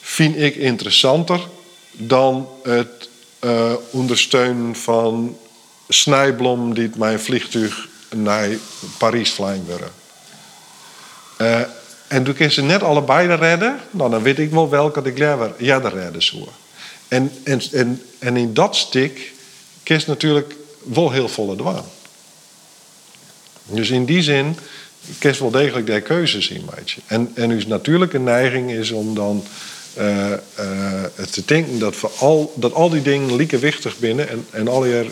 vind 0.00 0.40
ik 0.40 0.56
interessanter 0.56 1.40
dan 1.92 2.48
het 2.62 3.08
uh, 3.40 3.72
ondersteunen 3.90 4.76
van 4.76 5.38
snijblom 5.88 6.74
die 6.74 6.90
mijn 6.96 7.20
vliegtuig 7.20 7.88
naar 8.14 8.48
Parijs 8.98 9.32
vliegen 9.32 9.90
en 12.08 12.24
toen 12.24 12.34
kun 12.34 12.52
ze 12.52 12.62
net 12.62 12.82
allebei 12.82 13.34
redden, 13.34 13.80
nou, 13.90 14.10
dan 14.10 14.22
weet 14.22 14.38
ik 14.38 14.50
wel 14.50 14.68
welke 14.70 15.02
ik 15.02 15.18
ja, 15.58 15.80
de 15.80 15.88
redden 15.88 16.22
zou. 16.22 16.48
En, 17.08 17.32
en, 17.42 17.60
en, 17.72 18.02
en 18.18 18.36
in 18.36 18.54
dat 18.54 18.76
stik 18.76 19.32
kiest 19.82 20.06
natuurlijk 20.06 20.54
wel 20.82 21.10
heel 21.10 21.28
volle 21.28 21.56
dwaan. 21.56 21.84
Dus 23.66 23.90
in 23.90 24.04
die 24.04 24.22
zin 24.22 24.56
kiest 25.18 25.40
wel 25.40 25.50
degelijk 25.50 25.86
daar 25.86 26.00
keuzes 26.00 26.48
in, 26.48 26.64
meidje. 26.74 27.00
En, 27.06 27.30
en 27.34 27.50
uw 27.50 27.66
natuurlijke 27.66 28.18
neiging 28.18 28.70
is 28.70 28.90
om 28.90 29.14
dan 29.14 29.44
uh, 29.98 30.32
te 31.30 31.42
denken 31.44 31.78
dat, 31.78 31.96
voor 31.96 32.10
al, 32.18 32.52
dat 32.56 32.72
al 32.72 32.90
die 32.90 33.02
dingen 33.02 33.36
lieke 33.36 33.58
wichtig 33.58 33.98
binnen 33.98 34.28
en, 34.28 34.46
en 34.50 34.68
al 34.68 34.84
je 34.84 35.10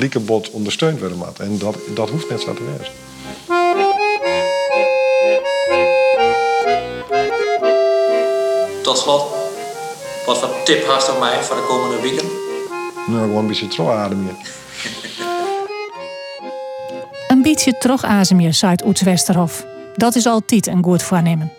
uh, 0.00 0.16
bot 0.24 0.50
ondersteund 0.50 0.98
worden. 0.98 1.18
Maat. 1.18 1.38
En 1.38 1.58
dat, 1.58 1.76
dat 1.94 2.10
hoeft 2.10 2.30
net 2.30 2.40
zo 2.40 2.54
te. 2.54 2.62
Tot 8.82 8.98
slot, 8.98 9.45
wat 10.26 10.38
voor 10.38 10.62
tip 10.64 10.86
hast 10.86 11.08
aan 11.08 11.18
mij 11.18 11.42
voor 11.42 11.56
de 11.56 11.66
komende 11.68 12.00
weken? 12.00 12.26
Nou, 13.06 13.20
gewoon 13.20 13.38
een 13.38 13.46
beetje 13.46 13.68
terugademen. 13.68 14.36
een 17.28 17.42
beetje 17.42 17.78
terugademen, 17.78 18.54
zei 18.54 18.76
Oets 18.84 19.02
Westerhof. 19.02 19.66
Dat 19.94 20.14
is 20.14 20.26
altijd 20.26 20.66
een 20.66 20.84
goed 20.84 21.02
voornemen. 21.02 21.52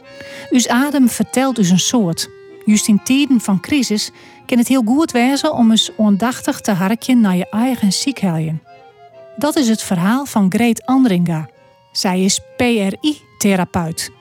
Uw 0.50 0.68
adem 0.68 1.10
vertelt 1.10 1.60
u 1.60 1.70
een 1.70 1.80
soort. 1.80 2.30
Juist 2.66 2.88
in 2.88 3.04
tijden 3.04 3.42
van 3.42 3.60
crisis 3.60 4.12
kan 4.46 4.58
het 4.58 4.68
heel 4.68 4.84
goed 4.86 5.12
wezen 5.12 5.54
om 5.54 5.72
eens 5.72 5.92
ondachtig 5.96 6.62
te 6.62 6.72
harken 6.72 7.22
naar 7.22 7.36
je 7.36 7.50
eigen 7.50 7.94
ziekheljen. 7.94 8.62
Dat 9.38 9.56
is 9.56 9.70
het 9.70 9.84
verhaal 9.84 10.26
van 10.26 10.52
Greet 10.54 10.86
Andringa. 10.86 11.50
Zij 11.92 12.22
is 12.22 12.40
PRI-therapeut. 12.58 14.12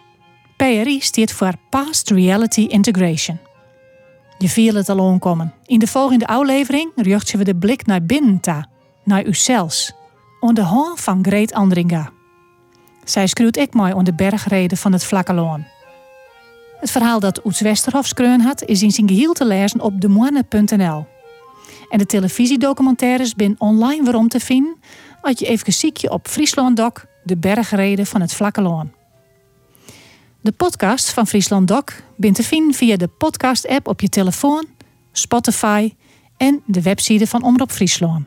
PRI 0.56 1.00
staat 1.00 1.32
voor 1.32 1.52
Past 1.70 2.10
Reality 2.10 2.60
Integration. 2.60 3.45
Je 4.38 4.48
viel 4.48 4.74
het 4.74 4.88
al 4.88 4.98
onkomen. 4.98 5.54
In 5.66 5.78
de 5.78 5.86
volgende 5.86 6.26
aflevering 6.26 6.90
richten 6.94 7.38
we 7.38 7.44
de 7.44 7.56
blik 7.56 7.86
naar 7.86 8.02
binnen 8.02 8.40
ta, 8.40 8.68
naar 9.04 9.24
uzelf, 9.24 9.92
onder 10.40 10.64
de 10.64 10.70
hand 10.70 11.00
van 11.00 11.24
Greet 11.24 11.52
Andringa. 11.52 12.10
Zij 13.04 13.26
schreeuwt 13.26 13.56
ik 13.56 13.74
mooi 13.74 13.92
onder 13.92 14.04
de 14.04 14.14
bergreden 14.14 14.78
van 14.78 14.92
het 14.92 15.04
Vlakke 15.04 15.60
Het 16.80 16.90
verhaal 16.90 17.20
dat 17.20 17.44
Oets 17.44 17.60
Westerhof 17.60 18.06
skreun 18.06 18.40
had, 18.40 18.62
is 18.62 18.82
in 18.82 18.90
zijn 18.90 19.08
geheel 19.08 19.32
te 19.32 19.44
lezen 19.44 19.80
op 19.80 20.00
demoine.nl. 20.00 21.06
En 21.90 21.98
de 21.98 22.06
televisiedocumentaires 22.06 23.32
zijn 23.36 23.54
online 23.58 24.04
waarom 24.04 24.28
te 24.28 24.40
vinden 24.40 24.76
als 25.20 25.38
je 25.38 25.46
even 25.46 25.72
ziekje 25.72 26.10
op 26.10 26.28
Friesland 26.28 26.76
Doc, 26.76 26.92
de 27.24 27.36
bergreden 27.36 28.06
van 28.06 28.20
het 28.20 28.34
Vlakke 28.34 28.62
De 30.46 30.52
podcast 30.52 31.10
van 31.10 31.26
Friesland 31.26 31.68
Doc 31.68 31.84
bent 32.16 32.34
te 32.34 32.42
vinden 32.42 32.74
via 32.74 32.96
de 32.96 33.06
podcast-app 33.06 33.88
op 33.88 34.00
je 34.00 34.08
telefoon, 34.08 34.66
Spotify 35.12 35.92
en 36.36 36.62
de 36.66 36.82
website 36.82 37.26
van 37.26 37.42
Omroep 37.42 37.70
Friesland. 37.70 38.26